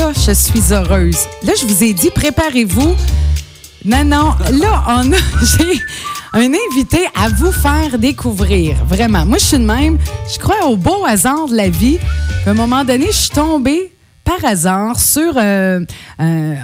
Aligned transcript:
là, 0.00 0.12
je 0.14 0.32
suis 0.32 0.72
heureuse. 0.72 1.18
Là, 1.42 1.52
je 1.60 1.66
vous 1.66 1.84
ai 1.84 1.92
dit, 1.92 2.10
préparez-vous. 2.10 2.94
Non, 3.84 4.04
non, 4.04 4.32
là, 4.58 4.84
on 4.88 5.12
a, 5.12 5.16
j'ai 5.42 5.78
un 6.32 6.52
invité 6.70 7.00
à 7.14 7.28
vous 7.28 7.52
faire 7.52 7.98
découvrir. 7.98 8.76
Vraiment. 8.86 9.26
Moi, 9.26 9.38
je 9.38 9.44
suis 9.44 9.58
de 9.58 9.64
même. 9.64 9.98
Je 10.32 10.38
crois 10.38 10.66
au 10.66 10.76
beau 10.76 11.04
hasard 11.04 11.48
de 11.48 11.56
la 11.56 11.68
vie. 11.68 11.98
À 12.46 12.50
un 12.50 12.54
moment 12.54 12.82
donné, 12.82 13.06
je 13.06 13.16
suis 13.16 13.30
tombée 13.30 13.92
par 14.24 14.42
hasard 14.44 14.98
sur 14.98 15.34
euh, 15.36 15.80
euh, 16.20 16.54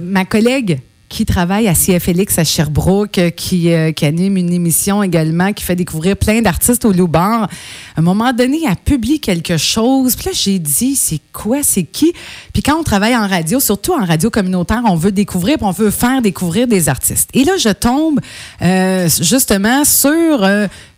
ma 0.00 0.24
collègue 0.24 0.80
qui 1.08 1.24
travaille 1.24 1.68
à 1.68 1.74
CFLX 1.74 2.38
à 2.38 2.44
Sherbrooke, 2.44 3.18
euh, 3.18 3.30
qui, 3.30 3.72
euh, 3.72 3.92
qui 3.92 4.04
anime 4.04 4.36
une 4.36 4.52
émission 4.52 5.02
également, 5.02 5.52
qui 5.52 5.64
fait 5.64 5.74
découvrir 5.74 6.16
plein 6.16 6.42
d'artistes 6.42 6.84
au 6.84 6.92
Loubar. 6.92 7.44
À 7.44 7.48
un 7.96 8.02
moment 8.02 8.32
donné, 8.32 8.60
elle 8.68 8.76
publie 8.76 9.18
quelque 9.18 9.56
chose. 9.56 10.16
Puis 10.16 10.26
là, 10.26 10.32
j'ai 10.34 10.58
dit, 10.58 10.96
c'est 10.96 11.20
quoi, 11.32 11.62
c'est 11.62 11.84
qui? 11.84 12.12
Puis 12.52 12.62
quand 12.62 12.78
on 12.78 12.82
travaille 12.82 13.16
en 13.16 13.26
radio, 13.26 13.58
surtout 13.58 13.92
en 13.94 14.04
radio 14.04 14.28
communautaire, 14.28 14.82
on 14.84 14.96
veut 14.96 15.12
découvrir, 15.12 15.56
on 15.62 15.70
veut 15.70 15.90
faire 15.90 16.20
découvrir 16.20 16.66
des 16.66 16.88
artistes. 16.88 17.30
Et 17.32 17.44
là, 17.44 17.56
je 17.58 17.70
tombe 17.70 18.20
euh, 18.60 19.08
justement 19.20 19.84
sur 19.84 20.46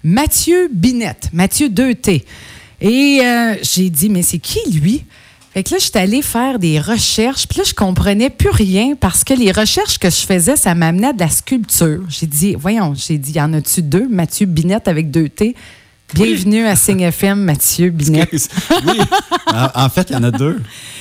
Mathieu 0.03 0.69
Binette, 0.73 1.31
Mathieu 1.33 1.69
2T. 1.69 2.25
Et 2.81 3.21
j'ai 3.63 3.91
dit, 3.91 4.09
mais 4.09 4.23
c'est 4.23 4.39
qui 4.39 4.59
lui? 4.71 5.05
Fait 5.53 5.65
que 5.65 5.71
là, 5.75 5.79
je 5.81 5.85
suis 5.87 5.99
allée 5.99 6.23
faire 6.23 6.61
des 6.61 6.79
recherches, 6.79 7.49
puis 7.49 7.59
là, 7.59 7.65
je 7.67 7.75
comprenais 7.75 8.31
plus 8.31 8.51
rien 8.51 8.95
parce 8.99 9.25
que 9.25 9.35
les 9.35 9.51
recherches 9.51 9.99
que 9.99 10.09
je 10.09 10.25
faisais, 10.25 10.55
ça 10.55 10.77
m'amenait 10.77 11.09
à 11.09 11.13
de 11.13 11.19
la 11.19 11.29
sculpture. 11.29 12.03
J'ai 12.09 12.27
dit, 12.27 12.55
voyons, 12.57 12.95
j'ai 12.95 13.19
dit, 13.19 13.33
y 13.33 13.41
en 13.41 13.53
a-tu 13.55 13.83
deux? 13.83 14.07
Mathieu 14.09 14.47
Binette 14.47 14.87
avec 14.87 15.11
deux 15.11 15.29
T. 15.29 15.57
Bienvenue 16.15 16.67
à 16.67 16.75
Signe 16.77 17.01
FM, 17.03 17.41
Mathieu 17.43 17.91
Binette. 17.91 18.49
oui. 18.87 18.99
En, 19.47 19.85
en 19.85 19.89
fait, 19.89 20.11
il 20.11 20.13
y 20.15 20.17
en 20.17 20.23
a 20.25 20.31
deux. 20.33 20.61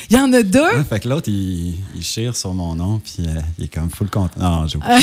Il 0.09 0.17
y 0.17 0.19
en 0.19 0.31
a 0.33 0.41
deux? 0.43 0.59
Ouais, 0.61 0.83
fait 0.87 0.99
que 0.99 1.09
l'autre, 1.09 1.29
il, 1.29 1.75
il 1.95 2.03
chire 2.03 2.35
sur 2.35 2.53
mon 2.53 2.73
nom, 2.75 2.99
puis 3.03 3.25
euh, 3.27 3.39
il 3.59 3.65
est 3.65 3.73
comme 3.73 3.89
full 3.91 4.09
content. 4.09 4.39
Non, 4.39 4.67
j'ai 4.67 4.77
oublié. 4.77 4.95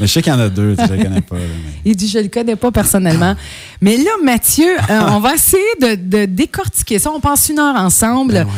mais 0.00 0.06
je 0.06 0.12
sais 0.12 0.22
qu'il 0.22 0.32
y 0.32 0.36
en 0.36 0.40
a 0.40 0.48
deux, 0.48 0.74
je 0.76 0.82
le 0.92 1.02
connais 1.02 1.20
pas. 1.20 1.36
là, 1.36 1.42
mais- 1.64 1.80
Il 1.84 1.96
dit, 1.96 2.08
je 2.08 2.18
le 2.18 2.28
connais 2.28 2.54
pas 2.56 2.70
personnellement. 2.72 3.34
Mais 3.80 3.96
là, 3.96 4.10
Mathieu, 4.24 4.68
euh, 4.88 5.00
on 5.10 5.18
va 5.20 5.34
essayer 5.34 5.62
de, 5.80 5.94
de 5.96 6.24
décortiquer 6.26 6.98
ça. 7.00 7.10
On 7.12 7.20
passe 7.20 7.48
une 7.48 7.58
heure 7.60 7.76
ensemble. 7.76 8.32
Ben 8.34 8.44
ouais. 8.46 8.50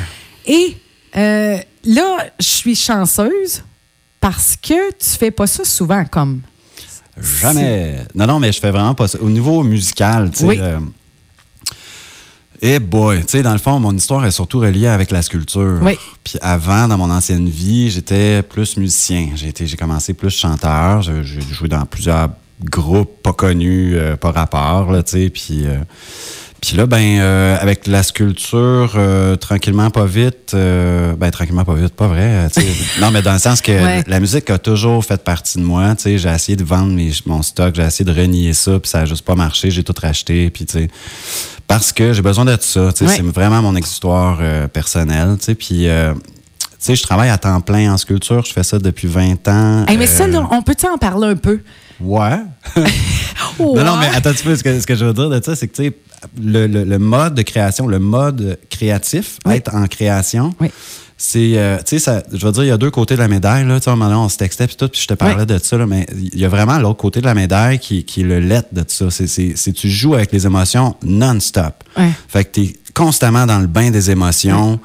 Et 0.47 0.77
euh, 1.17 1.59
là, 1.85 2.27
je 2.39 2.47
suis 2.47 2.77
chanceuse 2.77 3.63
parce 4.21 4.57
que 4.57 4.91
tu 4.93 5.09
fais 5.19 5.31
pas 5.31 5.47
ça 5.47 5.65
souvent 5.65 6.05
comme. 6.05 6.41
Jamais. 7.21 7.99
Non, 8.15 8.27
non, 8.27 8.41
mais 8.41 8.53
je 8.53 8.61
fais 8.61 8.71
vraiment 8.71 8.95
pas 8.95 9.09
ça. 9.09 9.19
Au 9.21 9.29
niveau 9.29 9.63
musical, 9.63 10.31
tu 10.31 10.39
sais. 10.39 10.47
Oui. 10.47 10.59
euh, 10.61 10.79
eh 12.65 12.79
boy, 12.79 13.21
tu 13.23 13.33
sais, 13.33 13.43
dans 13.43 13.53
le 13.53 13.59
fond, 13.59 13.81
mon 13.81 13.95
histoire 13.95 14.25
est 14.25 14.31
surtout 14.31 14.61
reliée 14.61 14.87
avec 14.87 15.11
la 15.11 15.21
sculpture. 15.21 15.81
Oui. 15.83 15.99
Puis 16.23 16.39
avant, 16.41 16.87
dans 16.87 16.97
mon 16.97 17.11
ancienne 17.11 17.49
vie, 17.49 17.91
j'étais 17.91 18.41
plus 18.43 18.77
musicien. 18.77 19.31
J'ai 19.35 19.77
commencé 19.77 20.15
plus 20.15 20.31
chanteur. 20.31 21.03
J'ai 21.03 21.23
joué 21.51 21.67
dans 21.69 21.85
plusieurs 21.85 22.29
groupes 22.63 23.21
pas 23.21 23.33
connus, 23.33 23.97
euh, 23.97 24.15
pas 24.17 24.31
rapport, 24.31 24.93
là, 24.93 25.03
tu 25.03 25.11
sais. 25.11 25.31
Puis, 25.31 25.67
euh, 25.67 25.79
puis 26.63 26.77
là, 26.77 26.87
ben, 26.87 27.19
euh, 27.19 27.57
avec 27.61 27.89
la 27.89 28.03
sculpture, 28.05 28.93
euh, 28.97 29.35
tranquillement, 29.37 29.91
pas 29.91 30.05
vite, 30.07 30.53
euh, 30.55 31.13
ben, 31.17 31.31
tranquillement, 31.33 31.65
pas 31.65 31.75
vite, 31.75 31.93
pas 31.95 32.07
vrai. 32.07 32.21
euh, 32.23 32.49
non, 33.01 33.11
mais 33.11 33.21
dans 33.21 33.33
le 33.33 33.41
sens 33.41 33.61
que 33.61 33.73
Ouais. 33.73 34.05
la 34.07 34.21
musique 34.21 34.49
a 34.49 34.59
toujours 34.59 35.05
fait 35.05 35.23
partie 35.25 35.59
de 35.59 35.65
moi. 35.65 35.95
Tu 35.97 36.03
sais, 36.05 36.19
j'ai 36.19 36.29
essayé 36.29 36.55
de 36.57 36.63
vendre 36.65 36.93
mes- 36.93 37.11
mon 37.27 37.43
stock, 37.43 37.75
j'ai 37.75 37.83
essayé 37.83 38.05
de 38.05 38.17
renier 38.19 38.53
ça, 38.53 38.79
puis 38.79 38.89
ça 38.89 39.01
a 39.01 39.05
juste 39.05 39.25
pas 39.25 39.35
marché. 39.35 39.71
J'ai 39.73 39.83
tout 39.83 39.95
racheté, 40.01 40.51
puis 40.51 40.65
tu 40.65 40.75
sais, 40.79 40.89
parce 41.67 41.93
que 41.93 42.13
j'ai 42.13 42.23
besoin 42.23 42.45
de 42.45 42.57
ça. 42.61 42.93
tu 42.93 42.99
sais, 42.99 43.05
Ouais. 43.07 43.17
C'est 43.17 43.23
vraiment 43.23 43.61
mon 43.61 43.75
histoire 43.75 44.39
euh, 44.41 44.69
personnelle. 44.69 45.37
Tu 45.41 45.45
sais, 45.47 45.55
puis, 45.57 45.89
euh, 45.89 46.15
tu 46.15 46.69
sais, 46.79 46.95
je 46.95 47.03
travaille 47.03 47.31
à 47.31 47.39
temps 47.39 47.61
plein 47.61 47.93
en 47.93 47.97
sculpture. 47.97 48.45
Je 48.45 48.53
fais 48.53 48.63
ça 48.63 48.79
depuis 48.79 49.09
20 49.09 49.49
ans. 49.49 49.85
Hey, 49.89 49.97
mais 49.97 50.07
ça, 50.07 50.25
Euh, 50.25 50.41
on 50.53 50.63
peut-tu 50.63 50.87
en 50.87 50.97
parler 50.99 51.27
un 51.29 51.37
peu? 51.37 51.59
Ouais. 52.01 52.39
Non, 53.59 53.85
non, 53.85 53.97
mais 53.97 54.09
attends 54.15 54.31
un 54.31 54.33
petit 54.33 54.45
peu. 54.45 54.57
Ce 54.57 54.63
que, 54.63 54.81
ce 54.81 54.87
que 54.87 54.95
je 54.95 55.05
veux 55.05 55.13
dire 55.13 55.29
de 55.29 55.41
ça, 55.45 55.55
c'est 55.55 55.69
que, 55.69 55.77
tu 55.77 55.85
sais, 55.85 55.97
le, 56.43 56.67
le- 56.67 56.85
le 56.85 56.99
mode 56.99 57.35
de 57.35 57.43
création, 57.43 57.87
le 57.87 57.99
mode 57.99 58.59
créatif, 58.71 59.39
Oui. 59.47 59.55
être 59.55 59.75
en 59.75 59.87
création, 59.87 60.55
Oui. 60.61 60.69
c'est, 61.17 61.53
euh, 61.57 61.79
tu 61.87 61.99
sais, 61.99 62.23
je 62.33 62.45
veux 62.47 62.53
dire, 62.53 62.65
il 62.65 62.69
y 62.69 62.71
a 62.73 62.77
deux 62.79 62.91
côtés 62.91 63.15
de 63.15 63.21
la 63.21 63.29
médaille, 63.29 63.67
là. 63.67 63.79
Tu 63.79 63.85
sais, 63.85 63.91
à 63.91 63.93
un 63.93 63.97
moment 63.97 64.11
donné, 64.11 64.21
on 64.25 64.29
se 64.29 64.37
textait, 64.37 64.67
puis 64.67 64.77
tout, 64.77 64.89
puis 64.89 65.01
je 65.01 65.07
te 65.07 65.15
parlais 65.15 65.37
Oui. 65.41 65.47
de 65.47 65.59
ça, 65.59 65.77
là, 65.79 65.87
mais 65.87 66.07
il 66.33 66.39
y 66.39 66.45
a 66.45 66.49
vraiment 66.49 66.79
l'autre 66.79 66.99
côté 67.01 67.21
de 67.21 67.27
la 67.27 67.35
médaille 67.35 67.79
qui, 67.79 68.05
qui 68.05 68.21
est 68.23 68.25
le 68.25 68.41
let 68.41 68.63
de 68.73 68.85
ça. 68.87 69.07
C'est, 69.11 69.73
tu 69.73 69.91
joues 69.91 70.15
avec 70.15 70.33
les 70.33 70.47
émotions 70.47 70.97
non-stop. 71.05 71.85
Fait 72.29 72.45
que 72.45 72.51
tu 72.53 72.61
es 72.63 72.77
constamment 72.95 73.47
dans 73.47 73.59
le 73.59 73.67
bain 73.67 73.91
des 73.91 74.11
émotions, 74.11 74.79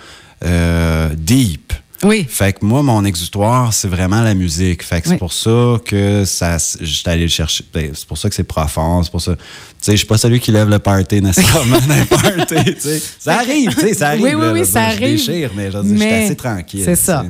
euh, 0.46 1.10
deep. 1.18 1.74
Oui. 2.04 2.26
Fait 2.30 2.54
que 2.54 2.64
moi, 2.64 2.84
mon 2.84 3.04
exutoire, 3.06 3.74
c'est 3.74 3.88
vraiment 3.88 4.22
la 4.22 4.34
musique. 4.36 4.84
Fait 4.84 5.02
que 5.02 5.08
Oui. 5.08 5.14
c'est 5.16 5.18
pour 5.20 5.34
ça 5.34 5.80
que 5.84 6.26
ça, 6.26 6.58
j'étais 6.80 7.10
allé 7.10 7.24
le 7.24 7.28
chercher. 7.30 7.64
Ben, 7.74 7.92
C'est 7.96 8.08
pour 8.08 8.18
ça 8.18 8.30
que 8.30 8.36
c'est 8.36 8.44
profond. 8.44 9.02
C'est 9.04 9.12
pour 9.12 9.22
ça. 9.22 9.36
Tu 9.36 9.42
sais, 9.82 9.92
je 9.94 9.98
suis 9.98 10.06
pas 10.06 10.18
celui 10.18 10.40
qui 10.40 10.52
lève 10.52 10.70
le 10.70 10.80
party 10.80 11.22
nécessairement 11.22 11.80
dans 11.88 12.06
party. 12.06 12.76
Ça 13.20 13.36
arrive, 13.40 13.74
tu 13.74 13.82
sais, 13.82 13.94
ça 13.96 14.10
arrive. 14.10 14.24
Oui, 14.24 14.34
oui, 14.36 14.42
là, 14.46 14.52
oui, 14.54 14.66
ça 14.66 14.82
arrive. 14.84 15.18
Je 15.20 15.26
déchire, 15.32 15.52
mais 15.56 15.72
je 15.72 15.82
suis 15.96 16.04
assez 16.06 16.36
tranquille. 16.36 16.82
C'est 16.86 16.96
ça. 16.96 17.26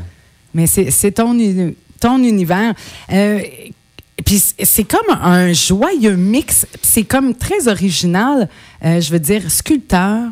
Mais 0.53 0.67
c'est 0.67 1.11
ton, 1.11 1.37
ton 1.99 2.17
univers. 2.23 2.73
Euh, 3.13 3.39
puis 4.25 4.39
c'est- 4.39 4.65
c'est 4.65 4.83
comme 4.83 5.15
un 5.21 5.53
joyeux 5.53 6.15
mix. 6.15 6.65
C'est 6.81 7.03
comme 7.03 7.35
très 7.35 7.67
original. 7.67 8.49
Euh, 8.83 8.99
je 8.99 9.11
veux 9.11 9.19
dire, 9.19 9.49
sculpteur, 9.49 10.23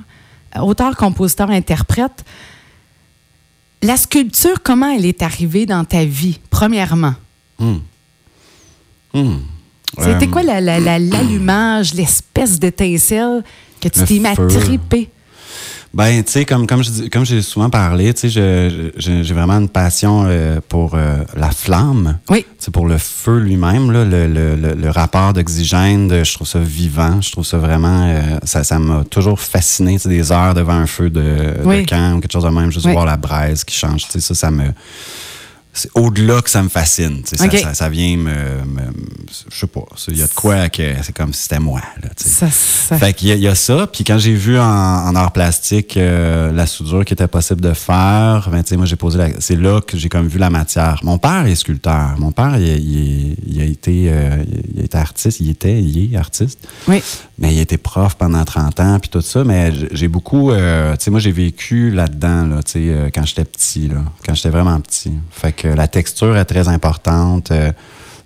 auteur, 0.60 0.96
compositeur, 0.98 1.50
interprète. 1.52 2.24
La 3.86 3.98
sculpture, 3.98 4.62
comment 4.64 4.90
elle 4.90 5.06
est 5.06 5.22
arrivée 5.22 5.66
dans 5.66 5.84
ta 5.86 6.06
vie, 6.06 6.40
premièrement? 6.50 7.14
Hmm. 7.60 7.76
Hmm. 9.14 9.38
C'était 9.98 10.26
Euh, 10.26 10.30
quoi 10.32 10.44
la- 10.44 10.60
la- 10.60 10.80
la- 10.80 11.00
l'allumage, 11.00 11.94
l'espèce 11.94 12.60
d'étincelle 12.60 13.44
que 13.80 13.88
tu 13.88 14.00
t'es 14.04 14.36
triper? 14.60 15.10
Ben, 15.96 16.22
tu 16.26 16.32
sais, 16.34 16.44
comme, 16.44 16.68
comme, 16.68 16.84
je 16.84 16.90
dis- 16.90 17.10
comme 17.10 17.26
j'ai 17.26 17.42
souvent 17.42 17.70
parlé, 17.70 18.14
tu 18.14 18.30
sais, 18.30 18.70
j'ai 18.98 19.34
vraiment 19.34 19.54
une 19.54 19.70
passion 19.70 20.26
euh, 20.28 20.60
pour 20.68 20.96
euh, 20.96 21.24
la 21.38 21.52
flamme. 21.52 22.18
Oui. 22.30 22.46
C'est 22.60 22.74
pour 22.74 22.86
le 22.86 22.98
feu 22.98 23.38
lui-même, 23.40 23.92
là, 23.92 24.04
le, 24.04 24.28
le- 24.28 24.56
le- 24.58 24.74
le 24.74 24.90
rapport 24.90 25.32
d'oxygène, 25.32 26.10
de- 26.10 26.26
je 26.26 26.34
trouve 26.34 26.48
ça 26.48 26.60
vivant. 26.60 27.22
Je 27.22 27.32
trouve 27.32 27.46
ça 27.46 27.58
vraiment. 27.60 28.08
euh, 28.10 28.40
ça 28.44 28.66
ça 28.66 28.78
m'a 28.78 29.06
toujours 29.06 29.40
fasciné, 29.40 29.94
tu 29.94 30.00
sais, 30.00 30.10
des 30.10 30.34
heures 30.34 30.54
devant 30.54 30.74
un 30.74 30.86
feu 30.86 31.10
de, 31.10 31.22
de 31.22 31.86
camp 31.90 32.16
ou 32.18 32.20
quelque 32.20 32.34
chose 32.34 32.44
de 32.44 32.50
même, 32.50 32.72
juste 32.74 32.86
Oui. 32.88 32.92
voir 32.92 33.06
la 33.06 33.16
braise 33.16 33.64
qui 33.64 33.74
change. 33.74 34.04
Tu 34.04 34.12
sais, 34.12 34.20
ça, 34.20 34.36
ça 34.36 34.52
me. 34.52 34.66
C'est 35.78 35.90
au-delà 35.94 36.42
que 36.42 36.50
ça 36.50 36.64
me 36.64 36.70
fascine. 36.70 37.22
ça-. 37.26 37.44
Ça, 37.60 37.74
ça 37.74 37.90
vient 37.90 38.16
me. 38.18 38.32
je 39.52 39.56
sais 39.60 39.68
pas. 39.68 39.82
Il 40.08 40.18
y 40.18 40.22
a 40.24 40.28
de 40.28 40.34
quoi 40.34 40.70
que 40.70 40.82
c'est 41.04 41.14
comme 41.16 41.34
si 41.34 41.44
c'était 41.44 41.60
moi. 41.60 41.82
Là. 42.02 42.10
Ça, 42.16 42.50
ça- 42.50 42.98
Fait 42.98 43.14
qu'il 43.14 43.28
y, 43.28 43.32
a- 43.32 43.36
il 43.36 43.42
y 43.42 43.48
a 43.48 43.56
ça. 43.56 43.88
Puis 43.92 44.04
quand 44.04 44.18
j'ai 44.18 44.34
vu 44.34 44.58
en, 44.58 44.64
en 44.64 45.16
art 45.16 45.32
plastique 45.34 45.98
euh, 45.98 46.52
la 46.52 46.66
soudure 46.66 47.04
qui 47.06 47.14
était 47.14 47.28
possible 47.28 47.62
de 47.62 47.74
faire, 47.74 48.50
ben, 48.52 48.64
moi, 48.78 48.86
j'ai 48.86 48.96
posé 48.96 49.18
la... 49.18 49.30
C'est 49.40 49.56
là 49.56 49.82
que 49.82 49.98
j'ai 49.98 50.08
comme 50.10 50.28
vu 50.28 50.40
la 50.40 50.50
matière. 50.50 51.00
Mon 51.04 51.18
père 51.18 51.46
est 51.46 51.56
sculpteur. 51.56 52.16
Mon 52.20 52.32
père, 52.32 52.58
il, 52.58 52.68
il- 52.68 53.36
il 53.48 53.62
a 53.62 53.66
été, 53.66 54.06
euh, 54.10 54.44
il 54.74 54.82
a 54.82 54.84
été 54.86 54.98
artiste. 54.98 55.40
Il 55.42 55.50
était, 55.50 55.82
il 55.82 56.14
est 56.14 56.18
artiste. 56.18 56.60
oui. 56.88 57.02
Mais 57.38 57.54
il 57.54 57.60
a 57.60 57.64
été 57.64 57.78
prof 57.78 58.16
pendant 58.16 58.46
30 58.46 58.80
ans, 58.80 58.98
puis 58.98 59.10
tout 59.10 59.20
ça. 59.20 59.44
Mais 59.44 59.74
j'ai 59.92 60.08
beaucoup... 60.08 60.52
euh, 60.52 60.96
tu 60.96 61.04
sais, 61.04 61.12
moi, 61.12 61.20
j'ai 61.20 61.34
vécu 61.34 61.92
là-dedans, 61.92 62.46
là, 62.46 62.64
tu 62.64 62.72
sais, 62.72 63.12
quand 63.14 63.26
j'étais 63.26 63.44
petit, 63.44 63.90
là. 63.90 64.04
Quand 64.26 64.34
j'étais 64.36 64.50
vraiment 64.52 64.80
petit. 64.80 65.12
Fait 65.32 65.52
que 65.52 65.65
la 65.74 65.88
texture 65.88 66.36
est 66.38 66.46
très 66.46 66.68
importante. 66.68 67.52
euh, 67.52 67.72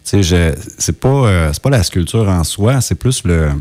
tu 0.04 0.22
sais, 0.22 0.24
je- 0.24 0.56
c'est 0.78 1.00
pas, 1.00 1.08
euh, 1.10 1.50
c'est 1.54 1.62
pas 1.62 1.70
la 1.70 1.84
sculpture 1.84 2.28
en 2.28 2.44
soi, 2.44 2.82
c'est 2.82 2.96
plus 2.96 3.24
le... 3.26 3.52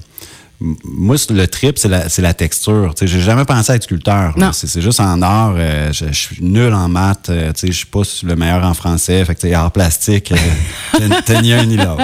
Moi, 0.61 1.15
le 1.31 1.47
trip, 1.47 1.79
c'est 1.79 1.87
la, 1.89 2.07
la 2.19 2.35
texture. 2.35 2.93
Tu 2.97 3.07
sais, 3.07 3.13
j'ai 3.13 3.21
jamais 3.21 3.45
pensé 3.45 3.71
à 3.71 3.77
être 3.77 3.85
sculpteur. 3.85 4.35
C'est, 4.53 4.81
juste 4.81 4.99
en 4.99 5.23
art. 5.23 5.55
euh, 5.57 5.93
je, 5.93 6.07
je 6.07 6.13
suis 6.13 6.43
nul 6.43 6.75
en 6.75 6.89
maths. 6.89 7.29
euh, 7.31 7.53
je 7.63 7.71
suis 7.71 7.87
pas 7.87 8.03
le 8.25 8.35
meilleur 8.35 8.65
en 8.65 8.75
français. 8.75 9.25
Fait 9.25 9.37
que, 9.37 9.53
art 9.55 9.71
plastique, 9.71 10.33
euh, 10.33 11.09
t'as 11.27 11.43
ni 11.43 11.53
un 11.53 11.65
ni 11.65 11.77
l'autre. 11.77 12.03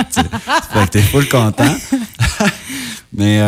Fait 0.73 0.85
que 0.87 0.91
t'es 0.91 1.03
full 1.03 1.29
content. 1.29 1.75
Mais 3.13 3.41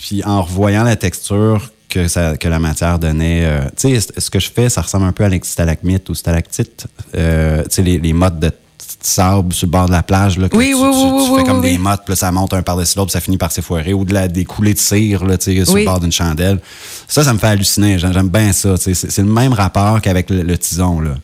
puis 0.00 0.22
en 0.24 0.42
revoyant 0.42 0.82
la 0.84 0.96
texture 0.96 1.70
que, 2.02 2.08
ça, 2.08 2.36
que 2.36 2.48
la 2.48 2.58
matière 2.58 2.98
donnait, 2.98 3.44
euh, 3.44 3.60
tu 3.76 3.98
sais, 3.98 4.08
ce- 4.18 4.30
que 4.30 4.38
je 4.38 4.50
fais, 4.50 4.68
ça 4.68 4.82
ressemble 4.82 5.06
un 5.06 5.12
peu 5.12 5.24
à 5.24 5.28
les 5.28 5.40
stalagmites 5.42 6.08
ou 6.10 6.14
stalactites. 6.14 6.86
Euh, 7.14 7.62
tu 7.64 7.68
sais, 7.70 7.82
les, 7.82 7.98
les 7.98 8.12
mottes 8.12 8.38
de 8.38 8.50
sable 9.00 9.52
sur 9.52 9.66
le 9.66 9.70
bord 9.70 9.86
de 9.86 9.92
la 9.92 10.02
plage. 10.02 10.38
Là, 10.38 10.48
que 10.48 10.56
Oui, 10.56 10.68
tu, 10.70 10.74
oui, 10.74 10.80
tu- 10.90 10.96
oui, 11.14 11.24
tu 11.26 11.30
oui, 11.32 11.38
fais 11.40 11.44
comme 11.46 11.60
des 11.62 11.78
mottes, 11.78 12.00
puis 12.04 12.12
là, 12.12 12.16
ça 12.16 12.32
monte 12.32 12.52
un 12.54 12.62
par-dessus 12.62 12.98
l'autre, 12.98 13.12
ça 13.12 13.20
finit 13.20 13.38
par 13.38 13.50
s'effoirer. 13.52 13.92
Ou 13.94 14.04
de 14.04 14.12
la, 14.12 14.28
des 14.28 14.44
coulées 14.44 14.74
de 14.74 14.78
cire 14.78 15.24
là, 15.24 15.38
tu 15.38 15.56
sais, 15.56 15.64
sur 15.64 15.76
le 15.76 15.84
bord 15.84 16.00
d'une 16.00 16.12
chandelle. 16.12 16.60
Ça, 17.08 17.22
ça 17.24 17.32
me 17.32 17.38
fait 17.38 17.46
halluciner. 17.48 17.98
J'aime 17.98 18.28
bien 18.28 18.52
ça. 18.52 18.74
C'est 18.76 19.18
le 19.18 19.24
même 19.24 19.52
rapport 19.52 20.00
qu'avec 20.00 20.28
le, 20.30 20.42
le 20.42 20.58
tison. 20.58 21.00
Là. 21.00 21.14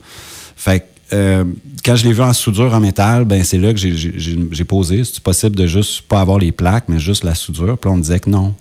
Fait 0.56 0.80
que, 0.80 0.84
euh, 1.14 1.44
quand 1.84 1.96
je 1.96 2.04
l'ai 2.04 2.12
vu 2.12 2.22
en 2.22 2.32
soudure 2.32 2.72
en 2.72 2.80
métal, 2.80 3.24
ben 3.26 3.42
c'est 3.44 3.58
là 3.58 3.72
que 3.74 3.78
j'ai- 3.78 4.64
posé. 4.64 5.02
C'est 5.04 5.20
possible 5.20 5.56
de 5.56 5.66
juste 5.66 6.02
pas 6.02 6.20
avoir 6.20 6.38
les 6.38 6.52
plaques, 6.52 6.84
mais 6.88 6.98
juste 7.00 7.24
la 7.24 7.34
soudure. 7.34 7.76
Puis 7.78 7.90
on 7.90 7.96
me 7.96 8.02
disait 8.02 8.20
que 8.20 8.30
non. 8.30 8.54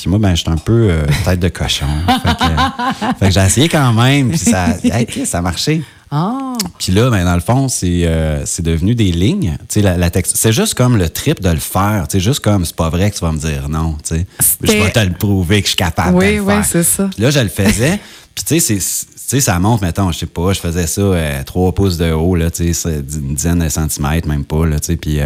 Puis 0.00 0.08
moi, 0.08 0.20
ben, 0.20 0.32
j'étais 0.36 0.50
un 0.50 0.56
peu 0.56 0.88
euh, 0.90 1.02
tête 1.24 1.40
de 1.40 1.48
cochon. 1.48 1.86
fait 2.06 2.36
que, 2.36 3.24
que 3.26 3.30
j'ai 3.32 3.40
essayé 3.40 3.68
quand 3.68 3.92
même. 3.92 4.28
Puis 4.28 4.38
ça, 4.38 4.68
hey, 4.84 5.26
ça 5.26 5.38
a 5.38 5.42
marché. 5.42 5.82
Ah, 6.10 6.54
Puis 6.78 6.92
là, 6.92 7.10
ben, 7.10 7.24
dans 7.24 7.34
le 7.34 7.40
fond, 7.40 7.66
c'est 7.68 8.02
euh, 8.04 8.44
devenu 8.60 8.94
des 8.94 9.10
lignes. 9.10 9.58
La, 9.76 10.08
c'est 10.24 10.52
juste 10.52 10.74
comme 10.74 10.96
le 10.96 11.08
trip 11.10 11.40
de 11.42 11.50
le 11.50 11.58
faire. 11.58 12.06
C'est 12.08 12.20
juste 12.20 12.40
comme, 12.40 12.64
c'est 12.64 12.76
pas 12.76 12.90
vrai 12.90 13.10
que 13.10 13.16
tu 13.16 13.24
vas 13.24 13.32
me 13.32 13.38
dire 13.38 13.68
non. 13.68 13.96
Je 14.08 14.72
vais 14.72 14.90
te 14.92 15.00
le 15.00 15.12
prouver 15.14 15.60
que 15.62 15.66
je 15.66 15.70
suis 15.70 15.76
capable 15.76 16.12
de 16.12 16.18
Oui, 16.18 16.34
le 16.36 16.40
oui, 16.42 16.54
faire. 16.54 16.64
c'est 16.64 16.84
ça. 16.84 17.08
Puis 17.12 17.22
là, 17.22 17.30
je 17.30 17.40
le 17.40 17.48
faisais. 17.48 17.98
Puis 18.36 18.44
tu 18.44 18.60
sais, 18.60 18.78
c'est- 18.80 19.40
ça 19.40 19.58
monte, 19.58 19.82
mettons, 19.82 20.10
je 20.12 20.20
sais 20.20 20.26
pas, 20.26 20.52
je 20.52 20.60
faisais 20.60 20.86
ça 20.86 21.00
euh, 21.02 21.42
trois 21.44 21.72
pouces 21.74 21.98
de 21.98 22.12
haut, 22.12 22.36
là, 22.36 22.46
une 22.58 23.34
dizaine 23.34 23.58
de 23.58 23.68
centimètres, 23.68 24.28
même 24.28 24.44
pas, 24.44 24.64
là. 24.64 24.76
Puis 24.98 25.18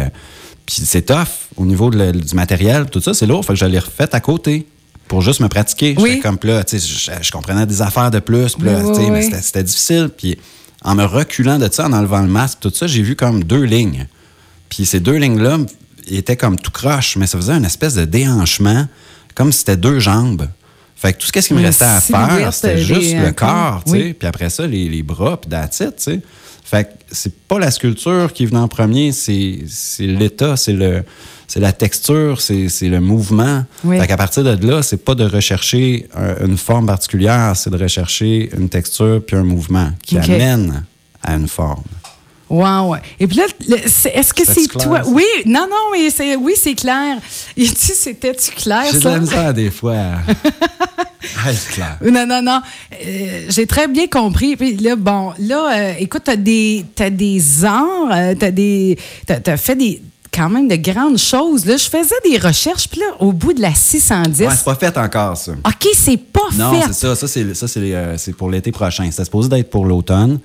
puis 0.65 0.77
c'est 0.85 1.03
tough 1.03 1.27
au 1.57 1.65
niveau 1.65 1.89
de 1.89 1.97
le- 1.97 2.11
du 2.11 2.35
matériel, 2.35 2.85
tout 2.89 3.01
ça, 3.01 3.13
c'est 3.13 3.25
lourd. 3.25 3.43
Fait 3.45 3.53
que 3.53 3.59
je 3.59 3.65
l'ai 3.65 3.79
refait 3.79 4.13
à 4.13 4.19
côté 4.19 4.65
pour 5.07 5.21
juste 5.21 5.39
me 5.41 5.47
pratiquer. 5.49 5.95
Oui. 5.97 6.11
J'étais 6.11 6.21
comme 6.21 6.37
là, 6.43 6.63
tu 6.63 6.79
sais, 6.79 6.87
je, 7.19 7.23
je 7.25 7.31
comprenais 7.31 7.65
des 7.65 7.81
affaires 7.81 8.09
de 8.11 8.19
plus, 8.19 8.53
puis 8.55 8.65
là, 8.65 8.79
Oui, 8.83 8.89
tu 8.89 8.95
sais, 8.95 9.01
oui, 9.01 9.09
mais 9.11 9.41
c'était- 9.41 9.63
difficile. 9.63 10.09
Puis 10.15 10.37
en 10.83 10.95
me 10.95 11.03
reculant 11.03 11.59
de 11.59 11.69
ça, 11.71 11.87
en 11.87 11.93
enlevant 11.93 12.21
le 12.21 12.27
masque, 12.29 12.59
tout 12.61 12.71
ça, 12.73 12.87
j'ai 12.87 13.01
vu 13.01 13.15
comme 13.15 13.43
deux 13.43 13.63
lignes. 13.63 14.07
Puis 14.69 14.85
ces 14.85 14.99
deux 14.99 15.15
lignes-là 15.17 15.57
étaient 16.07 16.37
comme 16.37 16.57
tout 16.57 16.71
croche, 16.71 17.15
mais 17.17 17.27
ça 17.27 17.37
faisait 17.37 17.53
une 17.53 17.65
espèce 17.65 17.93
de 17.95 18.05
déhanchement, 18.05 18.87
comme 19.35 19.51
si 19.51 19.59
c'était 19.59 19.77
deux 19.77 19.99
jambes. 19.99 20.47
Fait 20.95 21.11
que 21.13 21.17
tout 21.19 21.27
ce 21.27 21.31
qui 21.33 21.53
me 21.53 21.61
restait 21.61 21.83
à 21.85 21.99
faire, 22.01 22.53
c'était 22.53 22.75
des- 22.75 22.81
juste 22.83 23.15
le 23.25 23.31
corps, 23.33 23.83
tu 23.85 23.91
sais. 23.91 24.13
Puis 24.13 24.27
après 24.27 24.49
ça, 24.49 24.65
les, 24.65 24.87
les 24.89 25.03
bras, 25.03 25.39
puis 25.39 25.51
it, 25.53 25.69
tu 25.79 25.85
sais. 25.97 26.21
Fait 26.73 26.85
que 26.85 26.89
c'est 27.11 27.35
pas 27.47 27.59
la 27.59 27.69
sculpture 27.69 28.33
qui 28.33 28.43
est 28.43 28.45
venue 28.47 28.59
en 28.59 28.67
premier, 28.67 29.11
c'est 29.11 29.59
l'état, 29.99 30.57
c'est 30.57 30.73
le 30.73 31.03
c'est 31.45 31.59
la 31.59 31.71
texture, 31.71 32.41
c'est 32.41 32.67
le 32.89 32.99
mouvement. 32.99 33.63
Oui. 33.83 33.99
Fait 33.99 34.07
qu'à 34.07 34.17
partir 34.17 34.43
de 34.43 34.65
là, 34.67 34.81
c'est 34.81 34.97
pas 35.05 35.13
de 35.13 35.23
rechercher 35.23 36.07
un- 36.15 36.47
une 36.47 36.57
forme 36.57 36.87
particulière, 36.87 37.55
c'est 37.55 37.69
de 37.69 37.77
rechercher 37.77 38.49
une 38.57 38.69
texture 38.69 39.21
puis 39.25 39.35
un 39.35 39.43
mouvement 39.43 39.91
qui 40.01 40.15
amène 40.33 40.83
à 41.21 41.35
une 41.35 41.47
forme. 41.47 41.83
Wow. 42.53 42.95
Et 43.19 43.27
puis 43.27 43.37
là, 43.37 43.45
est-ce 44.13 44.33
que 44.33 44.45
c'est 44.45 44.67
toi? 44.67 45.03
ça? 45.03 45.09
Oui, 45.09 45.25
non, 45.45 45.67
non, 45.69 45.91
mais 45.91 46.09
c'est, 46.09 46.35
oui, 46.35 46.53
c'est 46.55 46.75
clair. 46.75 47.17
Et 47.57 47.67
tu 47.67 47.91
c'était-tu 47.93 48.51
clair, 48.51 48.83
J'ai 48.91 48.99
de 48.99 49.05
la 49.05 49.19
misère 49.19 49.53
des 49.53 49.69
fois 49.71 49.95
être 51.47 51.67
clair. 51.69 51.97
Non, 52.01 52.25
non, 52.25 52.41
non. 52.41 52.61
Euh, 53.05 53.45
J'ai 53.49 53.65
très 53.65 53.87
bien 53.87 54.07
compris. 54.07 54.55
Puis 54.55 54.75
là, 54.77 54.95
bon, 54.95 55.33
là, 55.39 55.71
euh, 55.73 55.93
écoute, 55.99 56.23
t'as 56.25 56.35
des, 56.35 56.85
des 57.11 57.65
arts, 57.65 58.09
euh, 58.11 58.35
t'as 58.37 58.51
des, 58.51 58.97
t'as, 59.25 59.39
t'as 59.39 59.57
fait 59.57 59.75
des, 59.75 60.01
quand 60.33 60.49
même 60.49 60.67
de 60.67 60.75
grandes 60.75 61.17
choses. 61.17 61.65
Là, 61.65 61.77
je 61.77 61.89
faisais 61.89 62.15
des 62.25 62.37
recherches, 62.37 62.87
puis 62.89 62.99
là, 62.99 63.05
au 63.19 63.31
bout 63.31 63.53
de 63.53 63.61
la 63.61 63.73
610, 63.73 64.41
Ouais, 64.41 64.47
c'est 64.55 64.65
pas 64.65 64.75
fait 64.75 64.97
encore, 64.97 65.37
ça. 65.37 65.51
OK, 65.53 65.87
c'est 65.95 66.17
pas 66.17 66.41
Non, 66.55 66.73
fait. 66.73 66.87
c'est 66.87 66.93
ça. 66.93 67.15
Ça, 67.15 67.27
c'est, 67.27 67.53
ça, 67.53 67.67
c'est, 67.67 67.93
c'est 68.17 68.35
pour 68.35 68.49
l'été 68.49 68.71
prochain. 68.71 69.09
C'était 69.11 69.25
supposé 69.25 69.49
d'être 69.49 69.69
pour 69.69 69.85
l'automne. 69.85 70.39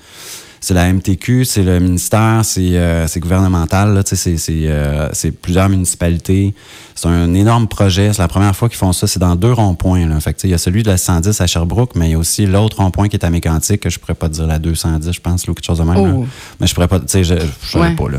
C'est 0.60 0.74
la 0.74 0.92
MTQ, 0.92 1.44
c'est 1.44 1.62
le 1.62 1.78
ministère, 1.80 2.40
c'est, 2.44 2.70
euh, 2.72 3.06
gouvernemental. 3.18 4.02
Tu 4.04 4.16
c'est, 4.16 4.36
euh, 4.50 5.08
c'est 5.12 5.30
plusieurs 5.30 5.68
municipalités. 5.68 6.54
C'est 6.94 7.08
un 7.08 7.32
énorme 7.34 7.68
projet. 7.68 8.12
C'est 8.12 8.22
la 8.22 8.28
première 8.28 8.54
fois 8.56 8.68
qu'ils 8.68 8.78
font 8.78 8.92
ça. 8.92 9.06
C'est 9.06 9.20
dans 9.20 9.36
deux 9.36 9.52
ronds-points. 9.52 10.06
Tu 10.20 10.32
il 10.44 10.50
y 10.50 10.54
a 10.54 10.58
celui 10.58 10.82
de 10.82 10.88
la 10.88 10.96
110 10.96 11.40
à 11.40 11.46
Sherbrooke, 11.46 11.92
mais 11.94 12.08
il 12.08 12.12
y 12.12 12.14
a 12.14 12.18
aussi 12.18 12.44
l'autre 12.46 12.78
rond-point 12.78 13.08
qui 13.08 13.16
est 13.16 13.24
à 13.24 13.30
Mécantic, 13.30 13.80
que 13.80 13.90
je 13.90 13.98
pourrais 13.98 14.14
pas 14.14 14.28
dire 14.28 14.46
la 14.46 14.58
210, 14.58 15.12
je 15.12 15.20
pense, 15.20 15.46
ou 15.46 15.54
quelque 15.54 15.64
chose 15.64 15.78
de 15.78 15.84
même. 15.84 15.96
Oh. 15.98 16.26
Mais 16.60 16.66
je 16.66 16.74
pourrais 16.74 16.88
pas, 16.88 16.98
tu 16.98 17.06
sais, 17.08 17.24
je, 17.24 17.34
saurais 17.62 17.90
Ouais. 17.90 17.94
pas. 17.96 18.08
Là. 18.08 18.18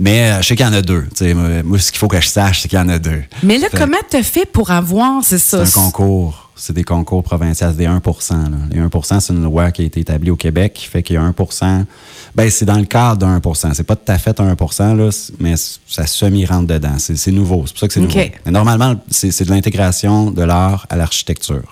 Mais 0.00 0.30
euh, 0.32 0.42
je 0.42 0.48
sais 0.48 0.56
qu'il 0.56 0.66
y 0.66 0.68
en 0.68 0.72
a 0.72 0.82
deux. 0.82 1.06
Tu 1.16 1.32
moi, 1.34 1.78
ce 1.78 1.92
qu'il 1.92 1.98
faut 1.98 2.08
que 2.08 2.20
je 2.20 2.26
sache, 2.28 2.62
c'est 2.62 2.68
qu'il 2.68 2.78
y 2.78 2.82
en 2.82 2.88
a 2.88 2.98
deux. 2.98 3.22
Mais 3.44 3.58
là, 3.58 3.68
Fait- 3.70 3.78
comment 3.78 3.96
t'as 4.10 4.22
fait 4.24 4.46
pour 4.46 4.70
avoir, 4.72 5.22
c'est 5.22 5.38
ça? 5.38 5.62
un 5.62 5.70
concours. 5.70 6.47
C'est 6.60 6.72
des 6.72 6.82
concours 6.84 7.22
provinciaux, 7.22 7.68
c'est 7.70 7.76
des 7.76 7.86
1 7.86 7.94
là. 7.94 8.46
Les 8.70 8.80
1% 8.80 9.20
c'est 9.20 9.32
une 9.32 9.44
loi 9.44 9.70
qui 9.70 9.82
a 9.82 9.84
été 9.84 10.00
établie 10.00 10.30
au 10.30 10.36
Québec 10.36 10.74
qui 10.74 10.86
fait 10.86 11.02
qu'il 11.02 11.14
y 11.14 11.16
a 11.16 11.22
1% 11.22 11.84
Ben, 12.34 12.50
c'est 12.50 12.64
dans 12.64 12.78
le 12.78 12.84
cadre 12.84 13.18
d'un 13.18 13.38
1% 13.38 13.72
C'est 13.74 13.84
pas 13.84 13.96
tout 13.96 14.10
à 14.10 14.18
fait 14.18 14.38
un 14.40 14.54
1 14.54 14.94
là, 14.94 15.08
mais 15.38 15.54
ça 15.86 16.06
semi-rentre 16.06 16.66
dedans. 16.66 16.96
C'est 16.98 17.30
nouveau. 17.30 17.62
C'est 17.66 17.72
pour 17.72 17.80
ça 17.80 17.86
que 17.88 17.94
c'est 17.94 18.00
nouveau. 18.00 18.18
Mais 18.44 18.50
normalement, 18.52 18.96
c'est 19.10 19.44
de 19.44 19.50
l'intégration 19.50 20.30
de 20.30 20.42
l'art 20.42 20.86
à 20.90 20.96
l'architecture. 20.96 21.62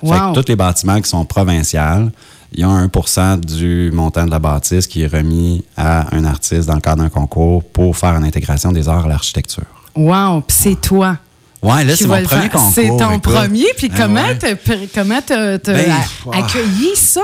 Fait 0.00 0.08
Wow. 0.08 0.32
que 0.34 0.40
tous 0.40 0.48
les 0.48 0.56
bâtiments 0.56 1.00
qui 1.00 1.08
sont 1.08 1.24
provinciaux, 1.24 2.10
il 2.52 2.60
y 2.60 2.62
a 2.62 2.68
1% 2.68 3.38
du 3.40 3.90
montant 3.92 4.26
de 4.26 4.30
la 4.30 4.38
bâtisse 4.38 4.86
qui 4.86 5.02
est 5.02 5.06
remis 5.06 5.64
à 5.76 6.14
un 6.14 6.24
artiste 6.24 6.68
dans 6.68 6.74
le 6.74 6.80
cadre 6.80 7.02
d'un 7.02 7.08
concours 7.08 7.64
pour 7.64 7.96
faire 7.96 8.14
une 8.14 8.24
intégration 8.24 8.72
des 8.72 8.88
arts 8.88 9.06
à 9.06 9.08
l'architecture. 9.08 9.64
Wow, 9.94 10.42
puis 10.42 10.56
c'est 10.60 10.80
toi. 10.80 11.16
Ouais, 11.62 11.84
là, 11.84 11.96
c'est 11.96 12.06
mon 12.06 12.22
premier 12.22 12.48
concours. 12.48 12.72
C'est 12.74 12.88
ton 12.88 13.10
écoute. 13.12 13.22
premier, 13.22 13.66
puis 13.76 13.90
Ah 13.92 13.96
comment 14.02 14.22
ouais. 14.24 14.38
t'as 14.38 14.54
comment 14.94 15.20
t'as- 15.24 15.58
Ben, 15.58 15.92
accueilli 16.32 16.94
ça? 16.94 17.22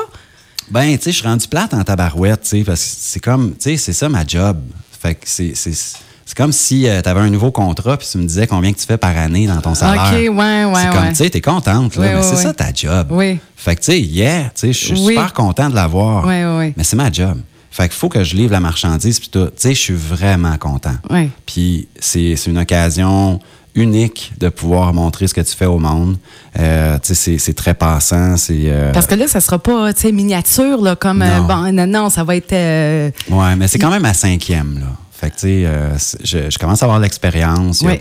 Ben, 0.71 0.97
tu 0.97 1.05
sais, 1.05 1.13
je 1.13 1.19
suis 1.19 1.27
rendu 1.27 1.47
plate 1.49 1.75
en 1.75 1.83
tabarouette, 1.85 2.43
tu 2.43 2.49
sais, 2.59 2.65
parce 2.65 2.81
que 2.81 2.87
c'est 2.99 3.21
comme, 3.21 3.51
tu 3.53 3.57
sais, 3.61 3.77
c'est 3.77 3.93
ça 3.93 4.09
ma 4.09 4.25
job. 4.27 4.59
Fait 5.01 5.15
que 5.15 5.21
c'est, 5.27 5.53
c'est, 5.55 5.73
c'est 5.75 6.37
comme 6.37 6.53
si 6.53 6.83
tu 7.03 7.09
avais 7.09 7.21
un 7.21 7.29
nouveau 7.29 7.51
contrat 7.51 7.97
puis 7.99 8.09
tu 8.11 8.17
me 8.19 8.25
disais 8.25 8.47
combien 8.47 8.73
que 8.73 8.79
tu 8.79 8.87
fais 8.87 8.97
par 8.97 9.17
année 9.17 9.47
dans 9.47 9.61
ton 9.61 9.75
salaire. 9.75 10.05
OK, 10.13 10.13
ouais, 10.15 10.29
ouais, 10.29 10.73
C'est 10.77 10.89
comme, 10.91 11.03
ouais. 11.05 11.09
tu 11.11 11.15
sais, 11.17 11.31
t'es 11.31 11.41
contente, 11.41 11.97
là, 11.97 12.03
Oui, 12.03 12.09
mais 12.09 12.15
oui, 12.17 12.23
c'est 12.25 12.37
oui. 12.37 12.43
ça 12.43 12.55
ta 12.55 12.73
job. 12.73 13.09
Oui. 13.11 13.39
Fait 13.57 13.77
que, 13.77 13.81
tu 13.81 13.87
sais, 13.93 14.01
yeah, 14.01 14.45
tu 14.45 14.51
sais, 14.55 14.73
je 14.73 14.79
suis 14.87 14.99
super 14.99 15.33
content 15.35 15.69
de 15.69 15.75
l'avoir. 15.75 16.25
Oui, 16.27 16.43
oui. 16.59 16.73
Mais 16.77 16.85
c'est 16.85 16.97
ma 16.97 17.13
job. 17.13 17.39
Fait 17.71 17.89
qu'il 17.89 17.97
faut 17.99 18.09
que 18.09 18.23
je 18.23 18.37
livre 18.37 18.53
la 18.53 18.61
marchandise 18.61 19.19
puis 19.19 19.29
tout. 19.31 19.47
Tu 19.47 19.53
sais, 19.57 19.75
je 19.75 19.81
suis 19.81 19.95
vraiment 19.95 20.57
content. 20.59 20.95
Oui. 21.11 21.31
Puis 21.47 21.89
c'est, 21.99 22.37
c'est 22.37 22.51
une 22.51 22.59
occasion 22.59 23.41
unique 23.75 24.33
de 24.39 24.49
pouvoir 24.49 24.93
montrer 24.93 25.27
ce 25.27 25.35
que 25.35 25.41
tu 25.41 25.55
fais 25.57 25.67
au 25.67 25.79
monde. 25.79 26.17
Euh, 26.59 26.99
c'est, 27.03 27.55
très 27.55 27.75
passant. 27.75 28.37
C'est, 28.37 28.65
euh, 28.67 28.93
Parce 28.93 29.07
que 29.07 29.15
là, 29.15 29.27
ça 29.29 29.41
sera 29.41 29.59
pas, 29.59 29.91
miniature, 30.13 30.81
là, 30.83 30.95
comme... 30.97 31.23
euh, 31.23 31.39
Non. 31.39 31.45
bon, 31.47 31.73
non, 31.73 31.87
non, 31.87 32.11
ça 32.11 32.23
va 32.25 32.37
être... 32.37 32.53
Ouais, 32.53 33.57
mais 33.57 33.69
c'est 33.69 33.79
quand 33.79 33.91
même 33.91 34.05
à 34.05 34.15
cinquième, 34.15 34.79
là. 34.81 34.87
Fait 35.13 35.31
que, 35.31 35.35
tu 35.37 35.41
sais, 35.41 35.69
c'est- 35.99 36.27
je, 36.27 36.51
je 36.51 36.59
commence 36.59 36.83
à 36.83 36.87
avoir 36.87 36.99
l'expérience. 37.01 37.81
Oui. 37.83 38.01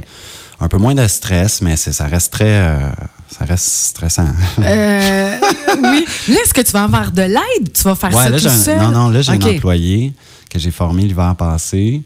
Un 0.59 0.68
peu 0.68 0.77
moins 0.77 0.94
de 0.95 1.07
stress, 1.07 1.62
mais 1.62 1.75
ça 1.75 2.06
reste 2.06 2.33
très. 2.33 2.68
ça 3.29 3.45
reste 3.45 3.65
stressant. 3.68 4.27
euh, 4.59 5.38
oui. 5.83 6.06
Là, 6.27 6.35
est-ce 6.44 6.53
que 6.53 6.62
tu 6.62 6.71
vas 6.71 6.83
avoir 6.83 7.12
de 7.12 7.21
l'aide? 7.23 7.71
Tu 7.73 7.81
vas 7.83 7.95
faire 7.95 8.09
ouais, 8.15 8.23
ça 8.23 8.29
là, 8.29 8.39
tout 8.39 8.50
seul? 8.50 8.77
non, 8.79 8.89
non, 8.91 9.09
là, 9.09 9.21
j'ai 9.21 9.31
un 9.31 9.41
employé 9.41 10.13
que 10.50 10.59
j'ai 10.59 10.71
formé 10.71 11.03
l'hiver 11.03 11.35
passé. 11.38 12.01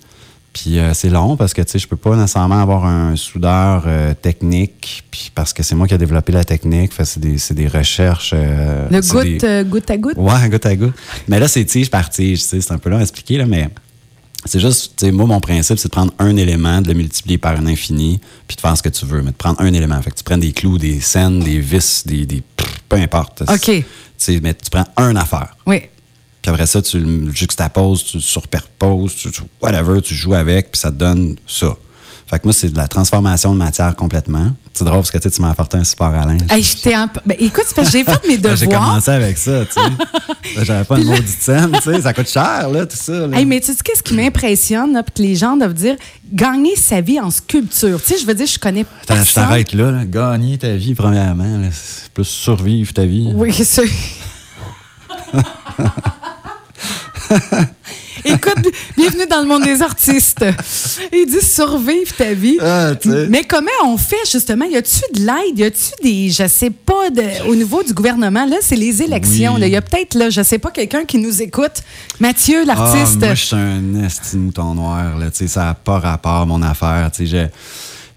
Puis 0.56 0.80
euh, 0.80 0.94
c'est 0.94 1.10
long 1.10 1.36
parce 1.36 1.54
que, 1.54 1.62
tu 1.62 1.72
sais, 1.74 1.80
je 1.80 1.86
peux 1.88 1.98
pas 1.98 2.16
nécessairement 2.16 2.62
avoir 2.62 2.86
un 2.86 3.18
soudeur 3.18 3.84
euh, 3.88 4.14
technique, 4.14 5.04
puis 5.12 5.30
parce 5.36 5.52
que 5.52 5.64
c'est 5.64 5.76
moi 5.76 5.86
qui 5.86 5.94
ai 5.94 5.98
développé 5.98 6.32
la 6.32 6.46
technique. 6.46 6.94
Fait 6.94 7.04
c'est 7.04 7.20
des, 7.20 7.38
c'est 7.38 7.54
des 7.54 7.68
recherches. 7.68 8.32
euh, 8.34 8.88
Le 8.90 9.02
goutte, 9.02 9.42
des- 9.42 9.64
goutte 9.70 9.92
à 9.92 9.98
goutte? 9.98 10.16
Ouais, 10.18 10.50
goutte 10.50 10.66
à 10.66 10.76
goutte. 10.78 10.94
Mais 11.28 11.42
là, 11.42 11.50
c'est 11.50 11.66
tige 11.66 11.90
par 11.92 12.10
tige, 12.10 12.42
c'est 12.42 12.72
un 12.72 12.78
peu 12.78 12.90
long 12.90 13.00
à 13.00 13.02
expliquer, 13.02 13.38
là, 13.38 13.46
mais 13.46 13.70
c'est 14.46 14.62
juste, 14.62 14.94
tu 14.98 15.08
sais, 15.08 15.12
moi, 15.12 15.26
mon 15.26 15.42
principe, 15.42 15.78
c'est 15.78 15.90
de 15.90 15.92
prendre 15.92 16.14
un 16.20 16.38
élément, 16.38 16.80
de 16.82 16.88
le 16.88 16.94
multiplier 16.94 17.38
par 17.38 17.58
un 17.60 17.66
infini, 17.66 18.22
puis 18.48 18.56
de 18.56 18.62
faire 18.62 18.78
ce 18.78 18.84
que 18.84 18.90
tu 18.90 19.06
veux, 19.06 19.22
mais 19.24 19.32
de 19.32 19.36
prendre 19.36 19.60
un 19.60 19.74
élément. 19.74 20.02
Fait 20.02 20.12
que 20.12 20.16
tu 20.16 20.24
prends 20.24 20.38
des 20.38 20.54
clous, 20.54 20.78
des 20.78 21.02
scènes, 21.02 21.42
des 21.42 21.60
vis, 21.60 22.04
des. 22.06 22.42
peu 22.88 22.96
importe. 22.96 23.44
OK. 23.50 23.84
Mais 24.42 24.54
tu 24.54 24.70
prends 24.72 24.86
une 25.10 25.18
affaire. 25.18 25.58
Oui. 25.66 25.82
Puis 26.46 26.52
après 26.54 26.68
ça, 26.68 26.80
tu 26.80 27.00
le 27.00 27.32
juxtaposes, 27.34 28.04
tu 28.04 28.18
le 28.18 28.22
surperposes, 28.22 29.16
tu, 29.16 29.30
whatever, 29.60 30.00
tu 30.00 30.14
joues 30.14 30.36
avec, 30.36 30.72
puis 30.72 30.80
ça 30.80 30.92
te 30.92 30.96
donne 30.96 31.38
ça. 31.48 31.76
Fait 32.28 32.38
que 32.38 32.44
moi, 32.44 32.54
c'est 32.54 32.70
de 32.70 32.78
la 32.78 32.88
transformation 32.88 33.52
de 33.52 33.58
matière 33.58 33.96
complètement. 33.96 34.52
C'est 34.72 34.84
drôle 34.84 34.98
parce 35.00 35.10
que 35.10 35.18
tu 35.18 35.42
m'as 35.42 35.50
apporté 35.50 35.78
un 35.78 35.84
support 35.84 36.14
à 36.14 36.24
linge. 36.24 36.42
Hey, 36.52 36.62
je 36.62 36.78
t'ai 36.78 36.96
en- 36.96 37.10
ben, 37.26 37.36
écoute, 37.40 37.64
c'est 37.68 37.76
parce 37.76 37.88
que 37.90 37.98
j'ai 37.98 38.04
fait 38.04 38.28
mes 38.28 38.36
J'ai 38.56 38.66
devoirs. 38.68 38.80
commencé 38.90 39.10
avec 39.10 39.40
ça, 39.40 39.66
tu 39.66 39.72
sais. 39.74 40.64
J'avais 40.66 40.84
pas 40.84 41.00
une 41.00 41.06
maudite 41.06 41.28
scène, 41.42 41.72
tu 41.74 41.82
sais. 41.82 42.02
Ça 42.02 42.14
coûte 42.14 42.30
cher, 42.30 42.70
là, 42.70 42.86
tout 42.86 42.96
ça. 42.96 43.26
là. 43.26 43.40
Hey, 43.40 43.46
mais 43.48 43.60
tu 43.60 43.74
sais, 43.74 43.78
qu'est-ce 43.84 44.04
qui 44.04 44.14
m'impressionne, 44.14 44.94
là, 44.94 45.02
puis 45.02 45.14
que 45.16 45.22
les 45.28 45.34
gens 45.36 45.58
doivent 45.58 45.74
dire, 45.74 45.96
gagner 46.32 46.76
sa 46.76 47.02
vie 47.02 47.20
en 47.20 47.32
sculpture. 47.32 48.00
Tu 48.04 48.14
sais, 48.14 48.20
je 48.22 48.26
veux 48.28 48.36
dire, 48.36 48.46
je 48.46 48.60
connais 48.60 48.86
Attends, 49.10 49.24
je 49.24 49.34
t'arrête 49.34 49.74
là, 49.74 49.90
là. 49.92 50.06
Gagner 50.06 50.60
ta 50.60 50.76
vie, 50.76 50.94
premièrement. 50.94 51.60
C'est 51.72 52.12
plus 52.12 52.24
survivre 52.26 52.94
ta 52.94 53.06
vie. 53.06 53.32
Oui, 53.34 53.52
c'est 53.52 53.84
Écoute, 58.26 58.72
bienvenue 58.98 59.28
dans 59.28 59.42
le 59.42 59.48
monde 59.48 59.64
des 59.64 59.82
artistes. 59.82 60.44
Il 61.14 61.26
dit 61.28 61.46
survivre 61.46 62.14
ta 62.16 62.34
vie. 62.34 62.58
Ah. 62.62 62.92
Mais 63.30 63.44
comment 63.44 63.70
on 63.86 63.98
fait 63.98 64.16
justement? 64.32 64.66
Y 64.66 64.78
a-tu 64.78 65.02
de 65.14 65.20
l'aide? 65.26 65.60
Y 65.60 65.64
a-tu 65.64 65.92
des, 66.02 66.30
je 66.32 66.48
sais 66.48 66.70
pas, 66.72 67.10
de- 67.10 67.48
au 67.48 67.56
niveau 67.56 67.84
du 67.84 67.94
gouvernement? 67.94 68.46
Là, 68.46 68.58
c'est 68.62 68.76
les 68.76 69.02
élections. 69.04 69.56
Oui. 69.56 69.62
là. 69.62 69.68
Y 69.68 69.76
a 69.76 69.82
peut-être, 69.82 70.16
là, 70.16 70.30
je 70.30 70.42
sais 70.42 70.58
pas, 70.58 70.72
quelqu'un 70.72 71.06
qui 71.06 71.18
nous 71.20 71.42
écoute. 71.42 71.84
Mathieu, 72.20 72.62
Ah, 72.64 72.66
l'artiste. 72.76 73.20
moi, 73.20 73.36
je 73.36 73.44
suis 73.46 73.56
un 73.56 74.04
esti 74.04 74.36
de 74.38 74.42
mouton 74.42 74.74
noir, 74.74 75.18
là. 75.18 75.28
Ça 75.32 75.66
n'a 75.66 75.74
pas 75.76 76.00
rapport 76.00 76.42
à 76.42 76.46
mon 76.46 76.62
affaire. 76.64 77.10
Je- 77.20 77.48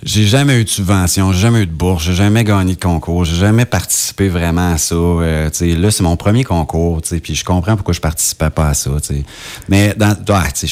j'ai 0.05 0.25
jamais 0.25 0.61
eu 0.61 0.65
de 0.65 0.69
subvention, 0.69 1.33
j'ai 1.33 1.41
jamais 1.41 1.63
eu 1.63 1.67
de 1.67 1.73
bourse, 1.73 2.05
j'ai 2.05 2.15
jamais 2.15 2.45
gagné 2.45 2.77
de 2.77 2.81
concours, 2.81 3.25
j'ai 3.25 3.35
jamais 3.37 3.65
participé 3.65 4.29
vraiment 4.29 4.73
à 4.73 4.79
ça. 4.79 4.95
Euh, 4.95 5.51
là, 5.61 5.91
c'est 5.91 6.03
mon 6.05 6.17
premier 6.17 6.45
concours, 6.45 7.03
puis 7.23 7.35
je 7.35 7.45
comprends 7.45 7.75
pourquoi 7.75 7.95
je 7.95 8.01
participais 8.01 8.51
pas 8.51 8.69
à 8.69 8.75
ça, 8.75 8.91
tu 9.03 9.15
sais. 9.15 9.25
Mais 9.69 9.95
dans, 9.97 10.17
ah, 10.31 10.45
je 10.55 10.67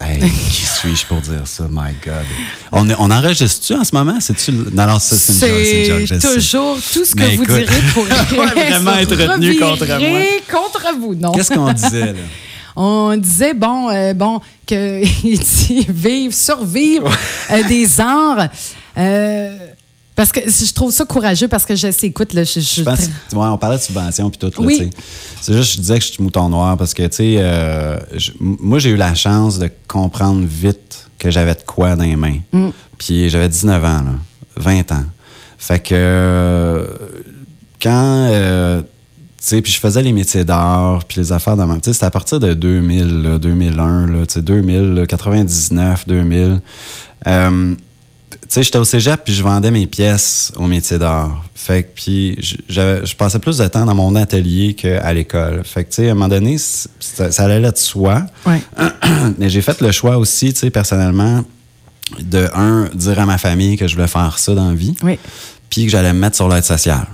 hey, 0.00 0.20
qui 0.20 0.64
suis-je 0.64 1.06
pour 1.06 1.20
dire 1.20 1.42
ça, 1.44 1.64
my 1.70 1.92
God. 2.04 2.24
On, 2.70 2.88
on 2.98 3.10
enregistre-tu 3.10 3.74
en 3.74 3.82
ce 3.82 3.94
moment? 3.94 4.18
C'est-tu... 4.20 4.52
Non, 4.52 4.86
non, 4.86 4.98
ça, 5.00 5.16
c'est 5.16 5.32
une 5.32 5.40
joke, 5.40 5.64
c'est 5.64 5.80
une 5.80 5.98
joke, 5.98 6.06
je 6.06 6.14
sais. 6.20 6.36
toujours 6.36 6.76
tout 6.76 7.04
ce 7.04 7.14
que 7.16 7.20
Mais 7.20 7.36
vous 7.36 7.42
écoute, 7.42 7.56
direz 7.56 7.82
pour 7.92 8.04
vraiment 8.54 8.96
être 8.98 9.16
retenu 9.16 9.58
contre 9.58 9.86
moi. 9.86 10.20
contre 10.50 10.86
vous, 11.00 11.14
non. 11.16 11.32
Qu'est-ce 11.32 11.52
qu'on 11.52 11.72
disait, 11.72 12.12
là? 12.12 12.20
On 12.76 13.16
disait, 13.16 13.54
bon, 13.54 13.90
euh, 13.90 14.14
bon, 14.14 14.40
vivre, 14.70 16.32
survivre 16.34 17.10
euh, 17.50 17.62
des 17.68 18.00
arts. 18.00 18.48
Euh, 18.98 19.56
parce 20.14 20.30
que 20.30 20.40
je 20.46 20.72
trouve 20.72 20.92
ça 20.92 21.04
courageux 21.06 21.48
parce 21.48 21.64
que 21.64 21.74
je 21.74 21.90
sais, 21.90 22.06
écoute, 22.08 22.34
là, 22.34 22.44
je, 22.44 22.60
je- 22.60 22.74
Je 22.76 22.82
pense, 22.82 23.00
ouais, 23.06 23.08
on 23.48 23.56
parlait 23.58 23.78
de 23.78 23.82
subvention 23.82 24.28
puis 24.30 24.38
tout. 24.38 24.62
Oui. 24.62 24.90
C'est 25.40 25.54
juste, 25.54 25.72
je 25.76 25.80
disais 25.80 25.98
que 25.98 26.04
je 26.04 26.12
suis 26.12 26.22
mouton 26.22 26.48
noir 26.50 26.76
parce 26.76 26.92
que, 26.94 27.02
tu 27.04 27.16
sais, 27.16 27.34
euh, 27.38 27.98
moi, 28.38 28.78
j'ai 28.78 28.90
eu 28.90 28.96
la 28.96 29.14
chance 29.14 29.58
de 29.58 29.70
comprendre 29.88 30.44
vite 30.46 31.06
que 31.18 31.30
j'avais 31.30 31.54
de 31.54 31.62
quoi 31.66 31.96
dans 31.96 32.04
les 32.04 32.16
mains. 32.16 32.38
Mm. 32.52 32.68
Puis 32.98 33.30
j'avais 33.30 33.48
19 33.48 33.82
ans, 33.84 33.88
là, 34.02 34.12
20 34.56 34.92
ans. 34.92 35.04
Fait 35.58 35.78
que 35.80 35.94
euh, 35.94 36.86
quand, 37.80 38.28
euh, 38.30 38.82
puis 39.50 39.72
je 39.72 39.78
faisais 39.78 40.02
les 40.02 40.12
métiers 40.12 40.44
d'art, 40.44 41.04
puis 41.04 41.20
les 41.20 41.32
affaires 41.32 41.56
de 41.56 41.64
même. 41.64 41.80
C'était 41.82 42.04
à 42.04 42.10
partir 42.10 42.38
de 42.40 42.54
2000, 42.54 43.22
là, 43.22 43.38
2001, 43.38 44.06
là, 44.06 44.26
tu 44.26 44.34
sais, 44.34 44.42
2000, 44.42 44.94
là, 44.94 45.06
99, 45.06 46.06
2000. 46.06 46.60
Euh, 47.26 47.74
tu 48.30 48.38
sais, 48.48 48.62
j'étais 48.62 48.78
au 48.78 48.84
cégep 48.84 49.22
puis 49.24 49.32
je 49.34 49.42
vendais 49.42 49.70
mes 49.70 49.86
pièces 49.86 50.52
au 50.56 50.66
métier 50.66 50.98
d'art. 50.98 51.44
Fait 51.54 51.84
que, 51.84 51.88
puis 51.94 52.36
je 52.68 53.14
passais 53.14 53.38
plus 53.38 53.58
de 53.58 53.66
temps 53.66 53.84
dans 53.84 53.94
mon 53.94 54.14
atelier 54.14 54.74
qu'à 54.74 55.12
l'école. 55.12 55.62
Fait 55.64 55.84
que, 55.84 55.90
tu 55.90 55.96
sais, 55.96 56.08
à 56.08 56.12
un 56.12 56.14
moment 56.14 56.28
donné, 56.28 56.56
ça, 56.58 57.30
ça 57.30 57.44
allait 57.44 57.60
de 57.60 57.76
soi. 57.76 58.22
Ouais. 58.46 58.60
Mais 59.38 59.48
j'ai 59.48 59.62
fait 59.62 59.80
le 59.80 59.92
choix 59.92 60.18
aussi, 60.18 60.52
tu 60.52 60.60
sais, 60.60 60.70
personnellement, 60.70 61.44
de, 62.20 62.48
un, 62.54 62.88
dire 62.94 63.18
à 63.18 63.26
ma 63.26 63.38
famille 63.38 63.76
que 63.76 63.86
je 63.86 63.94
voulais 63.94 64.08
faire 64.08 64.38
ça 64.38 64.54
dans 64.54 64.68
la 64.68 64.74
vie, 64.74 64.96
Oui. 65.02 65.18
puis 65.70 65.84
que 65.84 65.90
j'allais 65.90 66.12
me 66.12 66.18
mettre 66.18 66.36
sur 66.36 66.48
l'aide 66.48 66.64
sociale. 66.64 67.06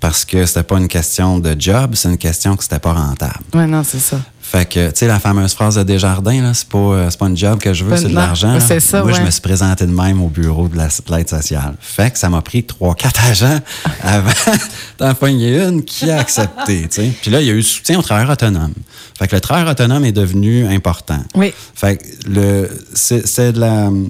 Parce 0.00 0.24
que 0.24 0.46
c'était 0.46 0.62
pas 0.62 0.78
une 0.78 0.88
question 0.88 1.38
de 1.38 1.54
job, 1.58 1.90
c'est 1.94 2.08
une 2.08 2.16
question 2.18 2.56
que 2.56 2.62
c'était 2.62 2.78
pas 2.78 2.94
rentable. 2.94 3.40
Ouais, 3.54 3.66
non, 3.66 3.82
c'est 3.84 3.98
ça. 4.00 4.18
Fait 4.40 4.66
que, 4.68 4.88
tu 4.90 4.96
sais, 4.96 5.06
la 5.06 5.20
fameuse 5.20 5.52
phrase 5.54 5.76
de 5.76 5.82
Desjardins, 5.84 6.42
là, 6.42 6.54
c'est 6.54 6.66
pas, 6.68 6.78
euh, 6.78 7.06
c'est 7.10 7.18
pas 7.18 7.28
une 7.28 7.36
job 7.36 7.60
que 7.60 7.72
je 7.72 7.84
veux, 7.84 7.96
c'est 7.96 8.08
de 8.08 8.14
l'argent. 8.14 8.58
c'est 8.58 8.80
ça, 8.80 9.02
Moi, 9.04 9.12
je 9.12 9.20
me 9.20 9.30
suis 9.30 9.40
présenté 9.42 9.86
de 9.86 9.92
même 9.92 10.20
au 10.20 10.28
bureau 10.28 10.66
de 10.66 10.76
la- 10.76 10.88
de 10.88 11.14
l'aide 11.16 11.28
sociale. 11.28 11.74
Fait 11.78 12.10
que 12.10 12.18
ça 12.18 12.28
m'a 12.28 12.40
pris 12.42 12.64
trois, 12.64 12.96
quatre 12.96 13.24
agents 13.26 13.60
avant 14.02 14.30
d'en 14.98 15.14
pogner 15.14 15.60
une 15.62 15.84
qui 15.84 16.10
a 16.10 16.18
accepté, 16.18 16.88
tu 16.88 17.02
sais. 17.02 17.12
Puis 17.22 17.30
là, 17.30 17.40
il 17.42 17.46
y 17.46 17.50
a 17.50 17.52
eu 17.52 17.56
le 17.58 17.62
soutien 17.62 17.98
au 17.98 18.02
travailleur 18.02 18.30
autonome. 18.32 18.72
Fait 19.18 19.28
que 19.28 19.36
le 19.36 19.40
travailleur 19.40 19.70
autonome 19.70 20.04
est 20.04 20.10
devenu 20.12 20.66
important. 20.66 21.22
Oui. 21.36 21.52
Fait 21.74 21.98
que 21.98 22.04
le, 22.28 22.68
c'est, 22.94 23.26
c'est 23.28 23.52
de 23.52 23.60
la. 23.60 23.88
Tu 23.90 24.06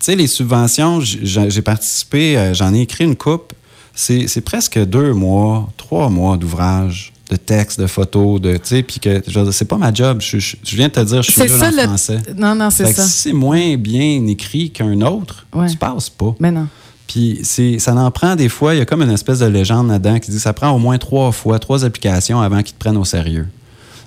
sais, 0.00 0.16
les 0.16 0.26
subventions, 0.26 1.00
j'ai, 1.02 1.50
j'ai 1.50 1.62
participé, 1.62 2.36
euh, 2.36 2.52
j'en 2.54 2.74
ai 2.74 2.80
écrit 2.80 3.04
une 3.04 3.14
coupe. 3.16 3.52
C'est, 3.94 4.26
c'est 4.28 4.40
presque 4.40 4.78
deux 4.84 5.12
mois, 5.12 5.68
trois 5.76 6.08
mois 6.08 6.36
d'ouvrage, 6.36 7.12
de 7.30 7.36
textes, 7.36 7.80
de 7.80 7.86
photos, 7.86 8.40
de. 8.40 8.54
Tu 8.54 8.60
sais, 8.64 8.82
puis 8.82 8.98
que. 9.00 9.22
c'est 9.52 9.64
pas 9.66 9.76
ma 9.76 9.92
job. 9.94 10.20
Je, 10.20 10.38
je- 10.38 10.56
je 10.62 10.76
viens 10.76 10.88
de 10.88 10.92
te 10.92 11.00
dire, 11.00 11.22
je 11.22 11.30
suis 11.30 11.48
ça 11.48 11.68
en 11.68 11.70
le. 11.70 11.82
français. 11.82 12.18
Non, 12.36 12.54
non, 12.54 12.70
c'est 12.70 12.84
Fait 12.86 12.90
que 12.90 12.96
ça. 12.96 13.06
si 13.06 13.12
c'est 13.12 13.32
moins 13.32 13.76
bien 13.76 14.26
écrit 14.26 14.70
qu'un 14.70 15.00
autre, 15.02 15.46
Ouais. 15.54 15.68
tu 15.70 15.76
passes 15.76 16.10
pas. 16.10 16.34
Mais 16.40 16.50
non. 16.50 16.66
Puis 17.06 17.40
c'est, 17.44 17.78
ça 17.78 17.94
en 17.94 18.10
prend 18.10 18.34
des 18.34 18.48
fois, 18.48 18.74
il 18.74 18.78
y 18.78 18.80
a 18.80 18.84
comme 18.86 19.02
une 19.02 19.10
espèce 19.10 19.38
de 19.40 19.46
légende 19.46 19.88
là-dedans 19.88 20.18
qui 20.18 20.30
dit 20.30 20.38
que 20.38 20.42
ça 20.42 20.52
prend 20.52 20.70
au 20.70 20.78
moins 20.78 20.98
trois 20.98 21.30
fois, 21.32 21.58
trois 21.58 21.84
applications 21.84 22.40
avant 22.40 22.62
qu'ils 22.62 22.74
te 22.74 22.78
prennent 22.78 22.96
au 22.96 23.04
sérieux. 23.04 23.46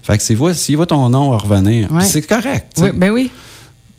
Fait 0.03 0.17
que 0.17 0.23
s'ils 0.23 0.35
voient, 0.37 0.85
ton 0.85 1.09
nom 1.09 1.37
revenir, 1.37 1.91
Ouais. 1.91 2.03
c'est 2.05 2.21
correct. 2.23 2.73
Oui, 2.79 2.89
ben 2.93 3.11
oui. 3.11 3.29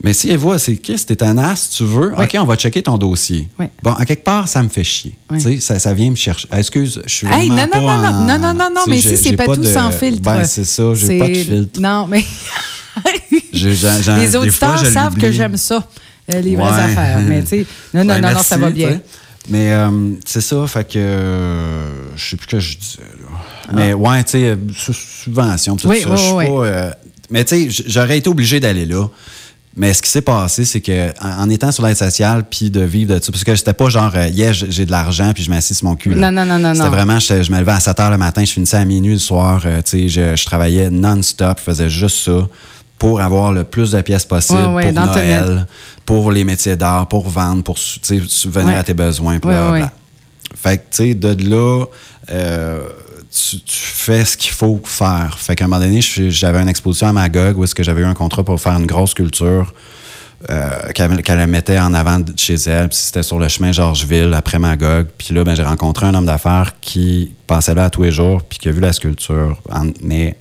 Mais 0.05 0.13
si 0.13 0.31
elle 0.31 0.37
voit, 0.39 0.59
c'est 0.61 0.77
Chris, 0.77 1.03
t'es 1.07 1.23
un 1.25 1.37
as, 1.39 1.71
tu 1.77 1.83
veux, 1.85 2.13
Oui. 2.17 2.25
OK, 2.25 2.37
on 2.41 2.45
va 2.45 2.55
checker 2.57 2.83
ton 2.83 2.99
dossier. 2.99 3.49
Oui. 3.59 3.67
Bon, 3.83 3.93
à 3.95 4.05
quelque 4.07 4.23
part, 4.23 4.47
ça 4.47 4.63
me 4.63 4.69
fait 4.69 4.85
chier. 4.85 5.17
Oui. 5.31 5.39
Tu 5.39 5.55
sais, 5.55 5.61
ça, 5.61 5.79
ça 5.81 5.93
vient 5.93 6.11
me 6.11 6.15
chercher. 6.17 6.47
Ah, 6.53 6.61
Excuse, 6.61 7.03
je 7.05 7.13
suis 7.13 7.27
Hey, 7.27 7.49
vraiment 7.49 7.57
non, 7.57 7.63
non, 7.63 7.71
pas 7.71 7.79
non, 7.81 7.89
en- 7.91 8.13
non, 8.13 8.27
non, 8.27 8.39
non, 8.39 8.55
non, 8.55 8.71
non, 8.77 8.81
mais 8.87 9.01
si 9.01 9.17
c'est 9.17 9.31
j'ai 9.31 9.37
pas, 9.37 9.47
tout 9.47 9.57
de- 9.57 9.67
sans 9.67 9.91
filtre. 9.91 10.23
Ben, 10.23 10.45
c'est 10.45 10.65
ça, 10.65 10.95
j'ai 10.95 11.19
pas 11.19 11.29
de 11.29 11.35
filtre. 11.35 11.81
Non, 11.81 12.07
mais. 12.07 12.25
Les 13.53 14.37
auditeurs 14.37 14.85
savent 14.87 15.17
que 15.17 15.31
j'aime 15.33 15.57
ça, 15.57 15.87
euh, 16.35 16.41
les 16.41 16.55
vraies 16.57 16.65
Ouais. 16.71 16.79
affaires. 16.81 17.21
Mais 17.27 17.43
tu 17.43 17.49
sais, 17.49 17.67
non, 17.95 18.05
non, 18.05 18.15
Ben, 18.15 18.21
non, 18.21 18.35
non, 18.35 18.43
ça 18.43 18.57
va 18.57 18.71
bien. 18.71 19.01
Mais 19.51 19.73
euh, 19.73 19.89
c'est 20.27 20.41
ça, 20.43 20.67
fait 20.67 20.85
que 20.87 20.99
euh, 20.99 21.89
je 22.17 22.31
sais 22.31 22.37
plus 22.37 22.47
que 22.47 22.61
je 22.61 22.77
disais. 22.77 22.99
Là. 23.01 23.73
Mais 23.75 23.95
ouais, 23.95 24.23
tu 24.25 24.33
sais, 24.33 24.45
euh, 24.51 24.57
subvention, 24.93 25.77
tout 25.77 25.91
Ah. 25.91 25.95
Ça. 25.95 26.17
je 26.17 26.23
suis 26.23 26.33
pas. 26.35 26.43
euh, 26.45 26.91
mais 27.31 27.45
tu 27.45 27.71
sais, 27.71 27.85
j'aurais 27.87 28.19
été 28.19 28.29
obligé 28.29 28.61
d'aller 28.61 28.85
là. 28.87 29.09
Mais 29.77 29.95
ce 29.95 30.03
qui 30.03 30.11
s'est 30.11 30.23
passé, 30.23 30.65
c'est 30.65 30.81
que 30.81 31.11
en, 31.23 31.45
en 31.45 31.51
étant 31.51 31.71
sur 31.71 31.87
l'aide 31.87 31.97
sociale, 31.97 32.45
puis 32.51 32.69
de 32.71 32.81
vivre 32.81 33.15
de 33.15 33.23
ça, 33.23 33.31
parce 33.31 33.45
que 33.45 33.55
j'étais 33.55 33.73
pas 33.75 33.89
genre, 33.89 34.11
euh, 34.17 34.27
yeah, 34.29 34.53
j'ai 34.53 34.85
de 34.87 34.91
l'argent, 34.91 35.33
puis 35.33 35.45
je 35.45 35.51
m'assis 35.51 35.75
sur 35.75 35.87
mon 35.87 35.95
cul. 35.95 36.15
là. 36.15 36.31
Non, 36.33 36.45
non, 36.45 36.59
non, 36.59 36.69
non, 36.69 36.75
C'était 36.75 36.89
vraiment, 36.89 37.21
je, 37.21 37.43
je 37.43 37.53
me 37.53 37.59
levais 37.61 37.73
à 37.73 37.81
7 37.81 37.97
h 37.97 38.11
le 38.11 38.19
matin, 38.19 38.45
je 38.45 38.51
finissais 38.53 38.77
à 38.79 38.85
minuit 38.85 39.13
le 39.13 39.19
soir. 39.21 39.63
euh, 39.67 39.81
tu 39.83 39.91
sais, 39.91 40.09
je, 40.09 40.35
je 40.37 40.45
travaillais 40.45 40.91
non-stop, 40.91 41.59
je 41.59 41.63
faisais 41.65 41.89
juste 41.91 42.25
ça 42.25 42.49
pour 42.99 43.21
avoir 43.21 43.53
le 43.53 43.63
plus 43.63 43.93
de 43.93 44.01
pièces 44.01 44.25
possible 44.25 44.59
Ouais, 44.59 44.87
ouais, 44.87 44.93
pour 44.93 45.07
Noël, 45.07 45.67
pour 46.05 46.33
les 46.33 46.43
métiers 46.43 46.75
d'art, 46.75 47.07
pour 47.07 47.29
vendre, 47.29 47.63
pour 47.63 47.77
tu 47.77 48.01
sais, 48.03 48.21
subvenir 48.27 48.69
Ouais. 48.71 48.75
à 48.75 48.83
tes 48.83 48.95
besoins. 48.95 49.39
puis 49.39 49.49
blablabla. 49.51 49.81
ouais. 49.85 49.91
Fait 50.61 50.79
que, 50.79 50.83
tu 50.91 51.09
sais, 51.11 51.15
de 51.15 51.49
là, 51.49 51.85
euh, 52.33 52.81
tu, 53.39 53.61
tu 53.61 53.77
fais 53.77 54.25
ce 54.25 54.37
qu'il 54.37 54.53
faut 54.53 54.81
faire. 54.85 55.39
Fait 55.39 55.55
qu'à 55.55 55.65
un 55.65 55.69
moment 55.69 55.81
donné, 55.81 56.01
j'avais 56.01 56.61
une 56.61 56.69
exposition 56.69 57.09
à 57.09 57.13
Magog 57.13 57.59
où 57.59 57.65
est-ce 57.65 57.75
que 57.75 57.83
j'avais 57.83 58.03
eu 58.03 58.07
un 58.07 58.15
contrat 58.15 58.43
pour 58.43 58.61
faire 58.61 58.77
une 58.77 58.87
grosse 58.87 59.11
sculpture 59.11 59.73
euh, 60.51 60.93
qu'elle 60.95 61.47
mettait 61.47 61.79
en 61.79 61.95
avant 61.95 62.21
de 62.21 62.33
chez 62.37 62.55
elle. 62.55 62.89
Puis 62.89 62.99
c'était 62.99 63.23
sur 63.23 63.39
le 63.39 63.49
chemin 63.49 63.73
Georgeville, 63.73 64.35
après 64.35 64.59
Magog. 64.59 65.09
Puis 65.19 65.35
là, 65.35 65.45
ben, 65.45 65.55
j'ai 65.55 65.63
rencontré 65.63 66.07
un 66.07 66.15
homme 66.15 66.27
d'affaires 66.27 66.75
qui 66.81 67.33
passait 67.47 67.75
là 67.75 67.85
à 67.85 67.91
tous 67.91 68.03
les 68.03 68.11
jours 68.11 68.43
puis 68.43 68.59
qui 68.59 68.69
a 68.69 68.73
vu 68.73 68.81
la 68.81 68.93
sculpture. 68.93 69.61
Mais 70.03 70.37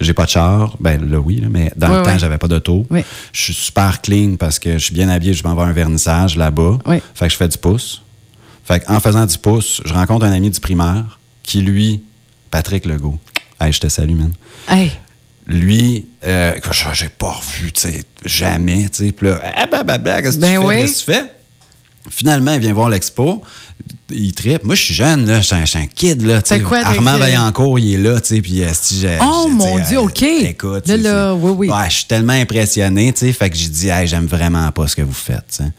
j'ai 0.00 0.12
pas 0.12 0.24
de 0.24 0.30
char. 0.30 0.76
Ben 0.80 1.10
là, 1.10 1.18
oui, 1.18 1.40
là, 1.40 1.48
mais 1.50 1.72
dans 1.76 1.88
le 1.88 2.02
temps, 2.02 2.18
j'avais 2.18 2.38
pas 2.38 2.48
d'auto. 2.48 2.86
Oui. 2.90 3.04
Je 3.32 3.40
suis 3.40 3.54
super 3.54 4.00
clean 4.02 4.36
parce 4.36 4.58
que 4.58 4.72
je 4.72 4.84
suis 4.84 4.94
bien 4.94 5.08
habillé. 5.08 5.32
Je 5.32 5.44
m'en 5.44 5.54
vais 5.54 5.62
à 5.62 5.66
un 5.66 5.72
vernissage 5.72 6.36
là-bas. 6.36 6.78
Fait 7.14 7.26
que 7.26 7.32
je 7.32 7.36
fais 7.36 7.48
du 7.48 7.58
pouce. 7.58 8.02
Fait 8.64 8.82
en 8.88 8.98
faisant 8.98 9.24
du 9.24 9.38
pouce, 9.38 9.80
je 9.84 9.94
rencontre 9.94 10.26
un 10.26 10.32
ami 10.32 10.50
du 10.50 10.58
primaire 10.58 11.18
qui, 11.46 11.62
lui, 11.62 12.02
Patrick 12.50 12.84
Legault. 12.84 13.18
Hey, 13.60 13.72
je 13.72 13.80
te 13.80 13.88
salue, 13.88 14.14
man. 14.16 14.32
Hey, 14.68 14.92
Lui, 15.48 16.06
euh, 16.24 16.52
que 16.54 16.72
je- 16.74 16.84
j'ai 16.92 17.08
pas 17.08 17.30
revu, 17.30 17.70
tu 17.70 17.82
sais, 17.82 18.02
jamais, 18.24 18.88
tu 18.88 19.06
sais. 19.06 19.12
Puis 19.12 19.28
là, 19.28 19.40
ah, 19.56 19.66
bah, 19.70 19.84
bah, 19.84 19.96
bah, 19.96 20.20
qu'est-ce 20.20 20.36
que 20.36 20.40
Ben 20.42 20.56
tu 20.56 20.60
fais? 20.60 20.66
oui. 20.66 20.76
Qu'est-ce 20.80 21.04
que 21.06 21.12
tu 21.12 21.18
fais? 21.18 21.32
Finalement, 22.10 22.52
il 22.54 22.60
vient 22.60 22.72
voir 22.72 22.88
l'expo. 22.88 23.42
Il 24.10 24.32
tripe. 24.32 24.64
Moi, 24.64 24.74
je 24.74 24.82
suis 24.82 24.94
jeune, 24.94 25.26
là. 25.26 25.40
Je 25.40 25.46
suis 25.46 25.54
un, 25.78 25.82
un 25.82 25.86
kid, 25.86 26.22
là. 26.22 26.42
tu 26.42 26.48
sais. 26.48 26.56
C'est 26.56 26.62
quoi, 26.64 26.78
Armand? 26.78 27.16
Vaillancourt, 27.18 27.78
il 27.78 27.94
est 27.94 27.98
là, 27.98 28.20
tu 28.20 28.28
sais. 28.36 28.40
Puis, 28.40 28.62
euh, 28.64 28.68
si 28.72 29.00
j'ai- 29.00 29.18
Oh, 29.20 29.48
mon 29.50 29.78
Dieu, 29.78 29.98
euh, 29.98 30.02
OK. 30.02 30.22
Écoute. 30.22 30.86
Là, 30.88 30.96
là, 30.96 31.34
oui, 31.34 31.52
oui. 31.56 31.68
Ouais, 31.70 31.88
je 31.90 31.94
suis 31.96 32.04
tellement 32.06 32.32
impressionné, 32.32 33.12
tu 33.12 33.20
sais. 33.20 33.32
Fait 33.32 33.48
que 33.50 33.56
j'ai 33.56 33.68
dit, 33.68 33.88
hey, 33.88 34.06
j'aime 34.08 34.26
vraiment 34.26 34.70
pas 34.72 34.86
ce 34.88 34.96
que 34.96 35.02
vous 35.02 35.12
faites, 35.12 35.46
tu 35.48 35.64
sais. 35.64 35.70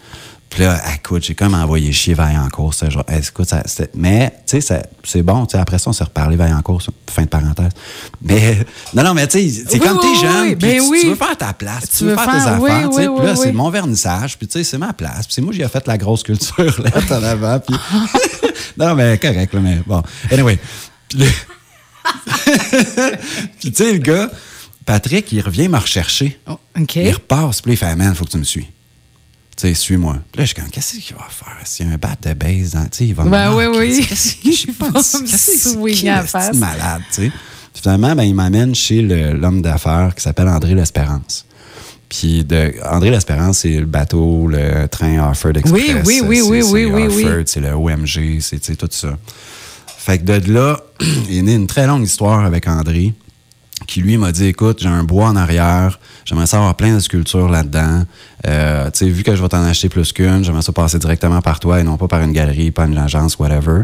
Puis 0.49 0.63
là, 0.63 0.81
écoute, 0.95 1.23
j'ai 1.23 1.35
comme 1.35 1.53
envoyé 1.53 1.91
chier 1.91 2.13
Vaillancourt, 2.13 2.73
ça. 2.73 2.89
Genre, 2.89 3.03
écoute, 3.09 3.47
ça, 3.49 3.61
c'était- 3.65 3.89
mais, 3.93 4.31
tu 4.47 4.61
sais, 4.61 4.81
c'est 5.03 5.21
bon. 5.21 5.45
Après 5.53 5.77
ça, 5.77 5.89
on 5.89 5.93
s'est 5.93 6.05
reparlé 6.05 6.35
Vaillancourt, 6.37 6.81
fin 7.09 7.23
de 7.23 7.27
parenthèse. 7.27 7.71
Mais, 8.21 8.57
non, 8.93 9.03
non, 9.03 9.13
mais 9.13 9.27
tu 9.27 9.39
sais, 9.49 9.63
c'est 9.67 9.73
Oui, 9.73 9.79
comme 9.87 9.97
oui, 9.97 10.03
t'es 10.15 10.21
jeune, 10.27 10.41
oui, 10.43 10.55
puis 10.55 10.69
ben 10.69 10.81
tu, 10.81 11.01
tu 11.01 11.07
veux 11.09 11.15
faire 11.15 11.37
ta 11.37 11.53
place, 11.53 11.89
tu, 11.97 12.05
veux 12.05 12.15
faire, 12.15 12.25
tes 12.25 12.49
affaires, 12.49 12.89
tu 12.89 12.95
sais. 12.95 13.07
Puis 13.07 13.25
là, 13.25 13.35
c'est 13.35 13.51
mon 13.51 13.69
vernissage, 13.69 14.37
puis 14.37 14.47
tu 14.47 14.53
sais, 14.53 14.63
c'est 14.63 14.77
ma 14.77 14.93
place. 14.93 15.25
Puis 15.27 15.33
c'est 15.35 15.41
moi, 15.41 15.53
j'ai 15.53 15.67
fait 15.67 15.85
la 15.85 15.97
grosse 15.97 16.23
culture, 16.23 16.55
là, 16.81 16.91
en 17.11 17.23
avant, 17.23 17.59
puis... 17.59 17.75
non, 18.77 18.95
mais 18.95 19.17
correct, 19.17 19.53
là, 19.53 19.59
mais 19.59 19.81
bon. 19.85 20.01
Anyway. 20.31 20.57
Puis, 21.09 21.19
le- 21.19 21.25
puis 23.59 23.71
tu 23.71 23.75
sais, 23.83 23.91
le 23.93 23.99
gars, 23.99 24.29
Patrick, 24.85 25.29
il 25.31 25.41
revient 25.41 25.67
me 25.67 25.77
rechercher. 25.77 26.39
Oh, 26.47 26.57
OK. 26.79 26.95
Il 26.95 27.11
repasse, 27.11 27.61
puis 27.61 27.73
il 27.73 27.77
fait, 27.77 27.95
man, 27.95 28.15
faut 28.15 28.25
que 28.25 28.31
tu 28.31 28.37
me 28.37 28.43
suis. 28.43 28.67
Tu 29.57 29.67
sais, 29.69 29.73
suis-moi. 29.73 30.17
Puis 30.31 30.39
là, 30.39 30.45
je 30.45 30.53
suis 30.53 30.55
comme, 30.55 30.69
qu'est-ce 30.69 30.97
qu'il 30.99 31.15
va 31.15 31.25
faire? 31.29 31.57
S'il 31.65 31.87
y 31.87 31.89
a 31.89 31.93
un 31.93 31.97
bat 31.97 32.15
de 32.21 32.33
base, 32.33 32.71
dans- 32.73 32.83
tu 32.83 32.89
sais, 32.91 33.05
il 33.07 33.15
va 33.15 33.23
me 33.23 33.29
Ben 33.31 33.53
oui, 33.55 33.63
marquer, 33.65 33.79
oui. 33.79 33.93
sais, 34.03 34.07
Qu'est-ce 34.07 34.35
que 34.35 34.51
je 34.51 34.67
va 34.79 34.91
Qu'est-ce 34.91 35.17
me 35.17 35.23
que 35.91 36.27
c'est 36.53 36.59
malade, 36.59 37.01
tu 37.11 37.23
sais? 37.25 37.31
Finalement, 37.73 38.15
ben, 38.15 38.23
il 38.23 38.35
m'amène 38.35 38.73
chez 38.75 39.01
l'homme 39.01 39.61
d'affaires 39.61 40.13
qui 40.15 40.21
s'appelle 40.23 40.47
André 40.47 40.75
L'Espérance. 40.75 41.45
Puis 42.09 42.43
de, 42.45 42.73
André 42.89 43.09
L'Espérance, 43.11 43.59
c'est 43.59 43.79
le 43.79 43.85
bateau, 43.85 44.47
le 44.47 44.87
train 44.87 45.17
Harford 45.19 45.57
Express. 45.57 45.73
Oui, 46.05 46.21
oui, 46.21 46.21
oui, 46.23 46.41
oui, 46.41 46.61
oui, 46.63 46.85
oui, 46.85 47.07
oui. 47.07 47.23
Harford, 47.25 47.43
c'est 47.47 47.59
le 47.59 47.71
OMG, 47.73 48.39
c'est 48.41 48.75
tout 48.77 48.87
ça. 48.91 49.17
Fait 49.97 50.19
que 50.19 50.23
de 50.23 50.53
là, 50.53 50.79
il 51.29 51.37
est 51.39 51.41
né 51.41 51.55
une 51.55 51.67
très 51.67 51.85
longue 51.87 52.03
histoire 52.03 52.45
avec 52.45 52.67
André 52.67 53.13
qui 53.88 54.01
lui 54.01 54.17
m'a 54.17 54.32
dit 54.32 54.46
écoute, 54.46 54.79
j'ai 54.82 54.89
un 54.89 55.03
bois 55.03 55.27
en 55.27 55.36
arrière, 55.36 56.00
j'aimerais 56.25 56.46
ça 56.46 56.58
avoir 56.58 56.75
plein 56.75 56.94
de 56.94 57.00
sculptures 57.00 57.50
là-dedans. 57.50 58.03
Euh, 58.46 58.86
tu 58.91 59.00
sais, 59.00 59.10
vu 59.10 59.24
que 59.24 59.36
je 59.36 59.41
vais 59.41 59.50
t'en 59.50 59.63
acheter 59.63 59.89
plus 59.89 60.12
qu'une, 60.13 60.44
j'aimerais 60.44 60.62
ça 60.62 60.72
passer 60.74 61.00
directement 61.00 61.41
par 61.41 61.60
toi 61.60 61.79
et 61.79 61.84
non 61.84 61.98
pas 61.98 62.08
par 62.08 62.22
une 62.22 62.34
galerie, 62.34 62.72
pas 62.72 62.86
une 62.86 62.98
agence, 62.98 63.39
whatever. 63.39 63.84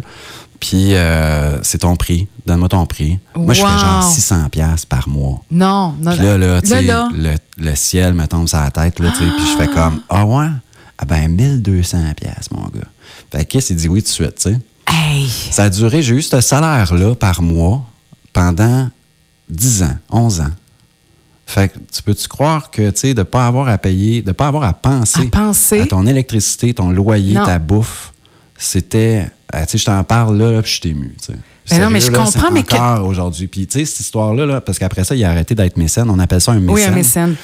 Puis 0.60 0.94
euh, 0.96 1.62
c'est 1.64 1.80
ton 1.80 1.96
prix, 1.96 2.28
donne-moi 2.46 2.70
ton 2.70 2.86
prix. 2.86 3.20
Moi, 3.36 3.54
je 3.54 3.62
fais 3.62 3.68
genre 3.80 4.04
600 4.04 4.50
pièces 4.50 4.86
par 4.86 5.10
mois. 5.10 5.42
Non, 5.52 5.94
non, 6.00 6.12
Puis 6.12 6.24
là, 6.24 6.38
là, 6.38 6.62
tu 6.62 6.70
sais, 6.70 6.82
là. 6.84 7.10
le, 7.14 7.36
le 7.58 7.76
ciel 7.76 8.14
me 8.14 8.26
tombe 8.28 8.48
sur 8.48 8.60
la 8.60 8.72
tête, 8.72 9.00
là, 9.00 9.10
tu 9.12 9.18
sais, 9.24 9.32
puis 9.36 9.46
je 9.46 9.58
fais 9.58 9.68
comme, 9.68 10.02
ah 10.10 10.26
ouais? 10.26 10.48
Ah 10.98 11.06
ben, 11.06 11.28
1200 11.30 11.98
pièces 12.16 12.52
mon 12.52 12.64
gars. 12.64 12.88
Fait 13.32 13.46
que 13.46 13.60
s'est 13.60 13.74
dit 13.74 13.90
oui 13.90 14.02
tout 14.02 14.08
de 14.08 14.14
suite, 14.14 14.36
tu 14.36 14.42
sais. 14.54 14.60
Hey! 14.88 15.28
Ça 15.52 15.64
a 15.64 15.70
duré, 15.70 16.02
j'ai 16.02 16.16
eu 16.16 16.22
ce 16.22 16.40
salaire-là 16.40 17.16
par 17.16 17.42
mois 17.42 17.84
pendant 18.32 18.90
10 19.50 19.84
ans, 19.84 19.98
11 20.10 20.42
ans. 20.42 20.52
Fait 21.46 21.70
que 21.70 21.78
tu 21.92 22.02
peux-tu 22.02 22.28
croire 22.28 22.72
que, 22.72 22.90
tu 22.92 23.00
sais, 23.00 23.14
de 23.14 23.24
pas 23.24 23.46
avoir 23.48 23.68
à 23.68 23.78
payer, 23.78 24.22
de 24.22 24.32
pas 24.32 24.48
avoir 24.48 24.64
à 24.64 24.74
penser 24.74 25.22
À 25.22 25.30
penser? 25.30 25.82
à 25.82 25.86
ton 25.88 26.08
électricité, 26.08 26.74
ton 26.74 26.90
loyer, 26.90 27.34
Non. 27.36 27.46
ta 27.46 27.60
bouffe, 27.60 28.14
c'était, 28.58 29.28
euh, 29.54 29.62
tu 29.66 29.72
sais, 29.72 29.78
je 29.78 29.86
t'en 29.86 30.04
parle 30.04 30.38
là, 30.38 30.62
puis 30.62 30.72
je 30.72 30.80
suis 30.80 30.90
ému, 30.90 31.14
tu 31.20 31.34
sais. 31.34 31.40
Ben 31.70 31.82
non, 31.82 31.90
mais 31.90 32.02
je 32.02 32.12
là, 32.12 32.18
comprends, 32.20 32.32
c'est 32.48 32.52
mais 32.52 32.64
que- 32.64 33.00
aujourd'hui. 33.02 33.48
Puis, 33.48 33.68
tu 33.68 33.80
sais, 33.80 33.86
cette 33.86 34.02
histoire-là, 34.02 34.46
là, 34.46 34.60
parce 34.62 34.78
qu'après 34.80 35.04
ça, 35.06 35.16
il 35.16 35.24
a 35.24 35.30
arrêté 35.30 35.56
d'être 35.56 35.78
mécène. 35.78 36.10
On 36.10 36.20
appelle 36.20 36.42
ça 36.42 36.52
un 36.52 36.60
mécène. 36.60 36.74
Oui, 36.76 36.84
un 36.84 36.92
mécène. 36.92 37.36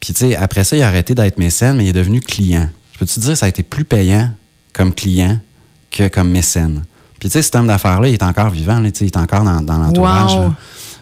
Puis, 0.00 0.14
tu 0.14 0.20
sais, 0.20 0.36
après 0.36 0.64
ça, 0.64 0.74
il 0.76 0.82
a 0.82 0.86
arrêté 0.88 1.14
d'être 1.14 1.38
mécène, 1.38 1.76
mais 1.76 1.84
il 1.84 1.88
est 1.88 1.92
devenu 1.92 2.20
client. 2.20 2.68
Je 2.94 2.98
peux-tu 2.98 3.14
te 3.16 3.20
dire, 3.20 3.36
ça 3.36 3.44
a 3.46 3.48
été 3.50 3.62
plus 3.62 3.84
payant 3.84 4.30
comme 4.72 4.94
client 4.94 5.38
que 5.90 6.08
comme 6.08 6.30
mécène? 6.30 6.82
Puis, 7.20 7.28
tu 7.28 7.34
sais, 7.34 7.42
cet 7.42 7.56
homme 7.56 7.66
d'affaires-là, 7.66 8.08
il 8.08 8.14
est 8.14 8.22
encore 8.22 8.48
vivant, 8.50 8.78
là, 8.80 8.88
il 8.88 9.06
est 9.06 9.16
encore 9.18 9.42
dans, 9.44 9.60
dans 9.60 9.76
l'entourage. 9.78 10.34
Wow. 10.34 10.52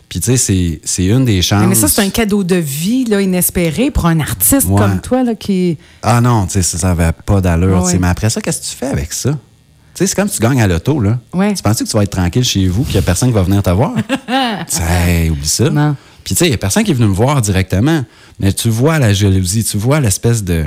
Puis, 0.08 0.20
tu 0.20 0.36
sais, 0.36 0.78
c'est- 0.84 1.04
une 1.04 1.24
des 1.24 1.42
chances. 1.42 1.66
Mais 1.66 1.74
ça, 1.74 1.88
c'est 1.88 2.00
un 2.02 2.10
cadeau 2.10 2.44
de 2.44 2.54
vie 2.56 3.04
là, 3.06 3.20
inespéré 3.20 3.90
pour 3.90 4.06
un 4.06 4.20
artiste 4.20 4.68
Ouais. 4.68 4.76
comme 4.80 5.00
toi 5.00 5.24
là, 5.24 5.34
qui. 5.34 5.76
Ah 6.02 6.20
non, 6.20 6.46
tu 6.46 6.52
sais, 6.52 6.62
ça 6.62 6.88
n'avait 6.94 7.12
pas 7.12 7.40
d'allure. 7.40 7.82
Ouais. 7.82 7.98
Mais 7.98 8.06
après 8.08 8.30
ça, 8.30 8.40
qu'est-ce 8.40 8.60
que 8.60 8.66
tu 8.70 8.76
fais 8.76 8.86
avec 8.86 9.12
ça? 9.12 9.30
Tu 9.32 9.38
sais, 9.94 10.06
c'est 10.06 10.14
comme 10.14 10.28
si 10.28 10.36
tu 10.36 10.42
gagnes 10.42 10.62
à 10.62 10.66
l'auto, 10.68 11.00
là. 11.00 11.18
Ouais. 11.32 11.54
Tu 11.54 11.62
penses 11.62 11.78
que 11.78 11.84
tu 11.84 11.96
vas 11.96 12.02
être 12.04 12.10
tranquille 12.10 12.44
chez 12.44 12.68
vous, 12.68 12.82
puis 12.84 12.92
il 12.92 12.96
n'y 12.96 13.00
a 13.00 13.02
personne 13.02 13.28
qui 13.30 13.34
va 13.34 13.42
venir 13.42 13.62
te 13.62 13.70
voir? 13.70 13.94
Hey, 14.80 15.30
oublie 15.30 15.46
ça. 15.46 15.70
Non. 15.70 15.96
Puis, 16.24 16.34
tu 16.34 16.38
sais, 16.40 16.46
il 16.46 16.50
n'y 16.50 16.54
a 16.54 16.58
personne 16.58 16.82
qui 16.84 16.90
est 16.90 16.94
venu 16.94 17.08
me 17.08 17.14
voir 17.14 17.40
directement. 17.40 18.04
Mais 18.40 18.52
tu 18.52 18.68
vois 18.68 18.98
la 18.98 19.12
jalousie, 19.12 19.64
tu 19.64 19.76
vois 19.78 20.00
l'espèce 20.00 20.42
de. 20.44 20.64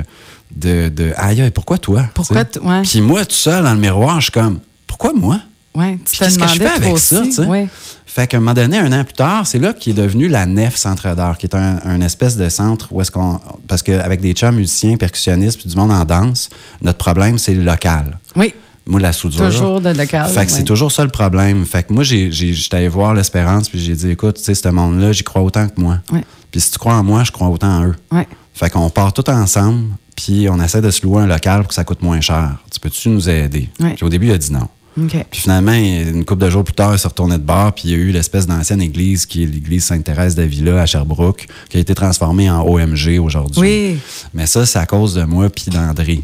de, 0.54 0.88
de 0.88 1.12
aïe, 1.16 1.40
aïe, 1.42 1.50
pourquoi 1.50 1.78
toi? 1.78 2.04
Pourquoi 2.14 2.44
Tu 2.44 2.54
sais? 2.54 2.60
t- 2.60 2.66
ouais. 2.66 2.82
Puis 2.82 3.00
moi, 3.00 3.24
tout 3.24 3.34
seul 3.34 3.62
dans 3.64 3.72
le 3.74 3.78
miroir, 3.80 4.16
je 4.20 4.24
suis 4.24 4.32
comme, 4.32 4.58
pourquoi 4.86 5.12
moi? 5.12 5.40
Ouais, 5.74 5.98
tu 5.98 6.18
Puis 6.18 6.18
te 6.18 6.38
que 6.40 6.48
je 6.48 6.54
fais 6.54 6.66
avec 6.66 6.98
ça, 6.98 7.22
tu 7.22 7.32
sais? 7.32 7.46
Ouais. 7.46 7.68
Fait 8.04 8.26
qu'à 8.26 8.38
un 8.38 8.40
moment 8.40 8.54
donné, 8.54 8.76
un 8.78 8.92
an 8.92 9.04
plus 9.04 9.14
tard, 9.14 9.46
c'est 9.46 9.60
là 9.60 9.72
qu'il 9.72 9.96
est 9.96 10.02
devenu 10.02 10.26
la 10.26 10.44
Nef 10.44 10.74
Centre 10.76 11.14
d'art, 11.14 11.38
qui 11.38 11.46
est 11.46 11.54
un, 11.54 11.78
un 11.84 12.00
espèce 12.00 12.36
de 12.36 12.48
centre 12.48 12.88
où 12.90 13.00
est-ce 13.00 13.12
qu'on... 13.12 13.40
Parce 13.68 13.82
qu'avec 13.84 14.20
des 14.20 14.32
chums 14.32 14.56
musiciens, 14.56 14.96
percussionnistes, 14.96 15.60
puis 15.60 15.70
du 15.70 15.76
monde 15.76 15.92
en 15.92 16.04
danse, 16.04 16.50
notre 16.82 16.98
problème, 16.98 17.38
c'est 17.38 17.54
le 17.54 17.62
local. 17.62 18.18
Oui. 18.34 18.52
Moi, 18.84 18.98
la 18.98 19.12
soudure. 19.12 19.46
Toujours 19.46 19.80
de 19.80 19.90
local, 19.90 20.26
Fait 20.28 20.34
que 20.34 20.50
ouais. 20.50 20.58
c'est 20.58 20.64
toujours 20.64 20.90
ça 20.90 21.04
le 21.04 21.10
problème. 21.10 21.64
Fait 21.64 21.84
que 21.84 21.92
moi, 21.92 22.02
j'ai, 22.02 22.32
j'ai, 22.32 22.52
j'étais 22.52 22.78
allé 22.78 22.88
voir 22.88 23.14
l'Espérance, 23.14 23.68
puis 23.68 23.78
j'ai 23.78 23.94
dit, 23.94 24.10
écoute, 24.10 24.38
tu 24.38 24.42
sais, 24.42 24.54
ce 24.54 24.68
monde-là, 24.68 25.12
j'y 25.12 25.22
crois 25.22 25.42
autant 25.42 25.68
que 25.68 25.80
moi. 25.80 25.98
Ouais. 26.10 26.24
Puis 26.50 26.60
si 26.62 26.72
tu 26.72 26.78
crois 26.78 26.94
en 26.94 27.04
moi, 27.04 27.22
je 27.22 27.30
crois 27.30 27.46
autant 27.48 27.78
en 27.78 27.86
eux. 27.86 27.94
Ouais. 28.10 28.26
Fait 28.54 28.70
qu'on 28.70 28.90
part 28.90 29.12
tout 29.12 29.30
ensemble, 29.30 29.84
puis 30.16 30.48
on 30.50 30.60
essaie 30.60 30.82
de 30.82 30.90
se 30.90 31.02
louer 31.06 31.22
un 31.22 31.26
local 31.26 31.60
pour 31.60 31.68
que 31.68 31.74
ça 31.74 31.84
coûte 31.84 32.02
moins 32.02 32.20
cher. 32.20 32.56
Tu 32.72 32.80
peux-tu 32.80 33.08
nous 33.10 33.28
aider? 33.28 33.70
Puis 33.78 34.02
au 34.02 34.08
début, 34.08 34.26
il 34.26 34.32
a 34.32 34.38
dit 34.38 34.52
non. 34.52 34.66
Puis 35.08 35.40
finalement, 35.40 35.72
une 35.72 36.24
couple 36.24 36.44
de 36.44 36.50
jours 36.50 36.64
plus 36.64 36.74
tard, 36.74 36.92
il 36.94 36.98
s'est 36.98 37.08
retourné 37.08 37.36
de 37.36 37.42
bord, 37.42 37.72
puis 37.72 37.84
il 37.86 37.90
y 37.90 37.94
a 37.94 37.96
eu 37.96 38.10
l'espèce 38.10 38.46
d'ancienne 38.46 38.82
église 38.82 39.26
qui 39.26 39.42
est 39.42 39.46
l'église 39.46 39.84
Sainte-Thérèse 39.84 40.34
d'Avila 40.34 40.82
à 40.82 40.86
Sherbrooke, 40.86 41.46
qui 41.68 41.76
a 41.76 41.80
été 41.80 41.94
transformée 41.94 42.50
en 42.50 42.62
OMG 42.62 43.18
aujourd'hui. 43.20 43.60
Oui. 43.60 43.98
Mais 44.34 44.46
ça, 44.46 44.66
c'est 44.66 44.78
à 44.78 44.86
cause 44.86 45.14
de 45.14 45.24
moi 45.24 45.48
puis 45.48 45.70
d'André. 45.70 46.22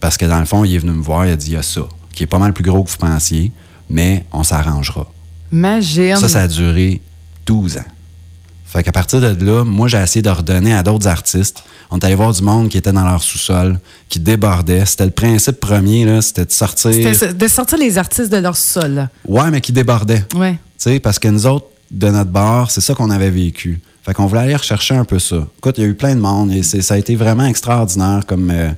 Parce 0.00 0.16
que 0.16 0.26
dans 0.26 0.38
le 0.38 0.46
fond, 0.46 0.64
il 0.64 0.74
est 0.74 0.78
venu 0.78 0.92
me 0.92 1.02
voir, 1.02 1.26
il 1.26 1.32
a 1.32 1.36
dit 1.36 1.48
il 1.48 1.54
y 1.54 1.56
a 1.56 1.62
ça, 1.62 1.82
qui 2.12 2.22
est 2.22 2.26
pas 2.26 2.38
mal 2.38 2.52
plus 2.52 2.64
gros 2.64 2.82
que 2.84 2.90
vous 2.90 2.96
pensiez, 2.96 3.52
mais 3.90 4.24
on 4.32 4.42
s'arrangera. 4.42 5.10
Imagine. 5.52 6.16
Ça, 6.16 6.28
ça 6.28 6.42
a 6.42 6.48
duré 6.48 7.00
12 7.46 7.78
ans. 7.78 7.84
Fait 8.70 8.82
qu'à 8.82 8.92
partir 8.92 9.20
de 9.20 9.44
là, 9.44 9.64
moi, 9.64 9.88
j'ai 9.88 9.96
essayé 9.98 10.20
de 10.20 10.28
redonner 10.28 10.74
à 10.74 10.82
d'autres 10.82 11.08
artistes. 11.08 11.62
On 11.90 11.98
est 11.98 12.04
allé 12.04 12.14
voir 12.14 12.32
du 12.32 12.42
monde 12.42 12.68
qui 12.68 12.76
était 12.76 12.92
dans 12.92 13.04
leur 13.04 13.22
sous-sol, 13.22 13.80
qui 14.10 14.20
débordait. 14.20 14.84
C'était 14.84 15.06
le 15.06 15.10
principe 15.10 15.58
premier, 15.58 16.04
là, 16.04 16.20
c'était 16.20 16.44
de 16.44 16.52
sortir. 16.52 16.92
C'était 16.92 17.32
de 17.32 17.48
sortir 17.48 17.78
les 17.78 17.96
artistes 17.96 18.30
de 18.30 18.36
leur 18.36 18.56
sol. 18.56 18.90
là. 18.92 19.08
Ouais, 19.26 19.50
mais 19.50 19.62
qui 19.62 19.72
débordait. 19.72 20.22
Ouais. 20.34 20.52
Tu 20.52 20.58
sais, 20.76 21.00
parce 21.00 21.18
que 21.18 21.28
nous 21.28 21.46
autres, 21.46 21.66
de 21.90 22.10
notre 22.10 22.30
bar, 22.30 22.70
c'est 22.70 22.82
ça 22.82 22.94
qu'on 22.94 23.08
avait 23.10 23.30
vécu. 23.30 23.80
Fait 24.02 24.12
qu'on 24.12 24.26
voulait 24.26 24.42
aller 24.42 24.56
rechercher 24.56 24.94
un 24.94 25.04
peu 25.04 25.18
ça. 25.18 25.46
Écoute, 25.56 25.76
il 25.78 25.84
y 25.84 25.86
a 25.86 25.88
eu 25.88 25.94
plein 25.94 26.14
de 26.14 26.20
monde 26.20 26.52
et 26.52 26.62
ça 26.62 26.94
a 26.94 26.98
été 26.98 27.16
vraiment 27.16 27.46
extraordinaire 27.46 28.20
comme, 28.26 28.50
euh, 28.50 28.68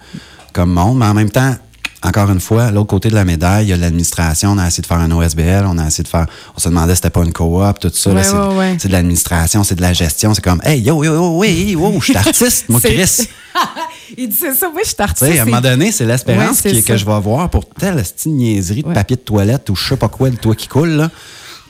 comme 0.52 0.72
monde, 0.72 0.98
mais 0.98 1.06
en 1.06 1.14
même 1.14 1.30
temps, 1.30 1.54
encore 2.02 2.30
une 2.30 2.40
fois, 2.40 2.70
l'autre 2.70 2.86
côté 2.86 3.10
de 3.10 3.14
la 3.14 3.24
médaille, 3.24 3.66
il 3.66 3.68
y 3.68 3.72
a 3.72 3.76
l'administration. 3.76 4.50
On 4.52 4.58
a 4.58 4.66
essayé 4.66 4.80
de 4.82 4.86
faire 4.86 4.98
un 4.98 5.10
OSBL, 5.10 5.64
on 5.66 5.76
a 5.78 5.86
essayé 5.86 6.02
de 6.04 6.08
faire. 6.08 6.26
On 6.56 6.60
se 6.60 6.68
demandait 6.68 6.92
si 6.94 6.96
c'était 6.96 7.10
pas 7.10 7.22
une 7.22 7.32
coop, 7.32 7.78
tout 7.78 7.90
ça. 7.92 8.10
Ouais, 8.10 8.22
c'est 8.24 8.32
ouais, 8.32 8.56
ouais. 8.56 8.76
de 8.76 8.88
l'administration, 8.88 9.64
c'est 9.64 9.74
de 9.74 9.82
la 9.82 9.92
gestion. 9.92 10.32
C'est 10.32 10.42
comme, 10.42 10.60
hey, 10.64 10.80
yo, 10.80 11.04
yo, 11.04 11.14
yo, 11.14 11.38
oui, 11.38 11.74
wow, 11.74 11.98
je 12.00 12.04
suis 12.04 12.16
artiste, 12.16 12.68
moi, 12.68 12.80
Chris. 12.84 13.28
Il 14.16 14.28
disait 14.28 14.54
ça, 14.54 14.68
oui, 14.74 14.80
je 14.82 14.88
suis 14.88 14.96
artiste. 14.98 15.30
sais, 15.30 15.38
à 15.38 15.42
un 15.42 15.44
moment 15.44 15.60
donné, 15.60 15.92
c'est 15.92 16.06
l'espérance 16.06 16.62
que 16.62 16.96
je 16.96 17.04
vais 17.04 17.20
voir 17.20 17.50
pour 17.50 17.68
telle 17.68 17.96
petite 17.96 18.26
niaiserie 18.26 18.82
de 18.82 18.92
papier 18.92 19.16
de 19.16 19.22
toilette 19.22 19.68
ou 19.70 19.76
je 19.76 19.88
sais 19.90 19.96
pas 19.96 20.08
quoi, 20.08 20.30
le 20.30 20.36
toit 20.36 20.54
qui 20.54 20.68
coule, 20.68 20.90
là. 20.90 21.10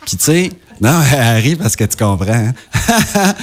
Puis, 0.07 0.17
tu 0.17 0.25
sais, 0.25 0.51
non, 0.81 1.01
elle 1.13 1.43
rit 1.43 1.57
parce 1.57 1.77
que 1.77 1.85
tu 1.85 1.97
comprends. 1.97 2.33
hein. 2.33 3.35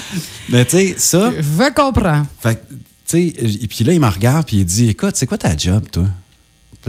Mais, 0.50 0.65
tu 0.65 0.78
sais, 0.78 0.95
ça, 0.97 1.32
Je 1.38 1.73
comprends. 1.73 2.26
fait 2.41 2.63
tu 3.10 3.32
sais, 3.32 3.34
et 3.62 3.67
puis 3.67 3.86
là, 3.86 3.93
il 3.93 4.02
me 4.02 4.08
regarde 4.08 4.45
puis 4.45 4.58
il 4.58 4.65
dit 4.65 4.89
Écoute, 4.89 5.15
c'est 5.15 5.28
quoi 5.28 5.38
ta 5.38 5.56
job, 5.56 5.84
toi? 5.89 6.04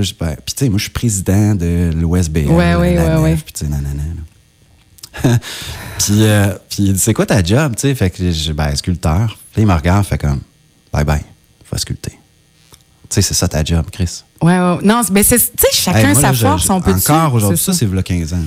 Puis, 0.03 0.17
Ben, 0.19 0.37
puis 0.45 0.55
tu 0.55 0.65
sais, 0.65 0.69
moi, 0.69 0.79
je 0.79 0.85
suis 0.85 0.93
président 0.93 1.55
de 1.55 1.91
l'OSBL. 1.95 2.47
Ouais, 2.49 2.71
la 2.73 2.79
ouais, 2.79 2.95
nef, 2.95 3.21
ouais. 3.21 3.37
Puis, 3.37 3.53
tu 3.53 3.65
sais, 3.65 3.71
nanana. 3.71 4.03
puis, 5.99 6.23
euh, 6.25 6.55
puis 6.71 6.85
il 6.85 6.93
dit 6.93 6.99
C'est 6.99 7.15
quoi 7.15 7.27
ta 7.27 7.43
job, 7.43 7.75
tu 7.75 7.83
sais? 7.83 7.95
Fait 7.95 8.11
que 8.11 8.19
je 8.19 8.31
dis 8.31 8.53
Ben, 8.53 8.75
sculpteur. 8.77 9.37
Puis 9.53 9.63
il 9.63 9.67
me 9.67 9.75
regarde, 9.75 10.05
fait 10.07 10.19
comme 10.19 10.41
Bye 10.93 11.05
bye, 11.05 11.25
faut 11.65 11.77
sculpter. 11.77 12.13
Tu 12.13 13.15
sais, 13.15 13.23
c'est 13.23 13.35
ça 13.35 13.49
ta 13.49 13.65
job, 13.65 13.87
Chris. 13.91 14.23
Ouais, 14.43 14.59
ouais. 14.59 14.79
Non, 14.83 15.03
c'est- 15.03 15.13
ben 15.13 15.25
c'est, 15.25 15.39
tu 15.39 15.45
sais, 15.59 15.69
chacun 15.73 15.99
Hey, 15.99 16.05
moi, 16.13 16.15
sa 16.15 16.29
là, 16.29 16.35
force, 16.35 16.67
je- 16.67 16.73
on 16.73 16.81
peut 16.81 16.93
Encore 16.93 17.35
aujourd'hui, 17.35 17.59
ça, 17.59 17.73
c'est 17.73 17.87
v'là 17.87 18.03
15 18.03 18.33
ans. 18.35 18.37
là. 18.37 18.43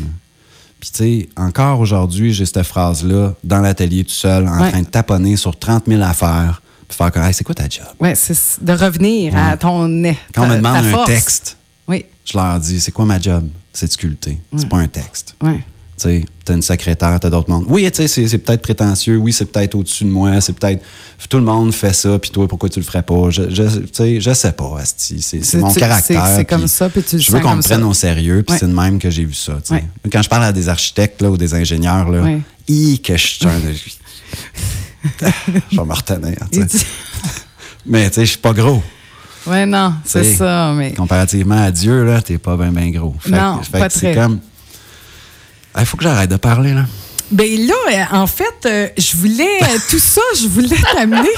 Puis, 0.80 0.90
tu 0.92 0.98
sais, 0.98 1.30
encore 1.36 1.80
aujourd'hui, 1.80 2.34
j'ai 2.34 2.46
cette 2.46 2.64
phrase-là 2.64 3.34
dans 3.44 3.60
l'atelier 3.60 4.04
tout 4.04 4.12
seul, 4.14 4.48
en 4.48 4.62
Ouais. 4.62 4.72
train 4.72 4.82
de 4.82 4.88
taponner 4.88 5.36
sur 5.36 5.58
30 5.58 5.86
000 5.88 6.02
affaires, 6.02 6.61
faire 6.94 7.12
comme 7.12 7.24
Hey, 7.24 7.34
c'est 7.34 7.44
quoi 7.44 7.56
ta 7.56 7.68
job? 7.70 7.86
Ouais, 8.00 8.16
c'est 8.16 8.38
de 8.64 8.74
revenir 8.74 9.36
à 9.38 9.58
ton. 9.58 9.88
Quand 10.34 10.44
on 10.44 10.48
me 10.48 10.56
demande 10.58 10.86
un 10.86 11.06
texte, 11.06 11.58
Oui, 11.88 12.06
je 12.26 12.38
leur 12.38 12.60
dis 12.60 12.80
c'est 12.80 12.92
quoi 12.92 13.06
ma 13.06 13.20
job? 13.20 13.48
C'est 13.74 13.88
de 13.88 13.92
sculpter. 13.92 14.40
C'est 14.58 14.68
pas 14.70 14.78
un 14.78 14.88
texte. 14.88 15.36
oui. 15.44 15.60
Tu 15.98 16.08
sais, 16.10 16.26
t'as 16.46 16.56
une 16.56 16.64
secrétaire, 16.64 17.20
t'as 17.20 17.30
d'autres 17.30 17.52
mondes. 17.52 17.66
Oui, 17.68 17.88
tu 17.92 18.08
sais, 18.08 18.28
c'est- 18.28 18.38
peut-être 18.40 18.64
prétentieux. 18.64 19.18
Oui, 19.18 19.32
c'est 19.32 19.46
peut-être 19.46 19.76
au-dessus 19.76 20.04
de 20.06 20.10
moi. 20.10 20.42
C'est 20.42 20.54
peut-être. 20.54 20.82
Tout 21.30 21.38
le 21.38 21.44
monde 21.44 21.72
fait 21.72 21.94
ça, 21.94 22.18
puis 22.18 22.32
toi, 22.32 22.48
pourquoi 22.48 22.70
tu 22.70 22.80
le 22.80 22.86
ferais 22.86 23.04
pas? 23.04 23.30
Je, 23.30 23.44
je, 23.52 23.64
tu 23.82 23.88
sais, 23.94 24.20
je 24.20 24.34
sais 24.34 24.52
pas, 24.54 24.80
Asti. 24.80 25.22
C'est 25.22 25.58
mon 25.60 25.72
caractère. 25.72 26.26
c'est- 26.36 26.46
comme 26.46 26.66
ça, 26.66 26.90
puis 26.90 27.04
tu 27.04 27.18
le 27.18 27.22
Je 27.22 27.32
veux 27.32 27.40
qu'on 27.40 27.56
me 27.56 27.62
prenne 27.62 27.84
au 27.84 27.94
sérieux, 27.94 28.42
puis 28.42 28.54
Ouais. 28.54 28.60
c'est 28.60 28.68
de 28.68 28.74
même 28.74 28.98
que 28.98 29.12
j'ai 29.12 29.26
vu 29.26 29.36
ça. 29.36 29.60
Quand 30.12 30.24
je 30.24 30.30
parle 30.30 30.46
à 30.46 30.52
des 30.52 30.70
architectes 30.70 31.22
là, 31.22 31.30
ou 31.30 31.38
des 31.38 31.54
ingénieurs, 31.54 32.10
là, 32.10 32.26
hi, 32.68 33.00
que 33.00 33.16
je 33.16 33.28
suis 33.28 33.46
un. 33.46 33.52
je 35.72 35.78
vais 35.78 35.86
me 35.86 35.94
retenir. 35.94 36.38
Mais 37.86 38.10
tu 38.10 38.16
sais, 38.16 38.22
je 38.26 38.30
suis 38.32 38.38
pas 38.38 38.54
gros. 38.54 38.82
Ouais, 39.48 39.66
non, 39.66 39.96
c'est 40.06 40.36
ça, 40.36 40.72
mais. 40.78 40.92
Comparativement 40.94 41.64
à 41.64 41.72
Dieu, 41.72 42.04
là, 42.06 42.22
t'es 42.22 42.38
pas 42.38 42.56
bien, 42.56 42.72
bien 42.72 42.92
gros. 42.92 43.16
Fait 43.20 43.32
Non, 43.32 43.60
fait 43.64 43.80
pas 43.80 43.88
que 43.88 43.94
c'est 43.94 44.12
très. 44.14 44.22
comme. 44.22 44.40
Il 45.80 45.86
faut 45.86 45.98
que 45.98 46.04
j'arrête 46.04 46.30
de 46.30 46.36
parler, 46.36 46.74
là. 46.76 46.86
Ben 47.32 47.50
là, 47.66 47.74
euh, 47.92 48.04
en 48.18 48.28
fait, 48.28 48.44
euh, 48.66 48.88
je 48.98 49.16
voulais 49.16 49.64
euh, 49.64 49.78
tout 49.90 49.98
ça, 50.00 50.22
je 50.40 50.48
voulais 50.48 50.76
t'amener. 50.94 51.30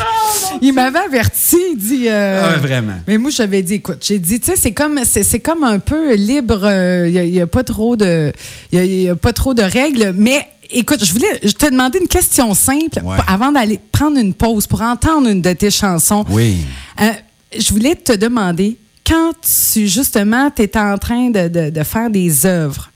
Il 0.62 0.74
m'avait 0.74 1.00
averti, 1.00 1.56
il 1.72 1.78
dit. 1.78 2.10
euh, 2.10 2.42
Ah 2.56 2.58
vraiment. 2.58 2.96
Mais 3.08 3.18
moi, 3.20 3.30
j'avais 3.32 3.62
dit, 3.62 3.76
écoute, 3.76 4.00
j'ai 4.02 4.20
dit, 4.20 4.40
tu 4.42 4.48
sais, 4.48 4.58
c'est 4.58 4.72
comme, 4.74 5.00
c'est, 5.06 5.24
c'est 5.24 5.40
comme 5.40 5.64
un 5.64 5.80
peu 5.80 6.16
libre. 6.16 6.68
Il 7.08 7.32
n'y 7.32 7.40
a, 7.40 7.48
pas 7.48 7.64
trop 7.64 7.96
de, 7.96 8.34
il 8.74 8.80
y 8.80 8.82
a- 8.82 8.86
y 8.86 9.10
a 9.10 9.16
pas 9.16 9.32
trop 9.34 9.54
de 9.54 9.62
règles. 9.62 10.14
Mais 10.18 10.46
écoute, 10.72 11.04
je 11.04 11.12
voulais, 11.14 11.40
je 11.44 11.52
te 11.52 11.70
demander 11.70 12.00
une 12.00 12.08
question 12.08 12.54
simple 12.54 13.00
Ouais. 13.04 13.18
avant 13.28 13.52
d'aller 13.52 13.80
prendre 13.92 14.18
une 14.18 14.34
pause 14.34 14.68
pour 14.68 14.82
entendre 14.82 15.28
une 15.30 15.42
de 15.42 15.54
tes 15.54 15.72
chansons. 15.72 16.26
Oui. 16.30 16.58
Euh, 17.02 17.12
je 17.58 17.72
voulais 17.74 17.96
te 17.96 18.14
demander, 18.14 18.78
quand 19.06 19.32
tu, 19.42 19.88
justement, 19.88 20.50
tu 20.56 20.64
es 20.64 20.78
en 20.78 20.98
train 20.98 21.30
de, 21.30 21.48
de- 21.48 21.70
de 21.70 21.84
faire 21.84 22.10
des 22.10 22.46
œuvres, 22.46 22.90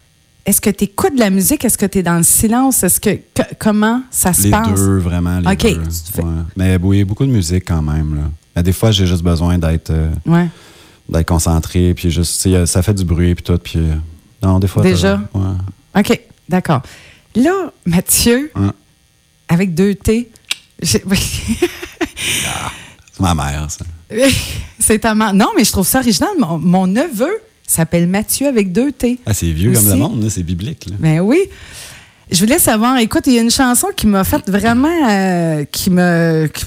est-ce 0.46 0.62
que 0.62 0.70
tu 0.70 0.86
écoutes 0.86 1.16
de 1.16 1.20
la 1.20 1.30
musique? 1.30 1.66
Est-ce 1.66 1.78
que 1.78 1.86
tu 1.86 1.98
es 2.00 2.04
dans 2.04 2.18
le 2.18 2.24
silence? 2.24 2.82
Est-ce 2.84 3.00
que, 3.02 3.10
que- 3.34 3.54
comment 3.60 4.02
ça 4.10 4.32
se 4.34 4.44
Les 4.44 4.50
passe? 4.52 4.80
deux, 4.80 4.98
vraiment, 5.00 5.40
les 5.40 5.48
OK, 5.52 5.62
deux. 5.64 5.84
fais- 6.14 6.22
Ouais. 6.24 6.32
Mais 6.56 6.78
oui, 6.82 7.04
beaucoup 7.04 7.26
de 7.26 7.32
musique 7.32 7.66
quand 7.68 7.82
même, 7.82 8.16
là. 8.16 8.22
Mais 8.56 8.64
des 8.64 8.72
fois, 8.74 8.92
j'ai 8.92 9.06
juste 9.06 9.24
besoin 9.24 9.58
d'être 9.58 9.92
euh, 9.92 10.10
Ouais. 10.26 10.48
d'être 11.10 11.28
concentré, 11.28 11.94
puis 11.94 12.10
juste, 12.12 12.66
ça 12.66 12.82
fait 12.82 12.94
du 12.94 13.04
bruit, 13.04 13.36
puis 13.36 13.44
tout, 13.44 13.58
puis... 13.58 13.78
euh, 13.80 13.94
non, 14.42 14.60
des 14.60 14.68
fois... 14.68 14.84
Déjà? 14.84 15.22
Ouais. 15.34 16.00
OK, 16.00 16.20
d'accord. 16.48 16.82
Là, 17.44 17.72
Mathieu, 17.86 18.52
Ouais. 18.56 18.68
avec 19.50 19.74
deux 19.74 19.96
T. 19.96 20.30
C'est 20.84 21.04
ma 23.20 23.34
mère, 23.34 23.68
ça. 23.70 23.86
C'est 24.80 25.00
tellement. 25.00 25.34
Non, 25.34 25.50
mais 25.58 25.64
je 25.64 25.72
trouve 25.72 25.88
ça 25.88 26.00
original. 26.00 26.30
Mon, 26.40 26.58
mon 26.58 26.88
neveu 26.88 27.32
s'appelle 27.66 28.08
Mathieu 28.08 28.48
avec 28.48 28.72
deux 28.72 28.92
T. 28.92 29.20
Ah, 29.26 29.34
c'est 29.34 29.52
vieux 29.52 29.72
comme 29.74 29.90
le 29.90 29.96
monde, 29.96 30.30
c'est 30.30 30.44
biblique. 30.44 30.86
Là. 30.90 30.96
Ben 31.00 31.20
oui. 31.20 31.40
Je 32.32 32.40
voulais 32.40 32.60
savoir, 32.60 32.98
écoute, 33.00 33.24
il 33.28 33.34
y 33.34 33.40
a 33.40 33.42
une 33.42 33.52
chanson 33.52 33.88
qui 33.96 34.06
m'a 34.08 34.24
fait 34.24 34.50
vraiment. 34.50 35.10
euh, 35.10 35.66
qui 35.72 35.90
me. 35.90 36.50
qui- 36.54 36.66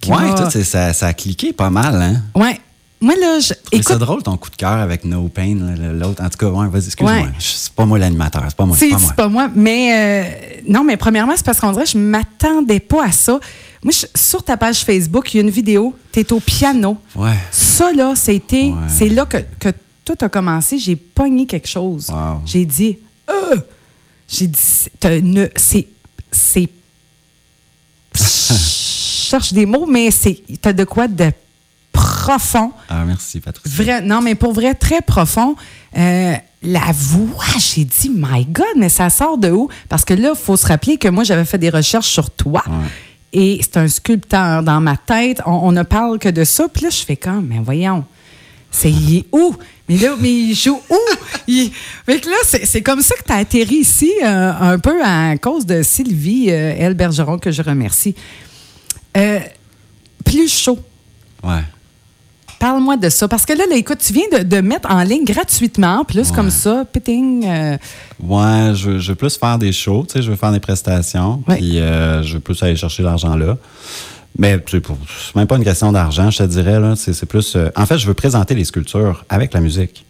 qui 0.00 0.10
ouais, 0.12 0.62
ça, 0.64 0.92
ça 0.92 1.06
a 1.08 1.12
cliqué 1.14 1.52
pas 1.52 1.68
mal, 1.70 2.00
hein? 2.00 2.22
Ouais. 2.34 2.60
Moi, 3.00 3.14
là, 3.20 3.38
je. 3.40 3.48
Mais 3.50 3.56
c'est 3.72 3.76
Écoute, 3.78 3.98
drôle 3.98 4.22
ton 4.22 4.36
coup 4.38 4.48
de 4.50 4.56
cœur 4.56 4.70
avec 4.72 5.04
No 5.04 5.28
Pain, 5.28 5.54
l'autre. 5.92 6.22
En 6.22 6.28
tout 6.30 6.38
cas, 6.38 6.46
ouais, 6.48 6.68
vas-y, 6.68 6.86
excuse-moi. 6.86 7.12
Ouais. 7.14 7.26
C'est 7.38 7.72
pas 7.72 7.84
moi 7.84 7.98
l'animateur, 7.98 8.42
c'est 8.48 8.56
pas 8.56 8.64
moi. 8.64 8.76
c'est 8.78 8.88
pas 8.88 8.96
moi. 8.98 9.08
c'est 9.08 9.16
pas 9.16 9.28
moi. 9.28 9.50
Mais. 9.54 9.92
euh, 9.92 10.60
non, 10.68 10.82
mais 10.82 10.96
premièrement, 10.96 11.34
c'est 11.36 11.44
parce 11.44 11.60
qu'on 11.60 11.72
dirait 11.72 11.84
que 11.84 11.90
je 11.90 11.98
m'attendais 11.98 12.80
pas 12.80 13.04
à 13.06 13.12
ça. 13.12 13.38
Moi, 13.82 13.92
je- 13.92 14.06
sur 14.18 14.42
ta 14.42 14.56
page 14.56 14.78
Facebook, 14.84 15.32
il 15.34 15.36
y 15.36 15.40
a 15.40 15.42
une 15.42 15.50
vidéo. 15.50 15.94
Tu 16.10 16.20
es 16.20 16.32
au 16.32 16.40
piano. 16.40 16.96
Ouais. 17.14 17.36
Ça, 17.50 17.92
là, 17.92 18.14
c'était. 18.16 18.70
Ouais. 18.70 18.74
C'est 18.88 19.10
là 19.10 19.26
que, 19.26 19.38
que 19.60 19.68
tout 20.04 20.16
a 20.22 20.28
commencé. 20.30 20.78
J'ai 20.78 20.96
pogné 20.96 21.46
quelque 21.46 21.68
chose. 21.68 22.08
Wow. 22.08 22.40
J'ai 22.46 22.64
dit. 22.64 22.98
Euh! 23.30 23.56
J'ai 24.26 24.46
dit. 24.46 24.58
C'est. 25.56 25.86
C'est. 26.32 26.68
Je 28.16 29.30
cherche 29.30 29.52
des 29.52 29.66
mots, 29.66 29.86
mais 29.86 30.10
c'est. 30.10 30.40
T'as 30.62 30.72
de 30.72 30.84
quoi 30.84 31.08
de 31.08 31.30
profond. 31.96 32.72
Ah, 32.88 33.04
merci, 33.06 33.40
Patrick. 33.40 33.66
Vrai, 33.66 34.02
non, 34.02 34.20
mais 34.20 34.34
pour 34.34 34.52
vrai, 34.52 34.74
très 34.74 35.00
profond. 35.00 35.56
Euh, 35.96 36.34
la 36.62 36.92
voix, 36.92 37.44
j'ai 37.58 37.84
dit, 37.84 38.10
my 38.14 38.44
God, 38.44 38.64
mais 38.76 38.88
ça 38.88 39.08
sort 39.10 39.38
de 39.38 39.50
où? 39.50 39.68
Parce 39.88 40.04
que 40.04 40.14
là, 40.14 40.30
il 40.34 40.38
faut 40.38 40.56
se 40.56 40.66
rappeler 40.66 40.96
que 40.98 41.08
moi, 41.08 41.24
j'avais 41.24 41.44
fait 41.44 41.58
des 41.58 41.70
recherches 41.70 42.08
sur 42.08 42.30
toi. 42.30 42.62
Et 43.32 43.58
c'est 43.62 43.76
un 43.78 43.88
sculpteur 43.88 44.62
dans 44.62 44.80
ma 44.80 44.96
tête. 44.96 45.40
On, 45.46 45.50
on 45.52 45.72
ne 45.72 45.82
parle 45.82 46.18
que 46.18 46.28
de 46.28 46.44
ça. 46.44 46.68
Puis 46.68 46.82
là, 46.84 46.90
je 46.90 47.04
fais 47.04 47.16
comme, 47.16 47.46
mais 47.46 47.58
voyons, 47.62 48.04
c'est 48.70 48.90
il 48.90 49.18
est 49.18 49.26
où? 49.32 49.54
Mais 49.88 49.96
là, 49.98 50.14
mais 50.18 50.32
il 50.32 50.54
joue 50.54 50.80
où? 50.90 50.98
Il- 51.46 51.70
Fait 52.06 52.18
que 52.20 52.28
là, 52.28 52.36
c'est 52.44 52.66
c'est 52.66 52.82
comme 52.82 53.00
ça 53.02 53.14
que 53.14 53.22
tu 53.24 53.32
as 53.32 53.36
atterri 53.36 53.76
ici, 53.76 54.10
euh, 54.24 54.52
un 54.60 54.78
peu 54.80 55.00
à 55.04 55.36
cause 55.38 55.64
de 55.64 55.82
Sylvie, 55.84 56.46
euh, 56.50 56.74
elle 56.76 56.94
Bergeron, 56.94 57.38
que 57.38 57.52
je 57.52 57.62
remercie. 57.62 58.16
Euh, 59.16 59.38
plus 60.24 60.52
chaud. 60.52 60.80
Ouais. 61.44 61.62
Parle-moi 62.58 62.96
de 62.96 63.08
ça. 63.08 63.28
Parce 63.28 63.44
que 63.44 63.52
là, 63.52 63.64
là, 63.68 63.76
écoute, 63.76 63.98
tu 63.98 64.12
viens 64.12 64.24
de, 64.38 64.42
de 64.42 64.60
mettre 64.60 64.90
en 64.90 65.02
ligne 65.02 65.24
gratuitement, 65.24 66.04
puis 66.04 66.16
là, 66.16 66.24
c'est 66.24 66.30
Ouais. 66.30 66.36
comme 66.36 66.50
ça, 66.50 66.84
pitting. 66.90 67.44
euh, 67.46 67.76
Ouais, 68.22 68.72
je, 68.74 68.90
veux- 68.90 68.98
je 68.98 69.08
veux 69.10 69.14
plus 69.14 69.36
faire 69.36 69.58
des 69.58 69.72
shows, 69.72 70.04
tu 70.08 70.14
sais, 70.14 70.22
je 70.22 70.30
veux 70.30 70.36
faire 70.36 70.52
des 70.52 70.60
prestations, 70.60 71.42
puis 71.46 71.78
euh, 71.78 72.22
je 72.22 72.34
veux 72.34 72.40
plus 72.40 72.60
aller 72.62 72.76
chercher 72.76 73.02
l'argent 73.02 73.36
là. 73.36 73.56
Mais 74.38 74.58
c'est 74.70 74.82
même 75.34 75.46
pas 75.46 75.56
une 75.56 75.64
question 75.64 75.92
d'argent, 75.92 76.30
je 76.30 76.38
te 76.38 76.42
dirais, 76.44 76.78
là. 76.80 76.94
C'est 76.96 77.24
plus. 77.26 77.56
euh, 77.56 77.70
en 77.76 77.86
fait, 77.86 77.98
je 77.98 78.06
veux 78.06 78.14
présenter 78.14 78.54
les 78.54 78.64
sculptures 78.64 79.24
avec 79.28 79.52
la 79.54 79.60
musique. 79.60 80.04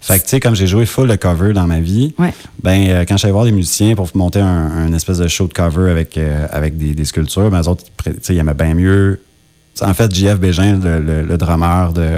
Fait 0.00 0.18
que, 0.18 0.24
tu 0.24 0.30
sais, 0.30 0.40
comme 0.40 0.54
j'ai 0.54 0.66
joué 0.66 0.86
full 0.86 1.08
de 1.08 1.16
cover 1.16 1.52
dans 1.52 1.66
ma 1.66 1.80
vie, 1.80 2.14
Ouais. 2.18 2.32
ben, 2.62 2.88
euh, 2.88 3.04
quand 3.08 3.16
j'allais 3.16 3.32
voir 3.32 3.44
des 3.44 3.52
musiciens 3.52 3.94
pour 3.96 4.08
monter 4.14 4.40
un, 4.40 4.46
un 4.86 4.92
espèce 4.92 5.18
de 5.18 5.26
show 5.28 5.48
de 5.48 5.52
cover 5.52 5.90
avec, 5.90 6.16
euh, 6.16 6.46
avec 6.52 6.76
des, 6.78 6.94
des 6.94 7.04
sculptures, 7.04 7.50
ben, 7.50 7.60
eux 7.62 7.68
autres, 7.68 7.84
tu 8.04 8.12
sais, 8.22 8.34
ils 8.34 8.38
aimaient 8.38 8.54
bien 8.54 8.74
mieux. 8.74 9.20
En 9.82 9.92
fait, 9.94 10.14
JF 10.14 10.38
Bégin, 10.38 10.78
le, 10.82 11.00
le- 11.00 11.22
le 11.22 11.36
drummer 11.36 11.92
de, 11.92 12.08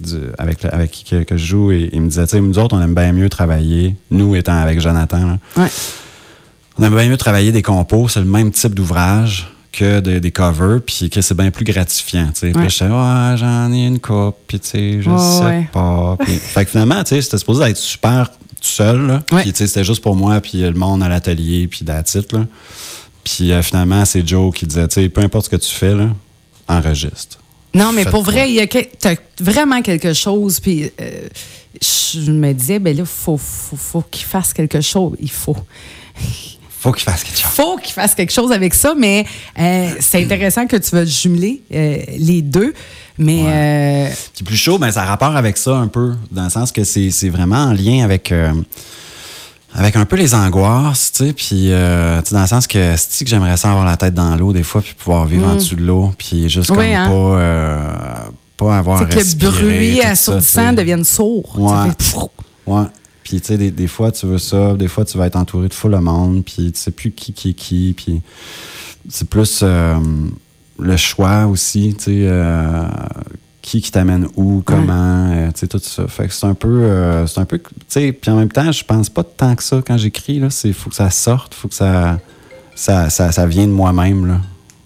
du- 0.00 0.16
avec, 0.38 0.64
avec 0.64 0.90
qui 0.90 1.04
que, 1.04 1.22
que 1.22 1.36
je 1.36 1.46
joue, 1.46 1.72
il, 1.72 1.88
il 1.92 2.00
me 2.02 2.08
disait, 2.08 2.24
tu 2.26 2.32
sais, 2.32 2.40
nous 2.40 2.58
autres, 2.58 2.76
on 2.76 2.80
aime 2.82 2.94
bien 2.94 3.12
mieux 3.12 3.28
travailler, 3.28 3.96
nous 4.10 4.34
étant 4.36 4.56
avec 4.58 4.80
Jonathan, 4.80 5.26
là, 5.26 5.38
ouais. 5.56 5.68
on 6.78 6.82
aime 6.84 6.94
bien 6.94 7.08
mieux 7.08 7.16
travailler 7.16 7.52
des 7.52 7.62
compos, 7.62 8.08
c'est 8.08 8.20
le 8.20 8.26
même 8.26 8.50
type 8.50 8.74
d'ouvrage 8.74 9.48
que 9.72 10.00
de- 10.00 10.18
des 10.18 10.30
covers, 10.30 10.80
puis 10.84 11.08
que 11.10 11.20
c'est 11.22 11.34
bien 11.36 11.50
plus 11.50 11.64
gratifiant. 11.64 12.26
tu 12.34 12.40
sais. 12.40 12.46
Puis 12.50 12.56
Ouais. 12.56 12.62
là, 12.64 12.68
je 12.68 12.84
ouais, 12.84 13.36
j'en 13.38 13.72
ai 13.72 13.86
une 13.86 13.98
coupe, 13.98 14.36
puis 14.46 14.60
tu 14.60 14.68
sais, 14.68 15.02
je 15.02 15.10
sais 15.16 15.44
ouais. 15.44 15.68
pas. 15.72 16.16
Fait 16.26 16.64
que 16.64 16.70
finalement, 16.70 17.02
tu 17.04 17.10
sais, 17.14 17.22
c'était 17.22 17.38
supposé 17.38 17.64
être 17.64 17.76
super 17.76 18.30
tout 18.30 18.36
seul, 18.62 19.06
là. 19.06 19.22
Ouais. 19.32 19.42
Puis 19.42 19.52
tu 19.52 19.58
sais, 19.58 19.66
c'était 19.66 19.84
juste 19.84 20.02
pour 20.02 20.16
moi, 20.16 20.40
puis 20.40 20.60
le 20.62 20.72
monde 20.72 21.02
à 21.02 21.08
l'atelier, 21.08 21.66
puis 21.66 21.80
it, 21.80 22.32
là. 22.32 22.46
Puis 23.24 23.52
euh, 23.52 23.62
finalement, 23.62 24.04
c'est 24.04 24.26
Joe 24.26 24.54
qui 24.54 24.66
disait, 24.66 24.86
tu 24.88 24.94
sais, 25.00 25.08
peu 25.08 25.20
importe 25.22 25.46
ce 25.46 25.50
que 25.50 25.56
tu 25.56 25.72
fais, 25.72 25.94
là, 25.94 26.08
enregistre. 26.68 27.38
Non, 27.74 27.92
mais 27.92 28.04
Faites 28.04 28.12
pour 28.12 28.22
vrai, 28.22 28.48
il 28.48 28.54
y 28.54 28.60
a 28.60 28.66
que- 28.66 28.86
t'as 28.98 29.14
vraiment 29.40 29.82
quelque 29.82 30.14
chose. 30.14 30.60
Puis 30.60 30.90
euh, 31.00 31.28
je 31.82 32.30
me 32.32 32.52
disais, 32.52 32.78
ben 32.78 32.96
là, 32.96 33.04
faut, 33.04 33.36
faut, 33.36 33.76
faut 33.76 34.02
qu'il 34.10 34.24
fasse 34.24 34.52
quelque 34.52 34.80
chose. 34.80 35.16
Il 35.20 35.30
faut. 35.30 35.56
Faut 36.78 36.92
qu'il 36.92 37.04
fasse 37.04 37.24
quelque 37.24 37.38
chose. 37.38 37.50
faut 37.50 37.76
qu'il 37.78 37.94
fasse 37.94 38.14
quelque 38.14 38.32
chose 38.32 38.52
avec 38.52 38.72
ça, 38.72 38.94
mais 38.96 39.24
euh, 39.58 39.90
c'est 39.98 40.22
intéressant 40.22 40.66
que 40.68 40.76
tu 40.76 40.90
vas 40.94 41.04
jumeler 41.04 41.62
euh, 41.74 41.96
les 42.18 42.42
deux. 42.42 42.74
Mais 43.18 43.42
euh, 43.46 44.14
Puis 44.34 44.44
plus 44.44 44.56
chaud, 44.56 44.78
ben, 44.78 44.92
ça 44.92 45.02
a 45.02 45.06
rapport 45.06 45.34
avec 45.34 45.56
ça 45.56 45.74
un 45.74 45.88
peu, 45.88 46.12
dans 46.30 46.44
le 46.44 46.50
sens 46.50 46.70
que 46.70 46.84
c'est 46.84 47.10
c'est 47.10 47.30
vraiment 47.30 47.56
en 47.64 47.72
lien 47.72 48.04
avec, 48.04 48.32
avec 49.76 49.96
un 49.96 50.04
peu 50.06 50.16
les 50.16 50.34
angoisses, 50.34 51.12
tu 51.12 51.26
sais, 51.26 51.32
puis 51.32 51.68
euh, 51.70 52.20
dans 52.32 52.40
le 52.40 52.46
sens 52.46 52.66
que 52.66 52.94
c'est 52.96 53.24
que 53.24 53.30
j'aimerais 53.30 53.56
ça 53.56 53.70
avoir 53.70 53.84
la 53.84 53.96
tête 53.96 54.14
dans 54.14 54.34
l'eau 54.36 54.52
des 54.52 54.62
fois, 54.62 54.80
puis 54.80 54.94
pouvoir 54.94 55.26
vivre 55.26 55.46
en 55.46 55.54
dessous 55.54 55.76
de 55.76 55.82
l'eau, 55.82 56.12
puis 56.16 56.48
juste 56.48 56.70
Oui, 56.70 56.76
comme 56.76 56.86
hein. 56.86 57.08
pas, 57.08 57.12
euh, 57.12 57.88
pas 58.56 58.78
avoir 58.78 58.98
c'est 58.98 59.08
que 59.08 59.44
le 59.44 59.50
bruit 59.50 60.00
assourdissant 60.00 60.72
devienne 60.72 61.04
sourd. 61.04 61.58
Ouais. 61.58 61.90
Ouais. 62.66 62.86
Puis, 63.22 63.40
tu 63.40 63.48
sais, 63.48 63.58
des, 63.58 63.72
des 63.72 63.88
fois, 63.88 64.12
tu 64.12 64.24
veux 64.26 64.38
ça. 64.38 64.74
Des 64.74 64.86
fois, 64.86 65.04
tu 65.04 65.18
vas 65.18 65.26
être 65.26 65.34
entouré 65.34 65.66
de 65.66 65.74
full 65.74 65.90
de 65.90 65.96
monde. 65.96 66.44
Puis, 66.44 66.70
tu 66.70 66.78
sais 66.78 66.92
plus 66.92 67.10
qui 67.10 67.32
qui 67.32 67.50
est 67.50 67.54
qui. 67.54 67.92
Puis, 67.96 68.22
c'est 69.08 69.28
plus 69.28 69.60
euh, 69.62 69.98
le 70.78 70.96
choix 70.96 71.46
aussi, 71.46 71.94
tu 71.98 72.04
sais, 72.04 72.10
euh, 72.22 72.84
qui 73.66 73.80
qui 73.82 73.90
t'amène 73.90 74.28
où, 74.36 74.62
comment, 74.64 75.28
euh, 75.32 75.48
tu 75.48 75.58
sais, 75.60 75.66
tout 75.66 75.80
ça. 75.82 76.06
Fait 76.06 76.28
que 76.28 76.32
c'est 76.32 76.46
un 76.46 76.54
peu, 76.54 76.68
euh, 76.84 77.26
c'est 77.26 77.40
un 77.40 77.44
peu, 77.44 77.58
tu 77.58 77.64
sais, 77.88 78.12
puis 78.12 78.30
en 78.30 78.36
même 78.36 78.48
temps, 78.52 78.70
je 78.70 78.84
pense 78.84 79.10
pas 79.10 79.24
tant 79.24 79.56
que 79.56 79.62
ça 79.64 79.80
quand 79.84 79.98
j'écris, 79.98 80.38
là. 80.38 80.50
C'est, 80.50 80.72
faut 80.72 80.88
que 80.88 80.94
ça 80.94 81.10
sorte, 81.10 81.52
faut 81.52 81.66
que 81.66 81.74
ça, 81.74 82.20
ça, 82.76 83.10
ça, 83.10 83.32
ça 83.32 83.44
vienne 83.46 83.70
de 83.70 83.74
moi-même, 83.74 84.24
là. 84.24 84.40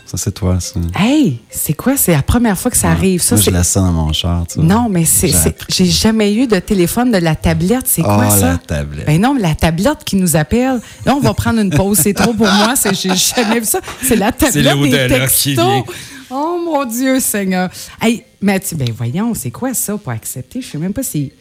Ça, 0.07 0.17
c'est 0.17 0.33
toi, 0.33 0.59
ça. 0.59 0.81
Hey, 0.99 1.39
c'est 1.51 1.75
quoi? 1.75 1.97
C'est 1.97 2.11
la 2.13 2.23
première 2.23 2.59
fois 2.59 2.71
que 2.71 2.77
ça 2.77 2.91
arrive. 2.91 3.23
Ça, 3.23 3.37
Moi, 3.37 3.45
je 3.45 3.51
laisse 3.51 3.69
ça 3.69 3.81
dans 3.81 3.93
mon 3.93 4.13
char, 4.13 4.45
tu 4.49 4.59
vois. 4.59 4.65
Non, 4.65 4.89
mais 4.91 5.05
c'est, 5.05 5.31
J'ai 5.69 5.85
jamais 5.87 6.35
eu 6.35 6.49
de 6.49 6.59
téléphone 6.59 7.13
de 7.13 7.19
la 7.19 7.37
tablette. 7.37 7.87
C'est 7.87 8.03
quoi 8.03 8.25
Ah, 8.27 8.31
ça? 8.31 8.47
la 8.53 8.59
tablette. 8.59 9.07
Ben 9.07 9.21
non, 9.21 9.35
mais 9.35 9.43
la 9.43 9.55
tablette 9.55 10.03
qui 10.05 10.17
nous 10.17 10.35
appelle. 10.35 10.81
Là, 11.07 11.15
on 11.15 11.21
va 11.21 11.33
prendre 11.33 11.61
une 11.61 11.71
pause. 11.71 11.99
C'est 12.03 12.15
trop 12.15 12.33
pour 12.33 12.49
moi. 12.49 12.75
C'est, 12.75 12.93
j'ai 12.93 13.15
jamais 13.15 13.61
vu 13.61 13.67
ça. 13.67 13.79
C'est 14.03 14.17
la 14.17 14.33
tablette 14.33 14.55
des 14.55 14.63
l'au-delà 14.63 15.27
qui 15.29 15.55
textos. 15.55 15.55
vient. 15.55 15.85
Oh 16.31 16.61
mon 16.65 16.85
Dieu, 16.85 17.19
Seigneur. 17.21 17.71
Hey, 18.01 18.25
Mathieu, 18.41 18.77
ben 18.77 18.93
voyons, 18.97 19.35
c'est 19.35 19.51
quoi 19.51 19.75
ça 19.75 19.97
pour 19.99 20.13
accepter? 20.13 20.61
Je 20.61 20.69
sais 20.69 20.79
même 20.79 20.93
pas 20.93 21.03
si. 21.03 21.33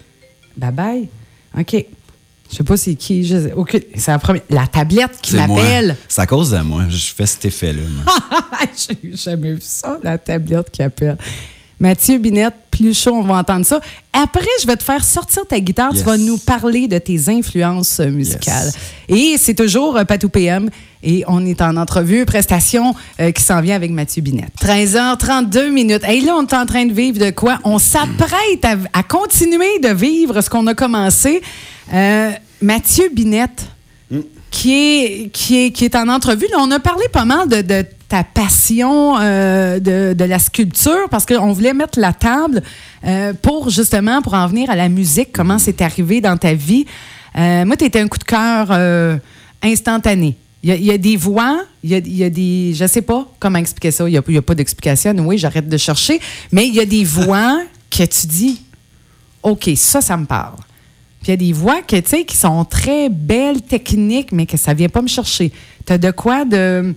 Bye 0.57 0.71
bye. 0.71 1.09
OK. 1.57 1.85
Je 2.51 2.55
sais 2.55 2.63
pas 2.63 2.77
c'est 2.77 2.95
qui. 2.95 3.23
Je 3.23 3.49
C'est 3.95 4.11
la 4.11 4.17
première. 4.19 4.41
La 4.49 4.65
tablette 4.65 5.19
qui 5.21 5.35
m'appelle. 5.35 5.95
C'est 6.07 6.21
à 6.21 6.25
cause 6.25 6.49
de 6.51 6.59
moi. 6.59 6.85
Je 6.89 7.13
fais 7.13 7.27
cet 7.27 7.45
effet-là. 7.45 7.81
J'ai 8.75 9.15
jamais 9.15 9.53
vu 9.53 9.61
ça, 9.61 9.99
la 10.01 10.17
tablette 10.17 10.71
qui 10.71 10.81
appelle. 10.81 11.17
Mathieu 11.79 12.17
Binette, 12.17 12.53
plus 12.71 12.97
chaud, 12.97 13.13
on 13.15 13.23
va 13.23 13.35
entendre 13.35 13.65
ça. 13.65 13.79
Après, 14.13 14.45
je 14.61 14.67
vais 14.67 14.75
te 14.75 14.83
faire 14.83 15.03
sortir 15.03 15.45
ta 15.47 15.59
guitare. 15.59 15.91
Yes. 15.93 16.01
Tu 16.01 16.05
vas 16.05 16.17
nous 16.17 16.37
parler 16.37 16.87
de 16.87 16.97
tes 16.97 17.29
influences 17.29 17.99
euh, 17.99 18.09
musicales. 18.09 18.71
Et 19.07 19.35
c'est 19.37 19.53
toujours 19.55 19.97
euh, 19.97 20.03
Patou 20.03 20.29
PM. 20.29 20.69
Et 21.01 21.23
on 21.27 21.45
est 21.45 21.61
en 21.61 21.77
entrevue, 21.77 22.25
prestation 22.25 22.93
euh, 23.21 23.31
qui 23.31 23.41
s'en 23.41 23.61
vient 23.61 23.75
avec 23.75 23.91
Mathieu 23.91 24.21
Binette. 24.21 24.51
13h32 24.61 25.69
minutes. 25.69 26.03
Et 26.09 26.19
là, 26.21 26.35
on 26.37 26.45
est 26.45 26.53
en 26.53 26.65
train 26.65 26.85
de 26.85 26.91
vivre 26.93 27.17
de 27.19 27.29
quoi? 27.29 27.59
On 27.63 27.79
s'apprête 27.79 28.63
à, 28.63 28.75
à 28.91 29.03
continuer 29.03 29.79
de 29.81 29.89
vivre 29.93 30.41
ce 30.41 30.49
qu'on 30.49 30.67
a 30.67 30.73
commencé. 30.73 31.41
Euh, 31.93 32.31
Mathieu 32.61 33.09
Binette 33.13 33.65
qui 34.51 34.73
est, 34.73 35.29
qui 35.31 35.65
est, 35.65 35.71
qui 35.71 35.85
est 35.85 35.95
en 35.95 36.07
entrevue. 36.07 36.47
On 36.57 36.71
a 36.71 36.79
parlé 36.79 37.05
pas 37.11 37.25
mal 37.25 37.47
de, 37.47 37.85
ta 38.07 38.23
passion 38.23 39.17
euh, 39.19 39.79
de, 39.79 40.13
de 40.13 40.23
la 40.23 40.39
sculpture 40.39 41.07
parce 41.11 41.25
qu'on 41.25 41.53
voulait 41.53 41.73
mettre 41.73 41.99
la 41.99 42.11
table 42.11 42.63
euh, 43.05 43.33
pour 43.39 43.69
justement 43.69 44.21
pour 44.21 44.33
en 44.33 44.47
venir 44.47 44.69
à 44.71 44.75
la 44.75 44.89
musique, 44.89 45.31
comment 45.31 45.59
c'est 45.59 45.81
arrivé 45.81 46.19
dans 46.19 46.35
ta 46.35 46.53
vie. 46.53 46.85
Euh, 47.37 47.65
moi, 47.65 47.77
tu 47.77 47.85
étais 47.85 47.99
un 47.99 48.07
coup 48.07 48.17
de 48.17 48.23
cœur 48.23 48.71
instantané. 49.61 50.35
Il 50.61 50.75
y, 50.83 50.91
a, 50.91 50.97
des 50.97 51.15
voix, 51.15 51.61
il 51.83 51.91
y 51.91 52.23
a, 52.23 52.29
des. 52.29 52.73
Je 52.73 52.85
sais 52.85 53.01
pas 53.01 53.25
comment 53.39 53.59
expliquer 53.59 53.91
ça. 53.91 54.09
Il 54.09 54.11
n'y 54.11 54.17
a, 54.17 54.39
a 54.39 54.41
pas 54.41 54.55
d'explication. 54.55 55.15
Oui, 55.19 55.37
j'arrête 55.37 55.69
de 55.69 55.77
chercher. 55.77 56.19
Mais 56.51 56.67
il 56.67 56.73
y 56.73 56.81
a 56.81 56.85
des 56.85 57.05
voix 57.05 57.61
que 57.89 58.03
tu 58.03 58.27
dis 58.27 58.61
OK, 59.41 59.69
ça, 59.75 60.01
ça 60.01 60.17
me 60.17 60.25
parle. 60.25 60.57
Puis 61.21 61.27
il 61.27 61.31
y 61.31 61.33
a 61.33 61.37
des 61.37 61.53
voix 61.53 61.81
que, 61.81 61.97
tu 61.97 62.09
sais, 62.09 62.23
qui 62.25 62.37
sont 62.37 62.63
très 62.65 63.09
belles, 63.09 63.61
techniques, 63.61 64.31
mais 64.31 64.45
que 64.45 64.55
ça 64.57 64.73
vient 64.73 64.87
pas 64.89 65.01
me 65.01 65.07
chercher. 65.07 65.51
Tu 65.85 65.93
as 65.93 65.97
de 65.97 66.11
quoi 66.11 66.45
de. 66.45 66.93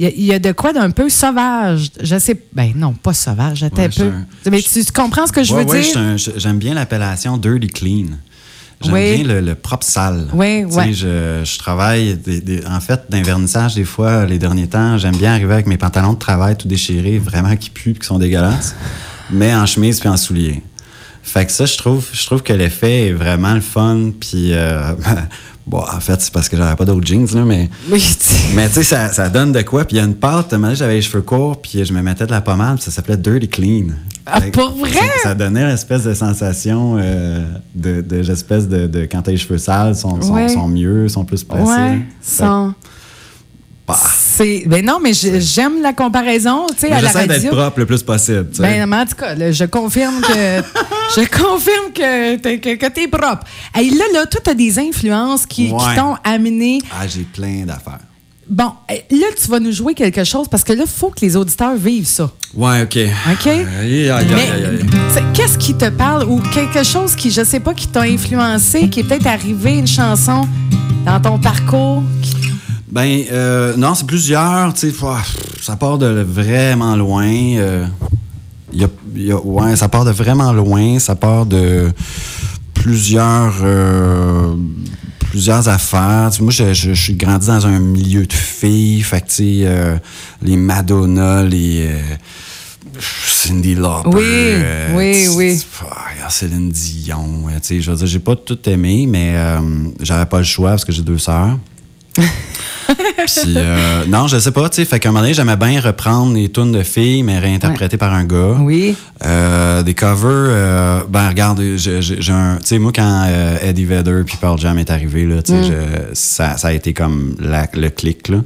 Il 0.00 0.04
y 0.04 0.06
a- 0.06 0.12
il 0.16 0.24
y, 0.24 0.32
a 0.32 0.38
de 0.38 0.52
quoi 0.52 0.72
d'un 0.72 0.90
peu 0.90 1.08
sauvage. 1.10 1.90
Je 2.02 2.18
sais. 2.18 2.40
Ben 2.54 2.72
non, 2.74 2.94
pas 2.94 3.12
sauvage, 3.12 3.58
j'étais 3.58 3.82
Ouais, 3.82 3.84
un 3.84 3.88
peu. 4.44 4.50
Mais 4.50 4.62
tu, 4.62 4.84
tu 4.84 4.92
comprends 4.92 5.26
ce 5.26 5.32
que 5.32 5.44
je 5.44 5.54
Ouais, 5.54 5.64
veux 5.64 5.70
ouais, 5.70 5.82
dire? 5.82 6.16
J'aime 6.36 6.58
bien 6.58 6.72
l'appellation 6.74 7.36
dirty 7.36 7.66
clean. 7.68 8.06
J'aime 8.82 8.94
Oui. 8.94 9.22
bien 9.22 9.34
le, 9.34 9.40
le 9.42 9.54
propre 9.54 9.84
sale. 9.84 10.26
Oui, 10.32 10.64
ouais. 10.64 10.92
Je, 10.94 11.42
je 11.44 11.58
travaille, 11.58 12.16
des- 12.16 12.40
des- 12.40 12.66
en 12.66 12.80
fait, 12.80 13.02
d'un 13.10 13.22
vernissage, 13.22 13.74
des 13.74 13.84
fois, 13.84 14.24
les 14.24 14.38
derniers 14.38 14.68
temps, 14.68 14.96
j'aime 14.96 15.16
bien 15.16 15.32
arriver 15.34 15.52
avec 15.52 15.66
mes 15.66 15.76
pantalons 15.76 16.14
de 16.14 16.18
travail 16.18 16.56
tout 16.56 16.66
déchirés, 16.66 17.18
vraiment 17.18 17.54
qui 17.56 17.68
puent, 17.68 17.92
qui 17.92 18.06
sont 18.06 18.18
dégueulasses, 18.18 18.74
mais 19.30 19.54
en 19.54 19.66
chemise 19.66 20.00
puis 20.00 20.08
en 20.08 20.16
souliers. 20.16 20.62
Fait 21.22 21.46
que 21.46 21.52
ça, 21.52 21.66
je 21.66 21.76
trouve, 21.76 22.06
je 22.12 22.26
trouve 22.26 22.42
que 22.42 22.52
l'effet 22.52 23.08
est 23.08 23.12
vraiment 23.12 23.54
le 23.54 23.60
fun. 23.60 24.10
Puis, 24.18 24.52
euh, 24.52 24.92
bon, 25.66 25.78
en 25.78 26.00
fait, 26.00 26.20
c'est 26.20 26.32
parce 26.32 26.48
que 26.48 26.56
j'avais 26.56 26.74
pas 26.76 26.84
d'autres 26.84 27.06
jeans, 27.06 27.26
là, 27.34 27.44
mais, 27.44 27.68
Oui, 27.90 28.02
mais 28.54 28.68
tu 28.68 28.74
sais, 28.74 28.82
ça, 28.82 29.12
ça 29.12 29.28
donne 29.28 29.52
de 29.52 29.62
quoi. 29.62 29.84
Puis 29.84 29.96
il 29.96 30.00
y 30.00 30.02
a 30.02 30.06
une 30.06 30.14
pâte, 30.14 30.54
j'avais 30.74 30.94
les 30.94 31.02
cheveux 31.02 31.22
courts, 31.22 31.60
puis 31.60 31.84
je 31.84 31.92
me 31.92 32.02
mettais 32.02 32.26
de 32.26 32.30
la 32.32 32.40
pommade, 32.40 32.76
puis 32.76 32.84
ça 32.84 32.90
s'appelait 32.90 33.16
Dirty 33.16 33.48
Clean. 33.48 33.86
Ah, 34.26 34.40
Fait 34.40 34.50
pour 34.50 34.70
vrai? 34.76 34.92
ça- 34.92 35.30
Ça 35.30 35.34
donnait 35.34 35.66
l'espèce 35.66 36.04
de 36.04 36.14
sensation 36.14 36.96
euh, 36.98 37.44
de, 37.74 38.00
de, 38.00 38.22
de, 38.66 38.86
de 38.86 39.00
quand 39.06 39.22
t'as 39.22 39.30
les 39.32 39.36
cheveux 39.38 39.58
sales, 39.58 39.94
sont, 39.96 40.20
sont, 40.22 40.34
Ouais. 40.34 40.48
sont 40.48 40.68
mieux, 40.68 41.08
sont 41.08 41.24
plus 41.24 41.42
placés. 41.44 41.70
ouais, 41.70 41.98
Fait. 42.20 42.74
Bah, 43.90 44.10
C'est. 44.18 44.64
Ben 44.66 44.84
non, 44.84 44.98
mais 45.02 45.12
j'aime 45.12 45.82
la 45.82 45.92
comparaison, 45.92 46.66
tu 46.68 46.86
sais, 46.86 46.92
à 46.92 47.00
la 47.00 47.08
J'essaie 47.08 47.26
d'être 47.26 47.36
radio. 47.44 47.50
propre 47.52 47.78
le 47.80 47.86
plus 47.86 48.02
possible. 48.02 48.46
Ben, 48.58 48.92
en 48.92 49.06
tout 49.06 49.16
cas, 49.16 49.34
là, 49.34 49.52
je 49.52 49.64
confirme 49.64 50.20
que 50.20 50.32
je 51.20 51.26
confirme 51.28 51.92
que 51.94 52.36
t'es 52.36 52.58
que, 52.58 52.74
que 52.76 52.86
t'es 52.90 53.08
propre. 53.08 53.44
Hey, 53.74 53.90
là, 53.90 54.04
là, 54.12 54.26
toi, 54.26 54.40
t'as 54.42 54.54
des 54.54 54.78
influences 54.78 55.46
qui, 55.46 55.70
t'ont 55.96 56.16
amené. 56.24 56.80
ah, 56.92 57.06
j'ai 57.06 57.22
plein 57.22 57.64
d'affaires. 57.66 57.98
Bon, 58.48 58.72
hey, 58.88 59.04
là, 59.12 59.26
tu 59.40 59.48
vas 59.48 59.60
nous 59.60 59.70
jouer 59.70 59.94
quelque 59.94 60.24
chose 60.24 60.48
parce 60.48 60.64
que 60.64 60.72
là, 60.72 60.82
il 60.84 60.90
faut 60.90 61.10
que 61.10 61.20
les 61.20 61.36
auditeurs 61.36 61.76
vivent 61.76 62.06
ça. 62.06 62.30
Ouais, 62.54 62.82
OK. 62.82 62.98
OK? 63.30 63.46
Aïe, 63.46 64.10
aïe, 64.10 64.10
aïe, 64.10 64.80
Mais 65.14 65.22
qu'est-ce 65.34 65.56
qui 65.56 65.74
te 65.74 65.88
parle 65.88 66.24
ou 66.28 66.40
quelque 66.52 66.82
chose 66.82 67.14
qui, 67.14 67.30
je 67.30 67.44
sais 67.44 67.60
pas, 67.60 67.74
qui 67.74 67.86
t'a 67.86 68.00
influencé, 68.02 68.88
qui 68.88 69.00
est 69.00 69.04
peut-être 69.04 69.28
arrivé, 69.28 69.74
une 69.78 69.86
chanson 69.86 70.48
dans 71.06 71.20
ton 71.20 71.38
parcours? 71.38 72.02
qui- 72.22 72.49
Ben, 72.90 73.22
euh, 73.30 73.76
non, 73.76 73.94
c'est 73.94 74.06
plusieurs. 74.06 74.74
Tu 74.74 74.90
sais, 74.90 74.96
ça 75.62 75.76
part 75.76 75.98
de 75.98 76.22
vraiment 76.22 76.96
loin. 76.96 77.26
euh, 77.28 77.86
y 78.72 78.84
a- 78.84 78.88
il 79.14 79.22
y 79.26 79.32
a- 79.32 79.36
ouais, 79.44 79.76
ça 79.76 79.88
part 79.88 80.04
de 80.04 80.10
vraiment 80.10 80.52
loin. 80.52 80.98
Ça 80.98 81.14
part 81.14 81.46
de 81.46 81.92
plusieurs, 82.74 83.54
euh, 83.62 84.54
plusieurs 85.30 85.68
affaires. 85.68 86.30
Moi, 86.40 86.50
je, 86.50 86.72
je, 86.74 86.92
je 86.94 87.00
suis 87.02 87.14
grandi 87.14 87.46
dans 87.46 87.66
un 87.66 87.78
milieu 87.78 88.26
de 88.26 88.32
filles. 88.32 89.02
Fait 89.02 89.20
que, 89.20 89.26
tu 89.28 89.34
sais, 89.34 89.60
euh, 89.64 89.96
les 90.42 90.56
Madonna, 90.56 91.42
les. 91.42 91.88
Cindy 93.26 93.76
Lauper. 93.76 94.08
Oui, 94.12 94.22
euh, 94.26 94.96
oui, 94.96 95.26
oui. 95.36 95.62
ah, 95.90 96.28
Céline 96.28 96.70
Dion. 96.70 97.44
tu 97.48 97.52
sais, 97.62 97.80
je 97.80 97.90
veux 97.90 97.96
dire, 97.96 98.06
j'ai 98.06 98.18
pas 98.18 98.36
tout 98.36 98.58
aimé, 98.68 99.06
mais 99.08 99.32
euh, 99.36 99.58
j'avais 100.00 100.26
pas 100.26 100.38
le 100.38 100.44
choix 100.44 100.70
parce 100.70 100.84
que 100.84 100.92
j'ai 100.92 101.02
deux 101.02 101.16
sœurs. 101.18 101.56
Puis, 103.42 103.54
euh, 103.56 104.04
non, 104.08 104.26
je 104.26 104.38
sais 104.38 104.50
pas, 104.50 104.68
tu 104.68 104.76
sais. 104.76 104.84
Fait 104.84 104.98
qu'à 104.98 105.08
un 105.08 105.12
moment 105.12 105.22
donné, 105.22 105.34
j'aimais 105.34 105.56
bien 105.56 105.80
reprendre 105.80 106.34
les 106.34 106.48
tunes 106.50 106.72
de 106.72 106.82
filles, 106.82 107.22
mais 107.22 107.38
réinterprétées 107.38 107.96
par 107.96 108.12
un 108.14 108.24
gars. 108.24 108.56
Oui. 108.60 108.96
Euh, 109.24 109.82
des 109.82 109.94
covers, 109.94 110.30
euh, 110.30 111.00
ben 111.08 111.28
regarde, 111.28 111.62
j'ai 111.76 112.32
un. 112.32 112.56
Tu 112.56 112.66
sais, 112.66 112.78
moi, 112.78 112.92
quand 112.94 113.26
Eddie 113.62 113.84
Vedder 113.84 114.22
puis 114.26 114.36
Pearl 114.40 114.58
Jam 114.58 114.78
est 114.78 114.90
arrivé, 114.90 115.26
là, 115.26 115.42
tu 115.42 115.52
sais, 115.52 115.62
je- 115.64 116.14
ça, 116.14 116.56
ça 116.56 116.68
a 116.68 116.72
été 116.72 116.92
comme 116.92 117.34
la- 117.38 117.68
le 117.74 117.90
clic, 117.90 118.28
là. 118.28 118.38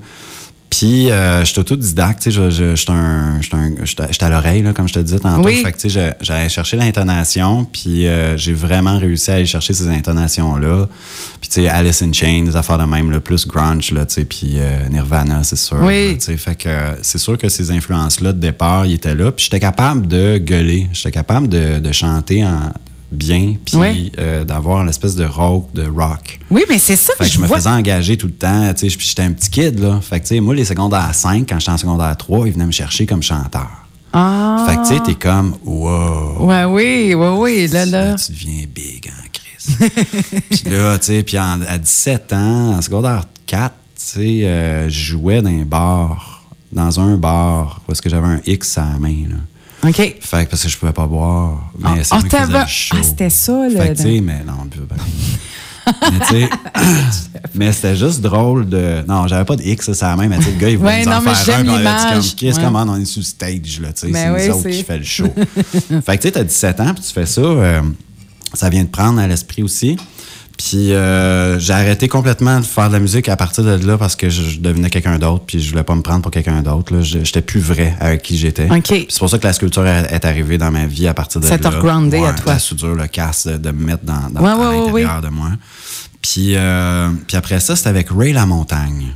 Puis, 0.76 1.08
euh, 1.10 1.44
j'étais 1.44 1.60
autodidacte, 1.60 2.22
tu 2.22 2.32
sais, 2.32 2.50
je- 2.50 2.74
je- 2.74 2.90
un- 2.90 3.40
j'étais 3.40 3.54
un- 3.56 3.70
j'étais 3.84 4.02
j'étais 4.10 4.24
à 4.24 4.28
l'oreille, 4.28 4.64
comme 4.74 4.88
je 4.88 4.94
te 4.94 4.98
disais 4.98 5.20
tantôt. 5.20 5.44
Oui. 5.46 5.62
Fait 5.62 5.70
que, 5.70 5.78
tu 5.78 5.88
sais, 5.88 6.14
je- 6.20 6.24
j'allais 6.24 6.48
chercher 6.48 6.76
l'intonation, 6.76 7.64
puis 7.64 8.08
euh, 8.08 8.36
j'ai 8.36 8.54
vraiment 8.54 8.98
réussi 8.98 9.30
à 9.30 9.34
aller 9.34 9.46
chercher 9.46 9.72
ces 9.72 9.86
intonations-là. 9.88 10.88
Puis, 11.40 11.48
tu 11.48 11.60
sais, 11.62 11.68
Alice 11.68 12.02
in 12.02 12.12
Chains, 12.12 12.42
des 12.44 12.56
affaires 12.56 12.78
de 12.78 12.84
même, 12.84 13.10
le 13.12 13.20
plus 13.20 13.46
grunge, 13.46 13.92
là, 13.92 14.04
tu 14.04 14.14
sais, 14.14 14.24
puis 14.24 14.54
euh, 14.56 14.88
Nirvana, 14.88 15.44
c'est 15.44 15.54
sûr. 15.56 15.78
Oui. 15.80 16.08
là, 16.08 16.14
tu 16.14 16.20
sais, 16.22 16.36
fait 16.36 16.56
que 16.56 16.68
c'est 17.02 17.18
sûr 17.18 17.38
que 17.38 17.48
ces 17.48 17.70
influences-là, 17.70 18.32
de 18.32 18.40
départ, 18.40 18.84
ils 18.84 18.94
étaient 18.94 19.14
là. 19.14 19.30
Puis 19.30 19.44
j'étais 19.44 19.60
capable 19.60 20.08
de 20.08 20.38
gueuler. 20.38 20.88
J'étais 20.92 21.12
capable 21.12 21.48
de, 21.48 21.78
de 21.78 21.92
chanter 21.92 22.44
en 22.44 22.72
bien, 23.14 23.54
puis 23.64 24.12
euh, 24.18 24.44
d'avoir 24.44 24.84
l'espèce 24.84 25.14
de 25.14 25.24
rock, 25.24 25.72
de 25.74 25.86
rock. 25.86 26.40
Oui, 26.50 26.62
mais 26.68 26.78
c'est 26.78 26.96
ça 26.96 27.12
Fait 27.18 27.24
que 27.24 27.30
je 27.30 27.38
me 27.40 27.46
vois. 27.46 27.56
faisais 27.56 27.70
engager 27.70 28.16
tout 28.16 28.26
le 28.26 28.32
temps, 28.34 28.72
tu 28.74 28.90
sais, 28.90 28.96
puis 28.96 29.06
j'étais 29.06 29.22
un 29.22 29.32
petit 29.32 29.50
kid, 29.50 29.78
là. 29.78 30.00
Fait 30.02 30.20
que, 30.20 30.26
tu 30.26 30.34
sais, 30.34 30.40
moi, 30.40 30.54
les 30.54 30.64
secondaires 30.64 31.14
5, 31.14 31.46
quand 31.48 31.58
j'étais 31.58 31.72
en 31.72 31.78
secondaire 31.78 32.16
3, 32.16 32.46
ils 32.46 32.52
venaient 32.52 32.66
me 32.66 32.72
chercher 32.72 33.06
comme 33.06 33.22
chanteur. 33.22 33.70
Ah. 34.12 34.66
Fait 34.68 34.76
que, 34.76 34.82
tu 34.82 34.94
sais, 34.94 35.00
t'es 35.04 35.14
comme, 35.14 35.56
wow. 35.64 36.46
Ouais, 36.46 36.64
oui, 36.64 37.14
oui, 37.14 37.28
oui, 37.36 37.66
là, 37.68 37.84
là. 37.86 38.14
tu 38.14 38.32
deviens 38.32 38.64
big 38.72 39.10
en 39.10 39.28
crise. 39.32 39.90
puis 40.50 40.70
là, 40.70 40.98
tu 40.98 41.06
sais, 41.06 41.22
puis 41.22 41.36
à 41.36 41.78
17 41.78 42.32
ans, 42.32 42.76
en 42.76 42.82
secondaire 42.82 43.24
4, 43.46 43.74
tu 43.74 43.90
sais, 43.96 44.40
euh, 44.44 44.88
je 44.88 45.12
jouais 45.12 45.42
dans 45.42 45.50
un 45.50 45.64
bar, 45.64 46.44
dans 46.72 47.00
un 47.00 47.16
bar, 47.16 47.80
parce 47.86 48.00
que 48.00 48.08
j'avais 48.08 48.26
un 48.26 48.40
X 48.46 48.78
à 48.78 48.84
la 48.92 48.98
main, 48.98 49.28
là. 49.30 49.36
OK. 49.84 49.96
Fait 49.96 50.44
que 50.44 50.50
parce 50.50 50.62
que 50.62 50.68
je 50.68 50.76
pouvais 50.78 50.92
pas 50.92 51.06
boire. 51.06 51.70
Mais 51.78 51.88
Ah, 51.88 51.94
c'est 52.02 52.14
ah, 52.14 52.16
ah, 52.16 52.20
c'était 53.02 53.30
ça, 53.30 53.68
le- 53.68 53.76
Fait 53.76 53.88
que, 53.90 53.96
tu 53.96 54.02
sais, 54.02 54.20
mais 54.20 54.42
non, 54.44 54.54
on 54.62 54.64
buvait 54.64 54.86
pas. 54.86 54.94
mais 56.10 56.18
tu 56.26 56.34
sais, 56.34 56.48
mais 57.54 57.72
c'était 57.72 57.94
juste 57.96 58.20
drôle 58.22 58.68
de. 58.68 59.04
Non, 59.06 59.26
j'avais 59.28 59.44
pas 59.44 59.56
de 59.56 59.62
X, 59.62 59.86
ça, 59.86 59.94
c'est 59.94 60.04
la 60.06 60.16
même. 60.16 60.30
Mais 60.30 60.38
tu 60.38 60.44
sais, 60.44 60.50
le 60.52 60.58
gars, 60.58 60.70
il 60.70 60.78
voulait 60.78 60.90
Ouais, 60.90 61.04
nous 61.04 61.12
en 61.12 61.14
non, 61.16 61.20
mais 61.26 61.34
faire 61.34 61.58
un. 61.58 61.62
puis 61.64 61.70
on 62.16 62.18
dit 62.20 62.34
Qu'est-ce 62.36 62.58
Ouais. 62.58 62.64
comment 62.64 62.84
on 62.88 62.96
est 62.96 63.16
le 63.16 63.22
stage, 63.22 63.80
là, 63.80 63.92
tu 63.92 64.00
sais. 64.06 64.12
Ben 64.12 64.34
c'est 64.38 64.42
oui, 64.44 64.48
nous 64.48 64.54
autres 64.56 64.70
qui 64.70 64.82
fait 64.82 64.98
le 64.98 65.04
show. 65.04 65.26
fait 66.06 66.16
que 66.16 66.22
tu 66.22 66.28
sais, 66.28 66.32
t'as 66.32 66.44
17 66.44 66.80
ans, 66.80 66.94
puis 66.94 67.04
tu 67.04 67.12
fais 67.12 67.26
ça. 67.26 67.40
euh, 67.42 67.82
ça 68.54 68.68
vient 68.70 68.84
de 68.84 68.88
prendre 68.88 69.18
à 69.20 69.26
l'esprit 69.26 69.62
aussi. 69.62 69.96
Puis 70.56 70.92
euh, 70.92 71.58
j'ai 71.58 71.72
arrêté 71.72 72.06
complètement 72.08 72.60
de 72.60 72.64
faire 72.64 72.88
de 72.88 72.94
la 72.94 73.00
musique 73.00 73.28
à 73.28 73.36
partir 73.36 73.64
de 73.64 73.86
là 73.86 73.98
parce 73.98 74.14
que 74.14 74.30
je, 74.30 74.60
devenais 74.60 74.88
quelqu'un 74.88 75.18
d'autre, 75.18 75.44
puis 75.46 75.60
je 75.60 75.70
voulais 75.70 75.82
pas 75.82 75.94
me 75.94 76.02
prendre 76.02 76.22
pour 76.22 76.30
quelqu'un 76.30 76.62
d'autre. 76.62 77.00
J'étais 77.00 77.42
plus 77.42 77.60
vrai 77.60 77.96
avec 78.00 78.22
qui 78.22 78.38
j'étais. 78.38 78.66
Puis 78.66 79.06
C'est 79.08 79.18
pour 79.18 79.28
ça 79.28 79.38
que 79.38 79.46
la 79.46 79.52
sculpture 79.52 79.86
est, 79.86 80.24
arrivée 80.24 80.58
dans 80.58 80.70
ma 80.70 80.86
vie 80.86 81.08
à 81.08 81.14
partir 81.14 81.40
de 81.40 81.46
Ça 81.46 81.56
là. 81.56 81.58
t'a 81.58 81.70
regroundé 81.70 82.18
à 82.18 82.32
toi. 82.32 82.52
La 82.54 82.58
soudure, 82.58 82.94
le 82.94 83.06
casse, 83.08 83.46
de, 83.46 83.56
de 83.56 83.70
me 83.72 83.84
mettre 83.84 84.04
dans, 84.04 84.30
dans 84.30 84.40
Ouais, 84.40 84.86
l'intérieur 84.86 85.20
de 85.20 85.28
moi. 85.28 85.50
Puis, 86.22 86.54
euh, 86.54 87.10
puis 87.26 87.36
après 87.36 87.60
ça, 87.60 87.76
c'était 87.76 87.90
avec 87.90 88.08
Ray 88.10 88.32
Lamontagne. 88.32 89.08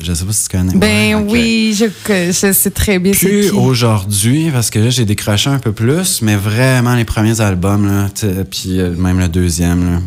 Je 0.00 0.12
sais 0.12 0.24
pas 0.24 0.32
si 0.32 0.48
tu 0.48 0.56
connais. 0.56 0.74
Ben 0.74 1.14
Ouais, 1.14 1.30
oui, 1.30 1.76
je, 1.78 1.84
je 2.08 2.52
sais 2.52 2.70
très 2.70 2.98
bien 2.98 3.12
qui. 3.12 3.50
aujourd'hui, 3.50 4.50
parce 4.50 4.70
que 4.70 4.78
là, 4.78 4.90
j'ai 4.90 5.04
décroché 5.04 5.50
un 5.50 5.58
peu 5.58 5.72
plus, 5.72 6.22
mais 6.22 6.36
vraiment 6.36 6.96
les 6.96 7.04
premiers 7.04 7.40
albums, 7.40 7.86
là, 7.86 8.08
puis 8.50 8.80
euh, 8.80 8.94
même 8.96 9.20
le 9.20 9.28
deuxième, 9.28 9.92
là. 9.94 10.00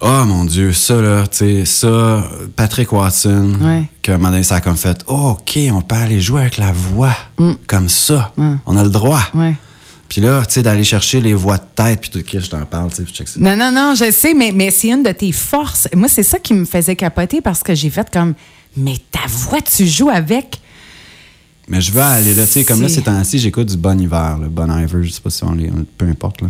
Oh 0.00 0.24
mon 0.26 0.44
Dieu, 0.44 0.72
ça, 0.72 1.00
là, 1.02 1.26
tu 1.26 1.38
sais, 1.38 1.64
ça, 1.64 2.24
Patrick 2.54 2.92
Watson, 2.92 3.52
Ouais. 3.60 3.82
que 4.00 4.12
un 4.12 4.18
moment 4.18 4.30
donné, 4.30 4.44
ça 4.44 4.56
a 4.56 4.60
comme 4.60 4.76
fait, 4.76 4.96
oh, 5.08 5.36
OK, 5.38 5.58
on 5.72 5.80
peut 5.82 5.96
aller 5.96 6.20
jouer 6.20 6.42
avec 6.42 6.56
la 6.58 6.70
voix, 6.72 7.16
comme 7.66 7.88
ça. 7.88 8.32
Mm. 8.36 8.54
On 8.66 8.76
a 8.76 8.84
le 8.84 8.90
droit. 8.90 9.22
Ouais. 9.34 9.56
Puis 10.08 10.20
là, 10.20 10.44
tu 10.46 10.54
sais, 10.54 10.62
d'aller 10.62 10.84
chercher 10.84 11.20
les 11.20 11.34
voix 11.34 11.58
de 11.58 11.64
tête, 11.74 12.00
puis 12.00 12.10
tout, 12.10 12.20
OK, 12.20 12.40
je 12.40 12.48
t'en 12.48 12.64
parle, 12.64 12.90
tu 12.92 13.04
sais. 13.06 13.24
Non, 13.40 13.56
non, 13.56 13.72
non, 13.72 13.94
je 13.96 14.10
sais, 14.12 14.34
mais, 14.34 14.52
mais 14.54 14.70
c'est 14.70 14.88
une 14.88 15.02
de 15.02 15.10
tes 15.12 15.32
forces. 15.32 15.88
Moi, 15.94 16.08
c'est 16.08 16.22
ça 16.22 16.38
qui 16.38 16.54
me 16.54 16.64
faisait 16.64 16.94
capoter 16.96 17.40
parce 17.40 17.64
que 17.64 17.74
j'ai 17.74 17.90
fait 17.90 18.08
comme, 18.10 18.34
mais 18.76 18.96
ta 19.10 19.26
voix, 19.26 19.60
tu 19.60 19.84
joues 19.86 20.10
avec? 20.10 20.60
Mais 21.70 21.82
je 21.82 21.92
veux 21.92 22.00
aller 22.00 22.32
là, 22.34 22.46
tu 22.46 22.52
sais, 22.52 22.64
comme 22.64 22.80
là, 22.80 22.88
C'est- 22.88 22.94
ces 22.94 23.02
temps-ci, 23.02 23.38
j'écoute 23.38 23.66
du 23.66 23.76
Bon 23.76 24.00
Hiver, 24.00 24.38
le 24.40 24.48
Bon 24.48 24.74
Iver, 24.74 25.02
je 25.02 25.10
sais 25.10 25.20
pas 25.20 25.28
si 25.28 25.44
on 25.44 25.52
les. 25.52 25.70
peu 25.98 26.06
importe, 26.08 26.40
là. 26.40 26.48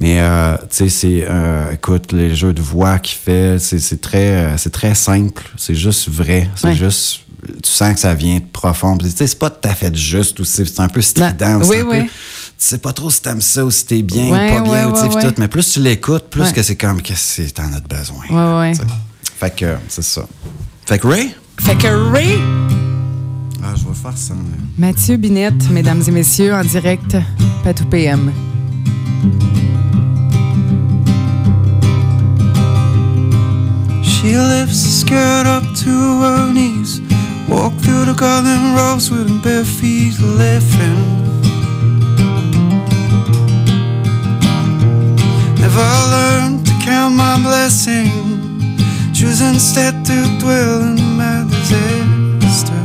Mais, 0.00 0.20
euh, 0.20 0.56
tu 0.70 0.76
sais, 0.76 0.88
c'est. 0.88 1.26
euh, 1.28 1.72
écoute, 1.72 2.12
les 2.12 2.34
jeux 2.36 2.52
de 2.52 2.62
voix 2.62 2.98
qu'il 3.00 3.18
fait, 3.18 3.58
c'est 3.58 3.78
c'est 3.80 4.00
très, 4.00 4.28
euh, 4.28 4.56
c'est 4.56 4.70
très 4.70 4.94
simple, 4.94 5.42
c'est 5.56 5.74
juste 5.74 6.08
vrai, 6.08 6.48
c'est 6.54 6.68
Ouais. 6.68 6.74
juste. 6.74 7.20
Tu 7.62 7.70
sens 7.70 7.94
que 7.94 8.00
ça 8.00 8.14
vient 8.14 8.36
de 8.36 8.44
profond. 8.52 8.96
Tu 8.98 9.08
sais, 9.10 9.26
c'est 9.26 9.38
pas 9.38 9.48
tout 9.50 9.66
à 9.68 9.74
fait 9.74 9.94
juste 9.96 10.38
aussi, 10.40 10.66
c'est 10.66 10.80
un 10.80 10.88
peu 10.88 11.00
strident. 11.00 11.58
Non, 11.58 11.62
c'est 11.64 11.70
oui, 11.70 11.76
un 11.78 11.84
peu- 11.84 11.90
oui. 12.02 12.02
Tu 12.06 12.10
sais 12.58 12.78
pas 12.78 12.92
trop 12.92 13.10
si 13.10 13.22
t'aimes 13.22 13.40
ça 13.40 13.64
ou 13.64 13.70
si 13.70 13.86
t'es 13.86 14.02
bien 14.02 14.28
Ouais, 14.30 14.50
ou 14.52 14.56
pas 14.56 14.60
bien, 14.62 14.88
ou 14.88 14.92
tout. 14.92 15.34
Mais 15.38 15.46
plus 15.48 15.70
tu 15.72 15.80
l'écoutes, 15.80 16.24
plus 16.30 16.52
que 16.52 16.62
c'est 16.62 16.74
comme, 16.76 17.00
qu'est-ce 17.00 17.42
que 17.42 17.50
t'en 17.50 17.72
as 17.72 17.80
besoin. 17.80 18.24
Ouais, 18.30 18.58
ouais. 18.70 18.72
Fait 19.38 19.54
que, 19.54 19.76
c'est 19.88 20.02
ça. 20.02 20.26
Fait 20.84 20.98
que 20.98 21.06
Ray, 21.06 21.34
Fait 21.60 21.76
que 21.76 21.86
Ray, 22.12 22.38
ah, 23.62 23.74
je 23.76 23.84
vais 23.88 23.94
faire 23.94 24.16
ça. 24.16 24.34
Mathieu 24.76 25.16
Binette, 25.16 25.70
mesdames 25.70 26.02
et 26.06 26.10
messieurs, 26.10 26.54
en 26.54 26.64
direct, 26.64 27.16
Patou 27.62 27.84
PM. 27.86 28.32
She 34.20 34.36
lifts 34.36 34.82
the 34.82 34.90
skirt 34.90 35.46
up 35.46 35.62
to 35.62 35.94
her 36.22 36.52
knees. 36.52 37.00
Walk 37.48 37.72
through 37.74 38.04
the 38.06 38.14
garden 38.14 38.74
rows 38.74 39.12
with 39.12 39.28
her 39.30 39.42
bare 39.44 39.62
feet 39.62 40.18
laughing. 40.18 40.98
Never 45.60 45.90
learned 46.10 46.66
to 46.66 46.72
count 46.82 47.14
my 47.14 47.40
blessing. 47.40 48.10
Choose 49.14 49.40
instead 49.40 50.04
to 50.06 50.16
dwell 50.40 50.82
in 50.82 50.98
my 51.16 51.46
disaster. 51.48 52.82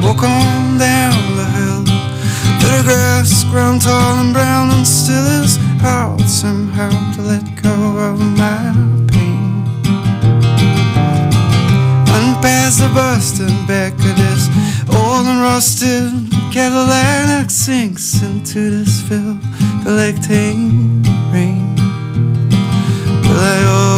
Walk 0.00 0.22
on 0.22 0.78
down 0.78 1.20
the 1.36 1.46
hill. 1.52 1.84
The 2.64 2.82
grass 2.82 3.44
grown 3.44 3.78
hard 5.84 6.20
somehow 6.22 6.90
to 7.14 7.20
let 7.22 7.44
go 7.62 7.76
of 8.08 8.18
my 8.18 8.72
pain. 9.12 9.64
Run 12.08 12.28
the 12.80 12.90
busting 12.94 13.66
back 13.66 13.92
of 13.92 14.16
this 14.16 14.48
old 14.88 15.26
and 15.26 15.40
rusted 15.42 16.10
Cadillac 16.52 17.50
sinks 17.50 18.22
into 18.22 18.70
this 18.70 19.02
fill 19.02 19.36
collecting 19.82 21.02
rain. 21.32 21.74
Will 23.24 23.42
I 23.56 23.93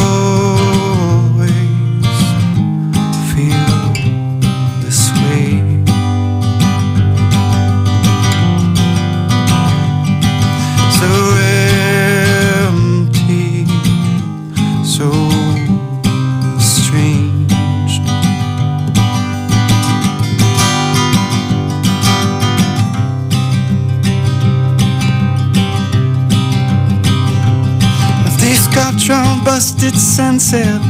Busted 29.77 29.99
sunset, 29.99 30.81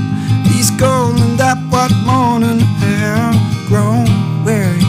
these 0.45 0.71
golden 0.71 1.35
that 1.35 1.57
what 1.69 1.91
morning 2.07 2.59
hair 2.79 3.33
grown 3.67 4.07
weary. 4.45 4.79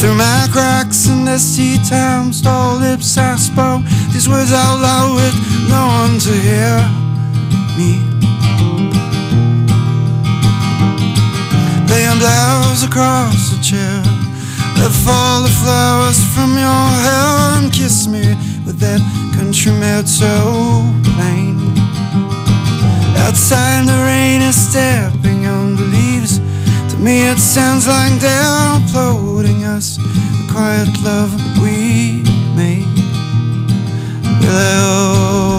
Through 0.00 0.16
my 0.16 0.48
cracks 0.50 1.06
and 1.06 1.26
dusty 1.26 1.78
times, 1.88 2.42
tall 2.42 2.78
lips 2.78 3.16
I 3.16 3.36
spoke 3.36 3.84
these 4.12 4.28
words 4.28 4.52
out 4.52 4.80
loud 4.82 5.14
with 5.14 5.36
no 5.70 5.86
one 5.86 6.18
to 6.18 6.32
hear 6.34 6.82
me. 7.78 8.02
Laying 11.86 12.18
blouse 12.18 12.82
across 12.82 13.50
the 13.50 13.62
chair, 13.62 14.02
let 14.82 14.90
fall 14.90 15.42
the 15.42 15.54
flowers 15.62 16.18
from 16.34 16.58
your 16.58 16.86
hair 17.06 17.62
and 17.62 17.72
kiss 17.72 18.08
me 18.08 18.34
with 18.66 18.80
that 18.80 19.21
country 19.52 19.72
made 19.72 20.08
so 20.08 20.82
plain. 21.04 21.58
Outside 23.18 23.86
the 23.86 24.02
rain 24.06 24.40
is 24.40 24.56
stepping 24.56 25.46
on 25.46 25.76
the 25.76 25.82
leaves. 25.82 26.38
To 26.90 26.96
me 26.96 27.28
it 27.28 27.38
sounds 27.38 27.86
like 27.86 28.18
they're 28.18 28.56
uploading 28.72 29.64
us 29.64 29.98
the 29.98 30.48
quiet 30.50 30.88
love 31.04 31.34
we 31.60 32.22
made. 32.56 32.88
Will 34.40 35.51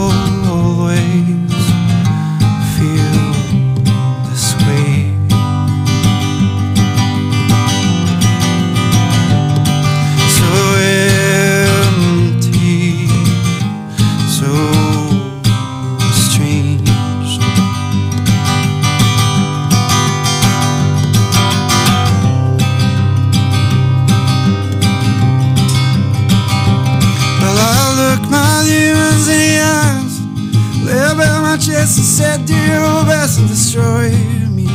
and 31.53 31.87
said, 31.87 32.45
Do 32.47 32.55
your 32.55 33.05
best 33.05 33.37
and 33.37 33.47
destroy 33.47 34.09
me. 34.49 34.65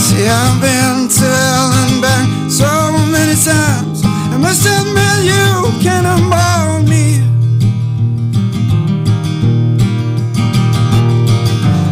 See, 0.00 0.24
I've 0.24 0.58
been 0.58 1.06
telling 1.12 2.00
back 2.00 2.50
so 2.50 2.96
many 3.12 3.36
times. 3.36 4.00
I 4.04 4.38
must 4.40 4.64
admit 4.64 5.18
you 5.28 5.80
cannonball 5.84 6.82
me. 6.88 7.20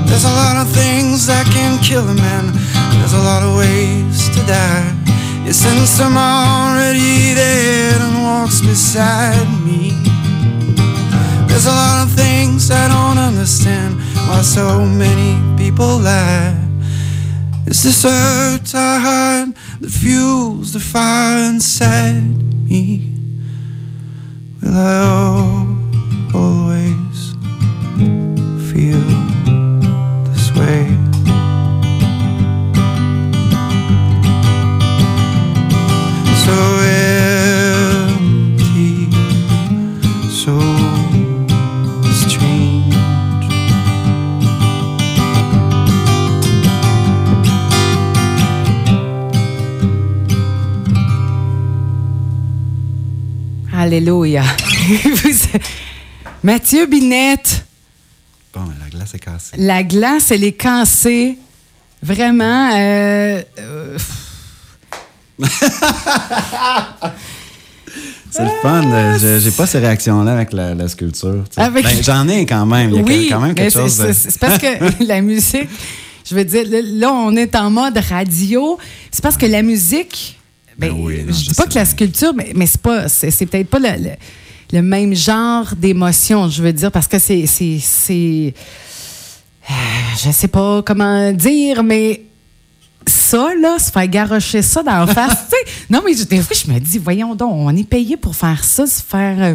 There's 0.09 0.25
a 0.25 0.33
lot 0.33 0.57
of 0.65 0.73
things 0.73 1.27
that 1.27 1.45
can 1.53 1.79
kill 1.83 2.09
a 2.09 2.15
man. 2.15 2.55
There's 2.99 3.13
a 3.13 3.23
lot 3.23 3.43
of 3.43 3.55
ways 3.59 4.31
to 4.31 4.41
die. 4.47 4.97
You 5.45 5.53
I'm 6.01 6.17
already 6.17 7.35
dead 7.35 8.01
and 8.01 8.23
walks 8.23 8.63
beside 8.63 9.47
me. 9.53 9.60
There's 11.63 11.75
a 11.75 11.77
lot 11.77 12.07
of 12.07 12.13
things 12.15 12.71
I 12.71 12.89
don't 12.89 13.19
understand. 13.19 14.01
Why 14.29 14.41
so 14.41 14.87
many 14.87 15.37
people 15.63 15.99
lie. 15.99 16.57
It's 17.67 17.83
this 17.83 18.03
hurt 18.03 18.75
I 18.75 18.99
hide 18.99 19.55
that 19.83 19.91
fuels 19.91 20.73
the 20.73 20.81
fire 20.81 21.51
inside 21.51 22.23
me. 22.65 23.13
Will 24.63 24.75
I 24.75 25.05
always 26.33 27.10
Alléluia. 53.81 54.43
Mathieu 56.43 56.85
Binette, 56.85 57.65
Bon, 58.53 58.61
la 58.79 58.91
glace 58.91 59.15
est 59.15 59.19
cassée. 59.19 59.57
la 59.57 59.83
glace, 59.83 60.31
elle 60.31 60.45
est 60.45 60.53
cassée. 60.53 61.39
Vraiment. 62.03 62.73
euh, 62.75 63.43
euh, 63.59 63.99
C'est 68.31 68.43
le 68.45 68.51
fun. 68.61 68.83
euh, 68.93 69.19
je- 69.19 69.41
J'ai 69.43 69.51
pas 69.51 69.67
ces 69.67 69.79
réactions-là 69.79 70.33
avec 70.35 70.53
la, 70.53 70.75
la 70.75 70.87
sculpture. 70.87 71.45
Avec- 71.57 71.85
Ben, 71.85 72.03
J'en 72.03 72.29
ai 72.29 72.45
quand 72.45 72.67
même. 72.67 72.91
Il 72.91 72.97
y 72.97 73.01
a 73.01 73.03
oui, 73.03 73.29
quand 73.31 73.41
même 73.41 73.49
mais 73.51 73.55
quelque 73.55 73.73
c'est- 73.73 73.79
chose. 73.81 73.97
de- 73.97 74.13
c'est 74.13 74.31
c'est 74.33 74.39
parce 74.39 74.59
que 74.59 75.05
la 75.07 75.23
musique, 75.23 75.69
je 76.29 76.35
veux 76.35 76.45
dire, 76.45 76.65
là, 76.71 77.13
on 77.15 77.35
est 77.35 77.57
en 77.57 77.71
mode 77.71 77.97
radio. 77.97 78.79
C'est 79.11 79.23
parce 79.23 79.39
que 79.39 79.47
la 79.47 79.63
musique, 79.63 80.39
ben, 80.81 80.89
Ben 80.93 80.97
oui, 80.99 81.23
non, 81.25 81.33
je 81.33 81.49
dis 81.51 81.55
pas 81.55 81.67
que 81.67 81.75
la 81.75 81.85
sculpture, 81.85 82.33
mais, 82.35 82.53
mais 82.55 82.67
c'est 82.67 82.81
pas, 82.81 83.09
c'est 83.09 83.31
c'est 83.31 83.47
peut-être 83.47 83.69
pas 83.69 83.79
le, 83.79 84.03
le- 84.03 84.17
le 84.73 84.83
même 84.83 85.15
genre 85.15 85.75
d'émotion, 85.77 86.49
je 86.49 86.63
veux 86.63 86.73
dire, 86.73 86.93
parce 86.93 87.09
que 87.09 87.19
c'est, 87.19 87.45
c'est, 87.47 88.55
euh, 89.69 89.73
je 90.25 90.31
sais 90.31 90.47
pas 90.49 90.83
comment 90.83 91.33
dire, 91.33 91.83
mais 91.83 92.23
ça, 93.07 93.49
là, 93.61 93.79
se 93.81 93.91
faire 93.91 94.07
garrocher 94.07 94.63
ça 94.63 94.83
dans 94.85 95.05
la 95.05 95.07
face, 95.13 95.37
tu 95.51 95.57
sais. 95.57 95.73
Non, 95.91 96.03
mais 96.05 96.15
je- 96.15 96.23
des 96.25 96.41
fois, 96.41 96.57
je 96.65 96.71
me 96.73 96.79
dis, 96.79 96.99
voyons 96.99 97.35
donc, 97.35 97.51
on 97.53 97.77
est 97.77 97.83
payé 97.89 98.17
pour 98.17 98.37
faire 98.37 98.63
ça, 98.65 98.87
se 98.87 99.03
faire. 99.03 99.37
euh, 99.43 99.55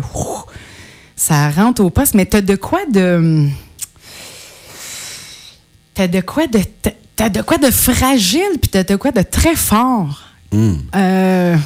ça 1.16 1.50
rentre 1.50 1.82
au 1.82 1.90
poste, 1.90 2.14
mais 2.14 2.26
t'as 2.26 2.42
de 2.42 2.56
quoi 2.58 2.82
de. 2.92 3.48
T'as 5.94 6.08
de 6.08 6.20
quoi 6.22 6.48
de. 6.48 6.60
T'as 7.16 7.30
de 7.30 7.42
quoi 7.42 7.58
de 7.58 7.72
fragile, 7.72 8.60
puis 8.62 8.70
t'as 8.70 8.84
de 8.84 8.98
quoi 8.98 9.12
de 9.12 9.22
très 9.22 9.56
fort? 9.56 10.24
Hum. 10.56 10.78
Euh, 10.96 11.58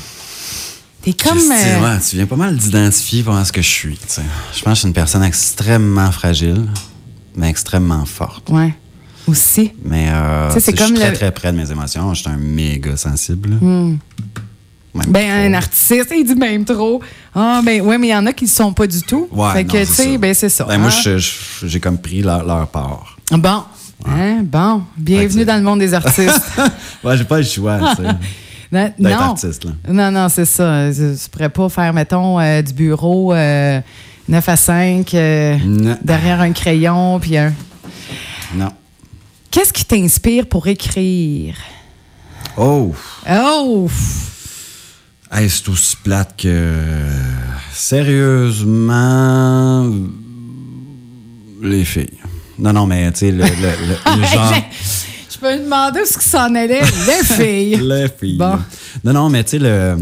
T'es 1.02 1.14
comme. 1.14 1.38
Euh, 1.38 1.82
ouais, 1.82 2.00
tu 2.08 2.16
viens 2.16 2.26
pas 2.26 2.36
mal 2.36 2.58
d'identifier 2.58 3.24
comment 3.24 3.44
ce 3.46 3.52
que 3.52 3.62
je 3.62 3.70
suis. 3.70 3.96
tu 3.98 4.04
sais. 4.08 4.22
Je 4.54 4.62
pense 4.62 4.64
que 4.64 4.70
je 4.76 4.80
suis 4.80 4.88
une 4.88 4.94
personne 4.94 5.24
extrêmement 5.24 6.12
fragile, 6.12 6.66
mais 7.36 7.50
extrêmement 7.50 8.04
forte. 8.06 8.50
ouais, 8.50 8.74
aussi. 9.28 9.72
Mais 9.86 10.10
euh, 10.10 10.50
c'est 10.52 10.60
sais, 10.60 10.72
je 10.72 10.78
suis 10.78 10.86
comme 10.88 10.96
très, 10.98 11.12
le- 11.12 11.16
très 11.16 11.32
près 11.32 11.52
de 11.54 11.58
mes 11.58 11.72
émotions. 11.72 12.14
Je 12.14 12.22
suis 12.22 12.30
un 12.30 12.38
méga 12.38 12.98
sensible. 12.98 13.50
Même 13.62 14.00
Ben, 15.08 15.54
un 15.54 15.54
artiste, 15.54 16.12
il 16.18 16.26
dit 16.26 16.36
même 16.36 16.66
trop. 16.66 17.00
Ah, 17.36 17.62
ben, 17.64 17.80
ouais, 17.82 17.98
mais 18.00 18.08
il 18.08 18.12
y 18.12 18.16
en 18.16 18.26
a 18.26 18.34
qui 18.34 18.46
ne 18.46 18.50
le 18.50 18.54
sont 18.56 18.74
pas 18.74 18.88
du 18.88 19.02
tout. 19.04 19.28
Ouais, 19.32 19.54
fait 19.54 19.64
que, 19.66 19.86
tu 19.86 19.94
sais, 19.94 20.18
ben, 20.18 20.34
c'est 20.34 20.50
ça. 20.50 20.66
Ben, 20.66 20.80
moi, 20.80 20.90
hein. 21.06 21.18
j'ai 21.64 21.80
comme 21.80 22.00
pris 22.00 22.22
leur, 22.24 22.44
leur 22.44 22.68
part. 22.68 23.18
Bon. 23.32 23.64
Hein, 24.06 24.40
bon. 24.44 24.84
Bienvenue 24.98 25.46
dans 25.46 25.58
le 25.58 25.62
monde 25.64 25.80
des 25.80 25.94
artistes. 25.94 26.42
Ouais, 27.04 27.16
j'ai 27.18 27.24
pas 27.24 27.38
le 27.38 27.44
choix, 27.46 27.80
Non, 28.72 28.92
non. 29.00 29.10
artiste, 29.18 29.64
là. 29.66 29.72
Non, 29.88 30.12
non, 30.12 30.30
c'est 30.30 30.46
ça. 30.46 30.90
Tu 30.94 31.16
tu 31.22 31.30
pourrais 31.30 31.50
pas 31.50 31.70
faire, 31.70 31.92
mettons, 31.94 32.40
euh, 32.40 32.62
du 32.62 32.74
bureau 32.74 33.34
euh, 33.34 33.82
9 34.28 34.50
à 34.50 34.56
5 34.56 35.14
euh, 35.14 35.58
derrière 36.04 36.42
un 36.42 36.52
crayon. 36.52 37.20
Puis 37.20 37.36
un... 37.38 37.52
Non. 38.56 38.70
Qu'est-ce 39.52 39.74
qui 39.74 39.86
t'inspire 39.86 40.46
pour 40.46 40.68
écrire? 40.68 41.56
Oh! 42.58 42.94
Oh! 43.30 43.90
Hey, 45.32 45.50
c'est 45.50 45.68
aussi 45.70 45.96
plate 46.04 46.36
que. 46.38 46.84
Sérieusement. 48.70 49.90
Les 51.62 51.86
filles. 51.86 52.18
Non, 52.58 52.74
non, 52.74 52.86
mais 52.88 53.12
tu 53.12 53.20
sais, 53.20 53.32
le, 53.32 53.44
le, 53.44 53.50
le- 53.50 54.18
le 54.22 54.26
genre. 54.34 54.54
Je 55.42 55.48
me 55.48 55.64
demander 55.64 56.06
ce 56.06 56.18
qui 56.18 56.28
s'en 56.28 56.54
allait. 56.56 56.82
Les 57.08 57.24
filles. 57.24 57.76
Les 57.78 58.08
filles. 58.10 58.38
Bon. 58.38 58.58
Non, 59.04 59.14
non, 59.14 59.30
mais 59.30 59.44
tu 59.44 59.52
sais, 59.52 59.60
le. 59.60 59.96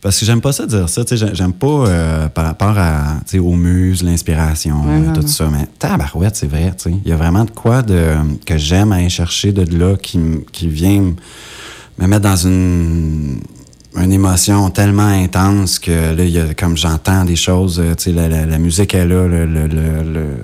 Parce 0.00 0.18
que 0.18 0.26
j'aime 0.26 0.40
pas 0.40 0.50
ça 0.50 0.66
dire 0.66 0.88
ça, 0.88 1.04
tu 1.04 1.16
sais, 1.16 1.26
j'ai- 1.28 1.32
j'aime 1.34 1.52
pas 1.52 1.66
euh, 1.86 2.28
par 2.28 2.44
rapport 2.46 2.76
à, 2.76 3.18
tu 3.24 3.32
sais, 3.32 3.38
aux 3.38 3.52
muses, 3.54 4.02
l'inspiration, 4.02 4.82
Ouais, 4.84 5.08
euh, 5.08 5.12
tout 5.14 5.26
ça. 5.28 5.48
Mais 5.48 5.66
tabarouette, 5.78 6.34
c'est 6.34 6.48
vrai, 6.48 6.72
tu 6.76 6.90
sais. 6.90 6.96
Il 7.04 7.08
y 7.08 7.12
a 7.12 7.16
vraiment 7.16 7.44
de 7.44 7.52
quoi 7.52 7.82
de, 7.82 8.14
que 8.44 8.58
j'aime 8.58 8.90
aller 8.90 9.08
chercher 9.08 9.52
de 9.52 9.78
là 9.78 9.94
qui, 9.96 10.18
qui 10.50 10.66
vient 10.66 11.14
me 11.98 12.06
mettre 12.08 12.22
dans 12.22 12.34
une, 12.34 13.38
une 13.96 14.12
émotion 14.12 14.70
tellement 14.70 15.06
intense 15.06 15.78
que 15.78 16.16
là, 16.16 16.24
y 16.24 16.38
a, 16.40 16.52
comme 16.54 16.76
j'entends 16.76 17.24
des 17.24 17.36
choses, 17.36 17.78
euh, 17.78 17.94
tu 17.94 18.04
sais, 18.04 18.12
la, 18.12 18.26
la- 18.28 18.46
la 18.46 18.58
musique 18.58 18.94
est 18.94 19.06
là, 19.06 19.28
le, 19.28 19.46
le, 19.46 19.68
le, 19.68 20.02
le- 20.02 20.36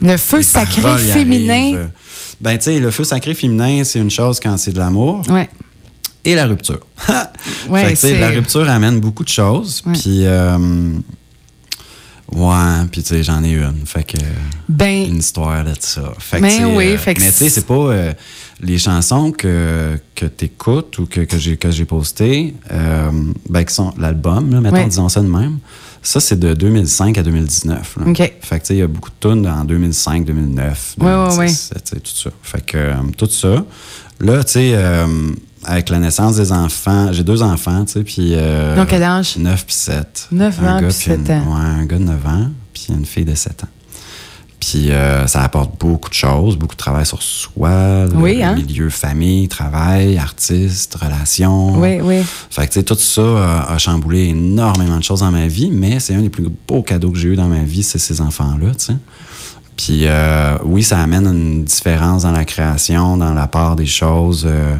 Le 0.00 0.16
feu 0.16 0.40
sacré 0.40 0.96
féminin. 0.98 1.52
arrivent. 1.52 1.90
Ben, 2.44 2.58
tu 2.58 2.64
sais, 2.64 2.78
le 2.78 2.90
feu 2.90 3.04
sacré 3.04 3.32
féminin, 3.34 3.82
c'est 3.84 3.98
une 3.98 4.10
chose 4.10 4.38
quand 4.38 4.56
c'est 4.58 4.72
de 4.72 4.78
l'amour 4.78 5.22
Ouais. 5.30 5.48
et 6.24 6.34
la 6.34 6.46
rupture. 6.46 6.80
Ouais, 7.68 7.94
Fait 7.96 8.14
que, 8.14 8.20
la 8.20 8.28
rupture 8.28 8.68
amène 8.68 9.00
beaucoup 9.00 9.24
de 9.24 9.28
choses. 9.30 9.82
Puis, 9.94 10.24
euh, 10.26 10.58
ouais, 12.32 12.84
puis 12.90 13.02
tu 13.02 13.08
sais, 13.08 13.22
j'en 13.22 13.42
ai 13.44 13.52
une. 13.52 13.86
Fait 13.86 14.04
que, 14.04 14.18
Ben, 14.68 15.06
une 15.10 15.18
histoire 15.18 15.64
de 15.64 15.72
ça. 15.78 16.12
Fait 16.18 16.38
que, 16.38 16.42
Ben 16.42 16.64
oui, 16.76 16.88
euh, 16.92 16.98
fait 16.98 17.14
que 17.14 17.20
mais 17.20 17.30
tu 17.30 17.38
sais, 17.38 17.48
c'est- 17.50 17.66
pas 17.66 17.74
euh, 17.74 18.12
les 18.60 18.78
chansons 18.78 19.32
que, 19.32 19.98
que 20.14 20.26
tu 20.26 20.46
écoutes 20.46 20.98
ou 20.98 21.06
que, 21.06 21.20
que 21.22 21.38
j'ai 21.38 21.56
que 21.56 21.70
j'ai 21.70 21.84
postées, 21.84 22.54
ben, 22.70 23.64
qui 23.64 23.74
sont 23.74 23.92
l'album, 23.98 24.50
là, 24.52 24.60
mettons, 24.60 24.76
Ouais. 24.76 24.86
disons 24.86 25.08
ça 25.08 25.20
de 25.20 25.28
même. 25.28 25.58
Ça, 26.04 26.20
c'est 26.20 26.38
de 26.38 26.52
2005 26.54 27.16
à 27.18 27.22
2019. 27.22 27.96
là. 27.96 28.06
OK. 28.10 28.16
Fait 28.18 28.30
que, 28.30 28.54
tu 28.60 28.66
sais, 28.68 28.74
il 28.74 28.78
y 28.78 28.82
a 28.82 28.86
beaucoup 28.86 29.08
de 29.10 29.28
tunes 29.28 29.46
en 29.48 29.64
2005, 29.64 30.24
2009, 30.24 30.94
Ouais, 31.00 31.06
ouais, 31.06 31.28
2010, 31.30 31.70
tu 31.72 31.80
sais, 31.82 32.00
tout 32.00 32.10
ça. 32.14 32.30
Fait 32.42 32.60
que, 32.64 32.76
euh, 32.76 32.94
tout 33.16 33.26
ça. 33.30 33.64
Là, 34.20 34.44
tu 34.44 34.52
sais, 34.52 34.72
euh, 34.74 35.06
avec 35.64 35.88
la 35.88 35.98
naissance 35.98 36.36
des 36.36 36.52
enfants, 36.52 37.10
j'ai 37.12 37.24
deux 37.24 37.42
enfants, 37.42 37.84
tu 37.86 37.92
sais, 37.94 38.04
puis... 38.04 38.32
Euh, 38.34 38.76
Donc, 38.76 38.88
quel 38.88 39.02
âge? 39.02 39.36
9 39.38 39.64
puis 39.66 39.74
7. 39.74 40.28
Neuf 40.30 40.60
Un 40.60 40.76
ans 40.76 40.80
gars 40.82 40.88
puis 40.88 40.96
puis 40.98 41.12
une- 41.14 41.24
sept 41.26 41.30
ans. 41.30 41.54
Ouais, 41.56 41.60
un 41.82 41.86
gars 41.86 41.98
de 41.98 42.04
9 42.04 42.26
ans, 42.26 42.50
puis 42.72 42.86
une 42.90 43.06
fille 43.06 43.24
de 43.24 43.34
7 43.34 43.64
ans. 43.64 43.68
Puis 44.66 44.90
euh, 44.92 45.26
ça 45.26 45.42
apporte 45.42 45.78
beaucoup 45.78 46.08
de 46.08 46.14
choses, 46.14 46.56
beaucoup 46.56 46.74
de 46.74 46.78
travail 46.78 47.04
sur 47.04 47.22
soi, 47.22 48.06
le, 48.06 48.14
Oui, 48.16 48.36
le 48.36 48.42
hein? 48.44 48.54
milieu 48.54 48.88
famille, 48.88 49.46
travail, 49.48 50.16
artiste, 50.16 50.94
relations. 50.94 51.78
oui, 51.78 51.98
oui. 52.02 52.22
Fait 52.50 52.62
que, 52.66 52.72
tu 52.72 52.78
sais, 52.80 52.82
tout 52.82 52.94
ça 52.94 53.22
a, 53.22 53.72
a 53.74 53.78
chamboulé 53.78 54.28
énormément 54.28 54.96
de 54.96 55.02
choses 55.04 55.20
dans 55.20 55.30
ma 55.30 55.48
vie, 55.48 55.70
mais 55.70 56.00
c'est 56.00 56.14
un 56.14 56.22
des 56.22 56.30
plus 56.30 56.46
beaux 56.66 56.82
cadeaux 56.82 57.10
que 57.10 57.18
j'ai 57.18 57.28
eu 57.28 57.36
dans 57.36 57.48
ma 57.48 57.62
vie, 57.64 57.82
c'est 57.82 57.98
ces 57.98 58.20
enfants-là, 58.22 58.70
tu 58.74 58.84
sais. 58.86 58.96
Puis 59.76 60.06
euh, 60.06 60.56
oui, 60.64 60.82
ça 60.82 60.98
amène 61.00 61.26
une 61.26 61.64
différence 61.64 62.22
dans 62.22 62.30
la 62.32 62.44
création, 62.44 63.16
dans 63.16 63.34
la 63.34 63.46
part 63.48 63.74
des 63.76 63.86
choses. 63.86 64.44
euh, 64.48 64.76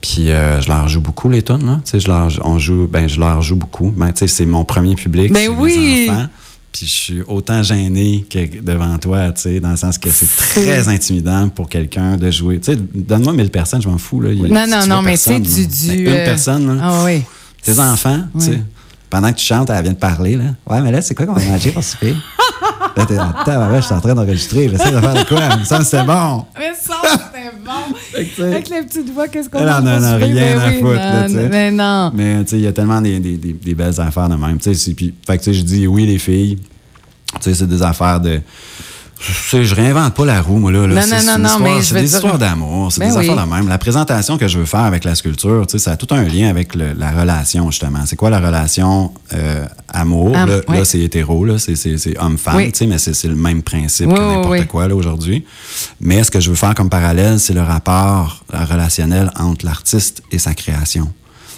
puis 0.00 0.30
euh, 0.30 0.62
je 0.62 0.68
leur 0.68 0.88
joue 0.88 1.02
beaucoup 1.02 1.28
les 1.28 1.42
tunes, 1.42 1.66
là. 1.66 1.80
Tu 1.84 1.90
sais, 1.90 2.00
je 2.00 2.08
leur, 2.08 2.28
on 2.42 2.58
joue, 2.58 2.88
ben, 2.90 3.06
je 3.06 3.20
leur 3.20 3.42
joue 3.42 3.56
beaucoup. 3.56 3.92
Ben, 3.94 4.10
tu 4.12 4.20
sais, 4.20 4.28
c'est 4.28 4.46
mon 4.46 4.64
premier 4.64 4.94
public. 4.94 5.30
Ben 5.30 5.50
oui! 5.58 6.06
mes 6.06 6.10
enfants. 6.10 6.26
Puis 6.72 6.86
je 6.86 6.94
suis 6.94 7.22
autant 7.26 7.62
gêné 7.62 8.24
que 8.30 8.60
devant 8.60 8.96
toi, 8.98 9.32
tu 9.32 9.42
sais, 9.42 9.60
dans 9.60 9.70
le 9.72 9.76
sens 9.76 9.98
que 9.98 10.10
c'est 10.10 10.28
très 10.36 10.88
intimidant 10.88 11.48
pour 11.48 11.68
quelqu'un 11.68 12.16
de 12.16 12.30
jouer. 12.30 12.60
Tu 12.60 12.72
sais, 12.72 12.78
donne-moi 12.94 13.32
1000 13.32 13.50
personnes, 13.50 13.82
je 13.82 13.88
m'en 13.88 13.98
fous, 13.98 14.20
là. 14.20 14.32
Non, 14.32 14.66
non, 14.66 14.86
non, 14.86 15.02
mais 15.02 15.12
tu 15.12 15.24
sais, 15.24 15.40
personne, 15.40 15.42
du. 15.42 15.66
du 15.66 16.04
Ben, 16.04 16.08
euh, 16.08 16.18
Une 16.18 16.24
personne, 16.24 16.76
là. 16.76 16.80
Ah 16.82 17.04
oui. 17.04 17.22
Tes 17.62 17.78
enfants, 17.80 18.20
tu 18.38 18.46
sais. 18.46 18.62
Pendant 19.10 19.32
que 19.32 19.38
tu 19.38 19.44
chantes, 19.44 19.68
elle 19.70 19.82
vient 19.82 19.92
de 19.92 19.98
parler, 19.98 20.36
là. 20.36 20.44
Ouais, 20.68 20.80
mais 20.80 20.92
là, 20.92 21.02
c'est 21.02 21.14
quoi 21.16 21.26
qu'on 21.26 21.32
va 21.34 21.44
manger 21.44 21.72
pour 21.72 21.82
souper? 21.82 22.14
là, 22.96 23.04
t'es 23.06 23.18
Attends, 23.18 23.70
ouais, 23.72 23.80
je 23.80 23.86
suis 23.86 23.94
en 23.94 24.00
train 24.00 24.14
d'enregistrer. 24.14 24.68
J'essaie 24.68 24.92
de 24.92 25.00
faire 25.00 25.14
de 25.14 25.24
quoi? 25.28 25.40
Il 25.54 25.60
me 25.60 25.64
semble 25.64 25.80
que 25.82 25.86
c'est 25.88 26.04
bon. 26.04 26.44
Mais 26.56 26.72
ça, 26.80 26.94
c'était 27.02 27.50
bon. 27.64 28.44
Avec 28.44 28.68
les 28.68 28.82
petites 28.82 29.12
voix, 29.12 29.26
qu'est-ce 29.26 29.48
qu'on 29.48 29.66
a- 29.66 29.76
a 29.78 29.80
suivre? 30.00 30.16
rien 30.16 30.56
Ben 30.56 30.60
à 30.60 30.72
foutre, 30.74 30.94
là, 30.94 31.28
non. 31.28 31.48
Mais 31.50 31.70
non. 31.72 32.12
Mais, 32.14 32.44
tu 32.44 32.50
sais, 32.50 32.56
il 32.58 32.62
y 32.62 32.66
a 32.68 32.72
tellement 32.72 33.00
des, 33.00 33.18
des, 33.18 33.36
des, 33.36 33.52
des 33.52 33.74
belles 33.74 34.00
affaires 34.00 34.28
de 34.28 34.36
même. 34.36 34.58
Puis, 34.58 34.74
fait 35.26 35.38
que, 35.38 35.42
tu 35.42 35.52
sais, 35.52 35.54
je 35.54 35.62
dis 35.62 35.86
oui, 35.88 36.06
les 36.06 36.18
filles. 36.18 36.58
Tu 37.34 37.38
sais, 37.42 37.54
c'est 37.54 37.66
des 37.66 37.82
affaires 37.82 38.20
de. 38.20 38.40
Tu 39.26 39.32
sais, 39.34 39.64
je 39.64 39.74
réinvente 39.74 40.14
pas 40.14 40.24
la 40.24 40.40
roue, 40.40 40.58
moi, 40.58 40.72
là. 40.72 40.86
là. 40.86 40.94
Non, 40.94 41.02
C'est- 41.02 41.10
non, 41.10 41.20
c'est 41.20 41.26
non, 41.38 41.44
histoire- 41.44 41.60
mais 41.60 41.76
je 41.76 41.82
C'est 41.82 41.94
veux 41.94 42.00
des 42.00 42.06
dire- 42.06 42.16
histoires 42.16 42.38
d'amour, 42.38 42.90
c'est 42.90 43.00
Ben 43.00 43.10
des 43.10 43.16
oui. 43.18 43.28
affaires 43.30 43.46
de 43.46 43.50
même. 43.52 43.68
La 43.68 43.76
présentation 43.76 44.38
que 44.38 44.48
je 44.48 44.58
veux 44.58 44.64
faire 44.64 44.80
avec 44.80 45.04
la 45.04 45.14
sculpture, 45.14 45.66
tu 45.66 45.72
sais, 45.72 45.84
ça 45.84 45.92
a 45.92 45.96
tout 45.98 46.06
un 46.14 46.22
lien 46.22 46.48
avec 46.48 46.74
le- 46.74 46.94
la 46.94 47.10
relation, 47.10 47.70
justement. 47.70 48.06
C'est 48.06 48.16
quoi 48.16 48.30
la 48.30 48.40
relation 48.40 49.12
euh, 49.34 49.66
amour? 49.88 50.34
Am- 50.34 50.48
là, 50.68 50.84
c'est 50.86 51.00
hétéro, 51.00 51.44
là, 51.44 51.58
c'est- 51.58 51.76
c'est 51.76 51.98
c'est 51.98 52.18
homme-femme, 52.18 52.56
Oui. 52.56 52.72
tu 52.72 52.78
sais, 52.78 52.86
mais 52.86 52.96
c'est 52.98 53.12
c'est 53.12 53.28
le 53.28 53.34
même 53.36 53.62
principe 53.62 54.08
que 54.08 54.18
n'importe 54.18 54.66
quoi, 54.68 54.88
là, 54.88 54.96
aujourd'hui. 54.96 55.44
Mais 56.00 56.24
ce 56.24 56.30
que 56.30 56.40
je 56.40 56.48
veux 56.48 56.56
faire 56.56 56.74
comme 56.74 56.88
parallèle, 56.88 57.38
c'est 57.38 57.52
le 57.54 57.62
rapport 57.62 58.42
euh, 58.54 58.64
relationnel 58.64 59.30
entre 59.38 59.66
l'artiste 59.66 60.22
et 60.32 60.38
sa 60.38 60.54
création 60.54 61.12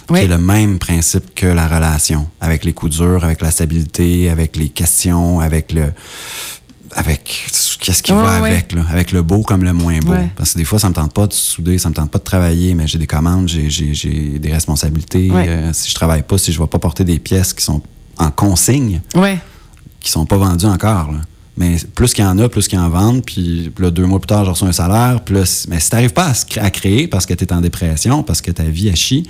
Oui. 0.09 0.19
qui 0.19 0.25
est 0.25 0.27
le 0.27 0.37
même 0.37 0.79
principe 0.79 1.33
que 1.33 1.45
la 1.47 1.67
relation, 1.67 2.27
avec 2.41 2.65
les 2.65 2.73
coups 2.73 2.97
durs, 2.97 3.23
avec 3.23 3.41
la 3.41 3.51
stabilité, 3.51 4.29
avec 4.29 4.57
les 4.57 4.67
questions, 4.67 5.39
avec 5.39 5.71
le 5.71 5.93
avec 6.95 7.47
qu'est-ce 7.79 8.01
qui 8.03 8.11
Ouais, 8.13 8.21
va 8.21 8.41
ouais. 8.41 8.51
avec 8.51 8.71
là, 8.73 8.81
avec 8.89 9.11
le 9.11 9.21
beau 9.21 9.41
comme 9.43 9.63
le 9.63 9.73
moins 9.73 9.99
beau 9.99 10.11
Ouais. 10.13 10.29
parce 10.35 10.53
que 10.53 10.57
des 10.59 10.65
fois 10.65 10.79
ça 10.79 10.89
me 10.89 10.93
tente 10.93 11.13
pas 11.13 11.27
de 11.27 11.33
souder 11.33 11.77
ça 11.77 11.89
me 11.89 11.93
tente 11.93 12.11
pas 12.11 12.19
de 12.19 12.23
travailler 12.23 12.73
mais 12.75 12.87
j'ai 12.87 12.97
des 12.97 13.07
commandes 13.07 13.47
j'ai 13.49 14.39
des 14.39 14.51
responsabilités. 14.51 15.29
Euh, 15.33 15.71
si 15.73 15.89
je 15.89 15.95
travaille 15.95 16.23
pas 16.23 16.37
si 16.37 16.51
je 16.53 16.59
vais 16.59 16.67
pas 16.67 16.79
porter 16.79 17.03
des 17.03 17.19
pièces 17.19 17.53
qui 17.53 17.63
sont 17.63 17.81
en 18.17 18.31
consigne 18.31 19.01
qui 19.99 20.09
sont 20.11 20.25
pas 20.25 20.37
vendus 20.37 20.65
encore. 20.65 21.11
là. 21.11 21.19
Mais 21.55 21.77
plus 21.95 22.13
qu'il 22.15 22.23
y 22.23 22.27
en 22.27 22.37
a, 22.39 22.49
plus 22.49 22.67
qu'ils 22.67 22.79
en 22.79 22.89
vendent. 22.89 23.23
Puis 23.23 23.71
là, 23.77 23.91
deux 23.91 24.05
mois 24.07 24.19
plus 24.19 24.25
tard, 24.27 24.43
je 24.43 24.49
reçois 24.49 24.67
un 24.69 24.71
salaire. 24.71 25.19
Si- 25.45 25.69
mais 25.69 25.79
si 25.79 25.89
t'arrives 25.91 26.11
pas 26.13 26.31
à, 26.31 26.63
à 26.65 26.69
créer 26.71 27.07
parce 27.07 27.25
que 27.27 27.33
tu 27.35 27.43
es 27.45 27.53
en 27.53 27.61
dépression, 27.61 28.23
parce 28.23 28.41
que 28.41 28.49
ta 28.51 28.63
vie 28.63 28.89
a 28.89 28.95
chie, 28.95 29.29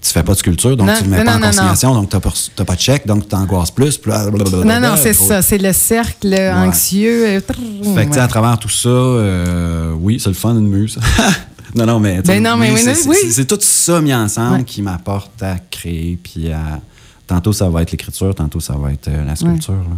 tu 0.00 0.10
fais 0.10 0.22
pas 0.22 0.32
de 0.32 0.38
sculpture, 0.38 0.76
donc 0.76 0.86
Non, 0.86 0.94
tu 0.96 1.04
le 1.04 1.10
mets 1.10 1.18
non, 1.18 1.24
pas 1.24 1.36
en 1.36 1.38
non, 1.40 1.46
consignation, 1.48 1.94
donc 1.94 2.08
t'as 2.08 2.20
pas, 2.20 2.32
t'as 2.56 2.64
pas 2.64 2.74
de 2.74 2.80
chèque, 2.80 3.06
donc 3.06 3.28
t'angoisses 3.28 3.70
plus. 3.70 4.00
Non, 4.06 4.80
non, 4.80 4.94
c'est 4.96 5.12
ça. 5.12 5.42
C'est 5.42 5.58
le 5.58 5.72
cercle 5.72 6.34
anxieux. 6.54 7.26
Fait 7.40 7.42
que, 7.42 7.50
tu 7.50 7.84
sais, 7.84 8.08
ouais. 8.10 8.18
à 8.18 8.28
travers 8.28 8.58
tout 8.58 8.68
ça, 8.68 8.88
euh, 8.88 9.92
oui, 9.92 10.18
c'est 10.18 10.30
le 10.30 10.34
fun 10.34 10.54
d'une 10.54 10.68
muse. 10.68 10.98
non, 11.74 11.86
non, 11.86 12.00
mais. 12.00 12.22
tu 12.22 12.28
Ben 12.28 12.56
mais 12.56 12.76
c'est, 12.76 13.06
oui, 13.06 13.46
tout 13.46 13.58
ça 13.60 14.00
mis 14.00 14.14
ensemble 14.14 14.58
Ouais. 14.58 14.64
qui 14.64 14.82
m'apporte 14.82 15.42
à 15.42 15.56
créer. 15.70 16.18
Puis 16.22 16.50
à. 16.50 16.80
Tantôt, 17.26 17.52
ça 17.52 17.68
va 17.68 17.82
être 17.82 17.92
l'écriture, 17.92 18.34
tantôt, 18.34 18.58
ça 18.58 18.74
va 18.74 18.92
être 18.92 19.06
euh, 19.06 19.24
la 19.24 19.36
sculpture. 19.36 19.74
là. 19.74 19.96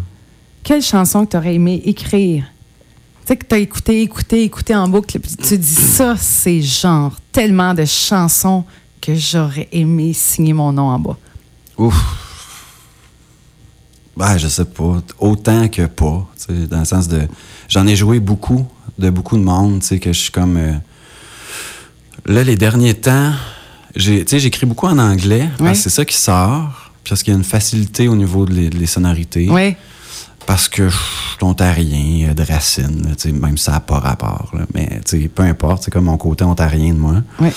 Quelle 0.63 0.83
chanson 0.83 1.25
que 1.25 1.31
tu 1.31 1.37
aurais 1.39 1.55
aimé 1.55 1.81
écrire? 1.87 2.45
Tu 3.25 3.29
sais, 3.29 3.37
que 3.37 3.47
tu 3.47 3.55
as 3.55 3.59
écouté, 3.59 4.03
écouté, 4.03 4.43
écouté 4.43 4.75
en 4.77 4.87
boucle, 4.89 5.19
puis 5.19 5.35
tu 5.37 5.57
dis 5.57 5.67
ça, 5.75 6.15
c'est 6.19 6.61
genre 6.61 7.13
tellement 7.33 7.73
de 7.73 7.85
chansons 7.87 8.65
que 9.03 9.15
j'aurais 9.15 9.69
aimé 9.73 10.15
signer 10.15 10.55
mon 10.55 10.73
nom 10.73 10.89
en 10.89 10.99
bas. 10.99 11.17
Ouf. 11.77 11.95
Ben, 14.17 14.39
je 14.39 14.49
sais 14.49 14.65
pas. 14.65 15.03
Autant 15.19 15.69
que 15.69 15.87
pas. 15.87 16.27
Dans 16.71 16.79
le 16.79 16.85
sens 16.85 17.09
de. 17.09 17.23
J'en 17.69 17.87
ai 17.87 17.97
joué 17.97 18.21
beaucoup, 18.21 18.67
de 18.99 19.11
beaucoup 19.11 19.37
de 19.37 19.43
monde, 19.43 19.81
que 19.83 20.13
je 20.13 20.19
suis 20.19 20.31
comme. 20.33 20.57
euh, 20.57 20.73
Là, 22.27 22.45
les 22.45 22.55
derniers 22.57 22.95
temps, 22.95 23.33
j'écris 23.97 24.65
beaucoup 24.67 24.87
en 24.87 24.99
anglais, 24.99 25.49
parce 25.59 25.79
que 25.79 25.83
c'est 25.85 25.91
ça 25.91 26.05
qui 26.05 26.17
sort, 26.17 26.93
parce 27.09 27.23
qu'il 27.25 27.33
y 27.33 27.37
a 27.37 27.39
une 27.39 27.45
facilité 27.45 28.07
au 28.07 28.15
niveau 28.15 28.47
de 28.47 28.53
les, 28.55 28.71
de 28.71 28.79
les 28.79 28.87
sonorités. 28.87 29.49
Oui. 29.51 29.75
Parce 30.47 30.69
que 30.69 30.89
je 30.89 30.97
suis 30.97 31.39
ontarien 31.45 32.33
de 32.35 32.43
racine, 32.45 33.03
là, 33.09 33.33
même 33.33 33.59
ça 33.59 33.73
n'a 33.73 33.81
pas 33.81 33.99
rapport. 33.99 34.51
là. 34.55 34.67
Mais 34.75 35.01
peu 35.35 35.43
importe, 35.43 35.85
c'est 35.85 35.91
comme 35.91 36.05
mon 36.05 36.17
côté 36.17 36.45
ontarien 36.45 36.93
de 36.95 36.99
moi. 36.99 37.23
Oui. 37.41 37.49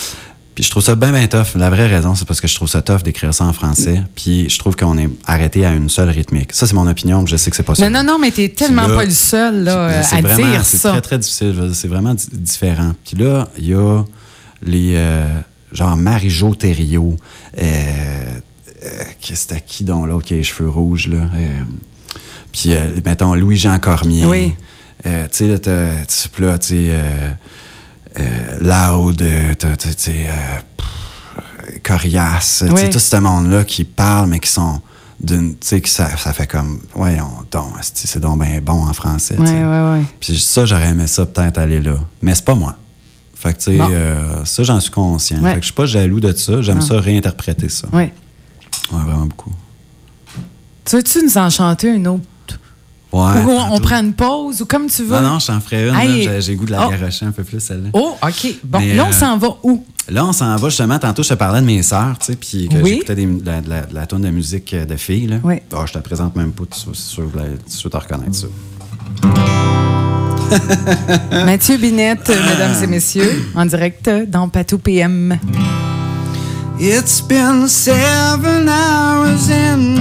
Puis 0.55 0.63
je 0.63 0.69
trouve 0.71 0.81
ça 0.83 0.95
bien, 0.95 1.11
bien 1.11 1.27
tough. 1.27 1.55
La 1.55 1.69
vraie 1.69 1.85
raison, 1.87 2.15
c'est 2.15 2.25
parce 2.25 2.39
que 2.39 2.47
je 2.47 2.55
trouve 2.55 2.69
ça 2.69 2.81
tough 2.81 3.03
d'écrire 3.03 3.33
ça 3.33 3.43
en 3.43 3.51
français. 3.51 4.01
Puis 4.15 4.49
je 4.49 4.57
trouve 4.57 4.75
qu'on 4.77 4.97
est 4.97 5.09
arrêté 5.27 5.65
à 5.65 5.73
une 5.73 5.89
seule 5.89 6.09
rythmique. 6.09 6.53
Ça, 6.53 6.65
c'est 6.65 6.73
mon 6.73 6.87
opinion, 6.87 7.23
puis 7.25 7.31
je 7.33 7.37
sais 7.37 7.49
que 7.51 7.57
c'est 7.57 7.63
pas 7.63 7.75
ça. 7.75 7.89
Non, 7.89 7.99
non, 8.03 8.13
non, 8.13 8.19
mais 8.19 8.31
t'es 8.31 8.47
tellement 8.49 8.87
là, 8.87 8.95
pas 8.95 9.03
le 9.05 9.11
seul 9.11 9.63
là, 9.65 9.77
euh, 9.89 10.01
c'est 10.01 10.15
à 10.15 10.21
vraiment- 10.21 10.49
dire 10.51 10.63
C'est 10.65 10.77
ça. 10.77 10.91
très, 10.91 11.01
très 11.01 11.19
difficile. 11.19 11.71
C'est 11.73 11.89
vraiment 11.89 12.13
di- 12.13 12.25
différent. 12.31 12.93
Puis 13.05 13.17
là, 13.17 13.49
il 13.57 13.67
y 13.67 13.73
a 13.73 14.03
les. 14.63 14.93
euh, 14.95 15.27
genre 15.73 15.97
Marie-Jo 15.97 16.55
Thériault. 16.55 17.17
Euh, 17.57 17.61
euh, 17.61 18.89
Qu'est-ce 19.19 19.47
que 19.47 19.55
qui 19.67 19.83
donc 19.83 20.07
l'autre 20.07 20.25
qui 20.25 20.35
a 20.35 20.37
les 20.37 20.43
cheveux 20.43 20.69
rouges, 20.69 21.09
là? 21.09 21.17
Euh, 21.35 21.61
puis, 22.53 22.73
euh, 22.73 22.79
mettons, 23.03 23.33
Louis-Jean 23.35 23.77
Cormier. 23.79 24.25
Oui. 24.25 24.53
Euh, 25.05 25.23
tu 25.23 25.29
sais, 25.39 25.47
là, 25.49 25.59
t'as- 25.59 26.05
tu 26.05 26.41
là, 26.41 26.57
sais, 26.61 26.91
Loud, 28.61 29.21
euh, 29.21 29.53
sais, 29.97 30.27
euh, 30.27 30.59
pff, 30.77 31.81
Coriace, 31.83 32.63
Oui. 32.69 32.89
tout 32.89 32.99
ce 32.99 33.15
monde-là 33.17 33.63
qui 33.63 33.83
parle, 33.83 34.29
mais 34.29 34.39
qui 34.39 34.49
sont 34.49 34.81
d'une. 35.19 35.51
Tu 35.57 35.67
sais, 35.67 35.81
que 35.81 35.89
ça, 35.89 36.15
ça 36.17 36.33
fait 36.33 36.47
comme. 36.47 36.79
Voyons, 36.93 37.29
donc, 37.51 37.73
c'est 37.81 38.19
donc 38.19 38.41
bien 38.43 38.59
bon 38.61 38.85
en 38.87 38.93
français. 38.93 39.35
Oui, 39.37 39.47
oui, 39.49 39.99
oui. 39.99 40.05
Puis 40.19 40.37
ça, 40.39 40.65
j'aurais 40.65 40.89
aimé 40.89 41.07
ça 41.07 41.25
peut-être 41.25 41.57
aller 41.57 41.81
là. 41.81 41.95
Mais 42.21 42.35
c'est 42.35 42.45
pas 42.45 42.55
moi. 42.55 42.75
Fait 43.35 43.53
que, 43.53 43.57
tu 43.57 43.77
sais, 43.77 43.81
euh, 43.81 44.43
ça, 44.45 44.63
j'en 44.63 44.79
suis 44.79 44.91
conscient. 44.91 45.41
Fait 45.43 45.53
que 45.55 45.59
je 45.59 45.65
suis 45.65 45.73
pas 45.73 45.85
jaloux 45.85 46.19
de 46.19 46.33
ça. 46.33 46.61
J'aime 46.61 46.81
ça 46.81 46.99
réinterpréter 46.99 47.69
ça. 47.69 47.87
Oui. 47.93 48.03
Ouais, 48.03 48.11
vraiment 49.03 49.25
beaucoup. 49.25 49.53
Tu 50.85 50.95
veux-tu 50.95 51.23
nous 51.23 51.37
en 51.37 51.49
chanter 51.49 51.89
une 51.89 52.07
autre? 52.07 52.23
Ouais, 53.15 53.43
Ou 53.45 53.49
on, 53.71 53.79
prend 53.79 54.01
une 54.01 54.11
pause, 54.11 54.61
ou 54.61 54.65
comme 54.65 54.87
tu 54.87 55.03
veux. 55.03 55.15
Non, 55.15 55.21
non, 55.21 55.39
je 55.39 55.47
t'en 55.47 55.61
ferai 55.61 55.87
une. 55.87 56.41
J'ai- 56.41 56.55
goût 56.57 56.65
de 56.65 56.71
la 56.71 56.85
Oh. 56.85 56.91
garocher 56.91 57.25
un 57.25 57.31
peu 57.31 57.45
plus, 57.45 57.61
celle-là. 57.61 57.87
Oh, 57.93 58.17
OK. 58.21 58.55
Bon, 58.65 58.79
Mais, 58.79 58.93
là, 58.93 59.05
on 59.05 59.09
euh, 59.09 59.13
s'en 59.13 59.37
va 59.37 59.47
où? 59.63 59.85
Là, 60.09 60.25
on 60.25 60.33
s'en 60.33 60.53
va 60.57 60.67
justement. 60.67 60.99
Tantôt, 60.99 61.23
je 61.23 61.29
te 61.29 61.33
parlais 61.35 61.61
de 61.61 61.65
mes 61.65 61.81
sœurs, 61.81 62.17
tu 62.19 62.25
sais, 62.25 62.35
puis 62.35 62.67
que 62.67 62.75
Oui. 62.75 62.89
j'écoutais 62.95 63.15
de 63.15 63.45
la, 63.45 63.61
de 63.61 63.69
la, 63.69 63.81
de 63.83 63.95
la 63.95 64.05
tonne 64.05 64.23
de 64.23 64.29
musique 64.31 64.75
de 64.75 64.95
filles. 64.97 65.27
Là. 65.27 65.37
Oui. 65.45 65.55
Ah, 65.73 65.85
je 65.85 65.93
te 65.93 65.99
présente 65.99 66.35
même 66.35 66.51
pas, 66.51 66.65
tu 66.69 66.77
sûr 66.93 67.31
que 67.31 67.37
tu 67.39 67.83
vas 67.89 67.89
te 67.89 67.97
reconnaître 68.03 68.35
ça. 68.35 68.47
Mathieu 71.45 71.77
Binette, 71.77 72.29
euh, 72.29 72.49
mesdames 72.49 72.83
et 72.83 72.87
messieurs, 72.87 73.45
en 73.55 73.65
direct 73.65 74.09
dans 74.27 74.49
Patou 74.49 74.77
PM. 74.77 75.39
It's 76.77 77.21
been 77.21 77.69
seven 77.69 78.67
hours 78.67 79.49
and 79.49 79.95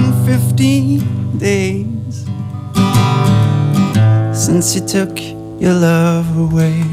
days 1.39 1.94
since 4.35 4.75
you 4.75 4.85
took 4.85 5.17
your 5.61 5.73
love 5.73 6.27
away. 6.37 6.83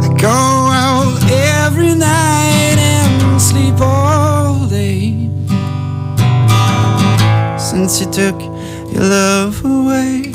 I 0.00 0.14
go 0.20 0.28
out 0.28 1.18
every 1.30 1.94
night 1.94 2.76
and 2.78 3.40
sleep 3.40 3.80
all 3.80 4.68
day 4.68 5.30
since 7.58 8.00
you 8.00 8.10
took 8.12 8.38
your 8.92 9.04
love 9.04 9.64
away. 9.64 10.30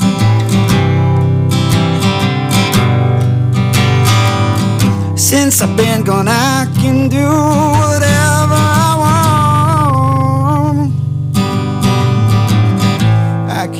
Since 5.16 5.62
I've 5.62 5.76
been 5.76 6.02
gone, 6.02 6.26
I 6.26 6.66
can 6.80 7.08
do 7.08 7.24
whatever 7.24 8.17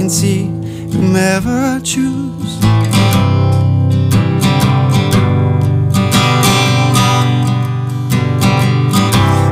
can 0.08 0.14
see 0.14 0.44
whomever 0.96 1.50
I 1.50 1.80
choose. 1.80 2.58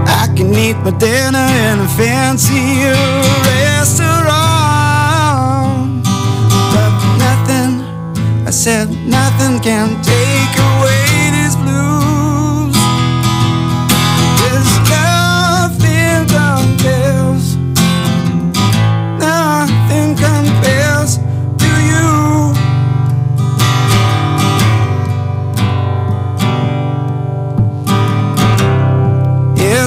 I 0.09 0.29
can 0.35 0.55
eat 0.55 0.77
my 0.79 0.93
dinner 0.99 1.49
in 1.67 1.81
a 1.81 1.89
fancy 1.99 2.85
restaurant. 3.53 4.35
But 6.73 6.93
nothing, 7.19 7.73
I 8.47 8.51
said, 8.51 8.89
nothing 9.07 9.61
can 9.61 9.89
take 10.03 10.59
away 10.59 10.66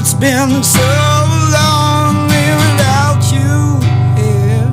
It's 0.01 0.13
been 0.13 0.63
so 0.63 0.79
long 1.51 2.27
without 2.27 3.21
you 3.33 3.81
here 4.15 4.69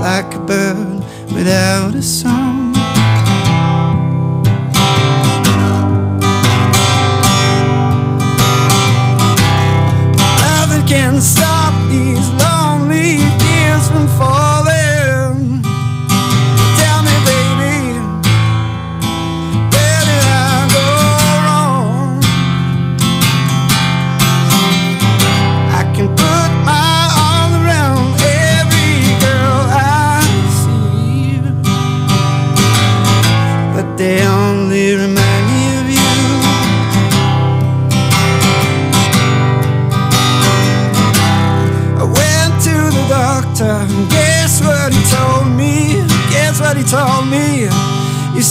like 0.00 0.34
a 0.34 0.38
bird 0.46 1.04
without 1.30 1.94
a 1.94 2.00
song. 2.00 2.39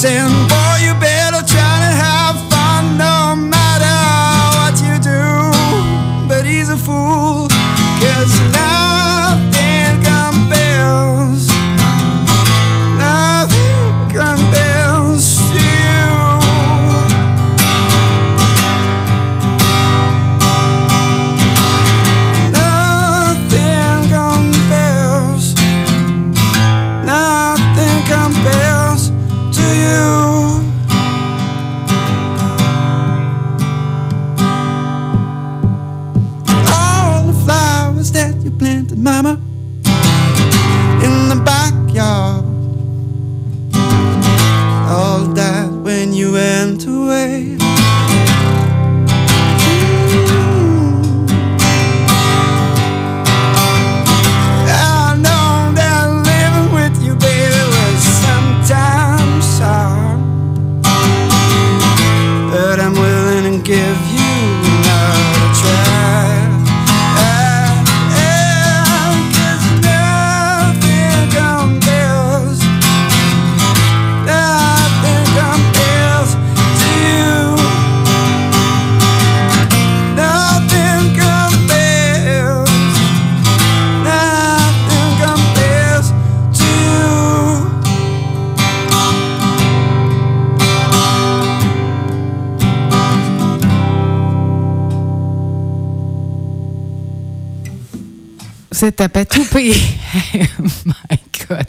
dancing. 0.01 0.38
C'est 98.79 99.01
à 99.01 99.09
Patou 99.09 99.43
PM. 99.43 99.75
My 100.85 101.17
God. 101.49 101.65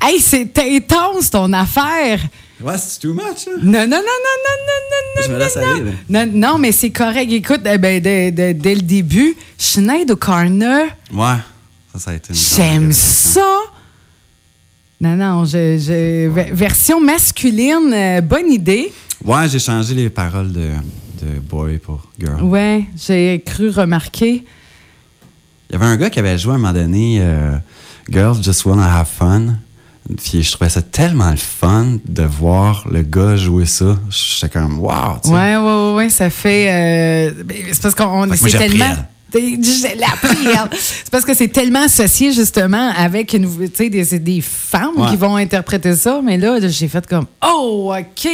Hey, 0.00 0.18
c'est 0.18 0.58
intense 0.58 1.28
ton 1.28 1.52
affaire. 1.52 2.20
Ouais, 2.58 2.72
c'est 2.78 3.00
too 3.00 3.12
much, 3.12 3.46
hein? 3.48 3.58
Non, 3.62 3.80
non, 3.86 3.86
non, 3.86 3.98
non, 3.98 3.98
non, 3.98 4.58
non, 4.66 5.16
non, 5.16 5.22
Je 5.22 5.28
me 5.28 5.32
non, 5.34 5.38
laisse 5.38 5.56
non, 5.56 5.70
aller, 5.70 5.82
là. 6.08 6.26
non. 6.26 6.32
Non, 6.52 6.58
mais 6.58 6.72
c'est 6.72 6.88
correct. 6.88 7.30
Écoute, 7.30 7.60
eh 7.66 7.76
ben, 7.76 8.00
dès, 8.00 8.30
le 8.74 8.80
début, 8.80 9.36
Sinead 9.58 10.10
O'Connor, 10.10 10.86
Ouais, 11.12 11.36
ça, 11.92 11.98
ça 11.98 12.10
a 12.12 12.14
été 12.14 12.30
une 12.32 12.38
j'aime 12.38 12.92
ça. 12.92 13.58
Non, 14.98 15.14
non, 15.16 15.44
je, 15.44 15.76
je- 15.78 16.28
ve- 16.30 16.52
version 16.54 16.98
masculine, 16.98 17.92
euh, 17.92 18.20
bonne 18.22 18.50
idée. 18.50 18.90
Ouais, 19.22 19.48
j'ai 19.50 19.58
changé 19.58 19.94
les 19.94 20.08
paroles 20.08 20.50
de, 20.50 20.70
de 21.20 21.40
Boy 21.40 21.76
pour 21.76 22.06
Girl. 22.18 22.40
Ouais, 22.42 22.86
j'ai 23.06 23.42
cru 23.44 23.68
remarquer. 23.68 24.46
Il 25.72 25.78
y 25.78 25.82
avait 25.82 25.86
un 25.90 25.96
gars 25.96 26.10
qui 26.10 26.18
avait 26.18 26.36
joué 26.36 26.52
à 26.52 26.54
un 26.56 26.58
moment 26.58 26.72
donné 26.74 27.18
euh, 27.20 27.56
Girls 28.10 28.42
Just 28.42 28.64
Wanna 28.66 28.98
Have 28.98 29.06
Fun. 29.08 29.54
Puis 30.22 30.42
je 30.42 30.52
trouvais 30.52 30.68
ça 30.68 30.82
tellement 30.82 31.30
le 31.30 31.36
fun 31.36 31.98
de 32.04 32.22
voir 32.24 32.84
le 32.90 33.02
gars 33.02 33.36
jouer 33.36 33.64
ça. 33.66 33.96
J'étais 34.10 34.50
comme, 34.52 34.80
wow, 34.80 34.90
tu 35.22 35.28
sais. 35.28 35.34
Ouais, 35.34 35.56
ouais, 35.56 35.92
ouais, 35.94 36.08
ça 36.10 36.28
fait. 36.28 37.30
euh, 37.32 37.42
ben, 37.44 37.56
c'est 37.72 37.80
parce 37.80 37.94
qu'on. 37.94 38.28
C'est 38.34 38.50
tellement. 38.58 38.84
appris, 38.84 39.58
elle. 40.44 40.78
C'est 40.78 41.10
parce 41.10 41.24
que 41.24 41.32
c'est 41.34 41.48
tellement 41.48 41.84
associé 41.84 42.32
justement 42.32 42.90
avec 42.94 43.32
une, 43.32 43.48
des, 43.78 43.88
des 44.18 44.40
femmes 44.42 44.90
Ouais. 44.96 45.08
qui 45.10 45.16
vont 45.16 45.36
interpréter 45.36 45.94
ça, 45.94 46.20
mais 46.22 46.36
là, 46.36 46.58
j'ai 46.68 46.88
fait 46.88 47.06
comme 47.06 47.24
Oh, 47.42 47.94
OK. 47.98 48.28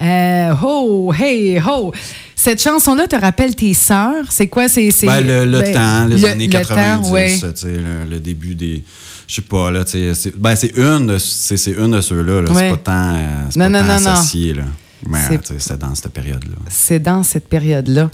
Euh, 0.00 0.54
oh, 0.64 1.12
hey, 1.18 1.60
oh. 1.68 1.92
Cette 2.34 2.60
chanson-là 2.62 3.06
te 3.06 3.14
rappelle 3.16 3.54
tes 3.54 3.72
sœurs? 3.74 4.24
C'est 4.30 4.48
quoi? 4.48 4.68
C'est, 4.68 4.90
c'est, 4.90 5.06
Ben, 5.06 5.20
le, 5.20 5.44
le 5.44 5.60
ben, 5.60 5.72
temps, 5.74 6.06
les 6.06 6.16
le- 6.18 6.28
années 6.28 6.46
le 6.46 6.52
90, 6.52 7.04
temps, 7.06 7.10
ouais. 7.12 7.38
le, 7.64 8.10
le 8.10 8.20
début 8.20 8.54
des. 8.54 8.82
Je 9.28 9.36
sais 9.36 9.42
pas, 9.42 9.70
là, 9.70 9.84
tu 9.84 10.12
c'est- 10.14 10.36
Ben, 10.36 10.56
c'est 10.56 10.76
une, 10.76 11.06
de- 11.06 11.18
c'est, 11.18 11.56
c'est 11.56 11.70
une 11.72 11.92
de 11.92 12.00
ceux-là, 12.00 12.42
là. 12.42 12.50
Ouais. 12.50 12.70
C'est 12.70 12.70
pas 12.70 12.76
tant, 12.92 13.14
euh, 13.14 13.44
c'est 13.50 13.58
Non, 13.60 13.66
pas 13.66 13.70
non, 13.70 13.78
tant 13.86 13.94
non, 13.94 14.00
non. 14.00 14.10
associé, 14.12 14.54
là. 14.54 14.64
Mais, 15.08 15.18
C'est- 15.58 15.76
dans 15.78 15.94
cette 15.94 16.12
période-là. 16.12 16.56
C'est 16.68 16.98
dans 17.00 17.22
cette 17.22 17.48
période-là. 17.48 18.10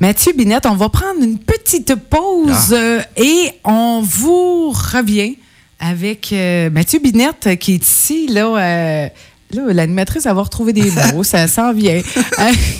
Mathieu 0.00 0.32
Binette, 0.36 0.66
on 0.66 0.74
va 0.74 0.88
prendre 0.88 1.22
une 1.22 1.38
petite 1.38 1.94
pause 2.10 2.50
Ah. 2.72 2.74
euh, 2.74 3.00
et 3.16 3.50
on 3.64 4.02
vous 4.04 4.70
revient 4.70 5.36
avec 5.78 6.32
euh, 6.32 6.68
Mathieu 6.70 6.98
Binette 6.98 7.56
qui 7.58 7.74
est 7.74 7.84
ici. 7.86 8.28
Là, 8.28 8.46
euh, 8.56 9.06
là 9.06 9.10
l'animatrice 9.52 10.24
va 10.24 10.32
retrouver 10.34 10.72
des 10.72 10.90
mots, 11.12 11.22
ça 11.24 11.46
s'en 11.48 11.72
vient. 11.72 12.00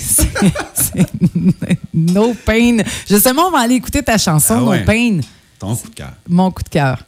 C'est- 0.00 0.28
c'est 0.74 1.06
no 1.94 2.34
Pain. 2.44 2.78
Justement, 3.08 3.48
on 3.48 3.50
va 3.50 3.60
aller 3.60 3.74
écouter 3.74 4.02
ta 4.02 4.18
chanson, 4.18 4.54
Ah 4.58 4.62
ouais. 4.64 4.78
No 4.80 4.84
Pain. 4.86 5.20
Ton 5.58 5.74
coup 5.76 5.88
de 5.88 5.94
cœur. 5.94 6.12
Mon 6.28 6.50
coup 6.50 6.62
de 6.62 6.68
cœur. 6.68 7.02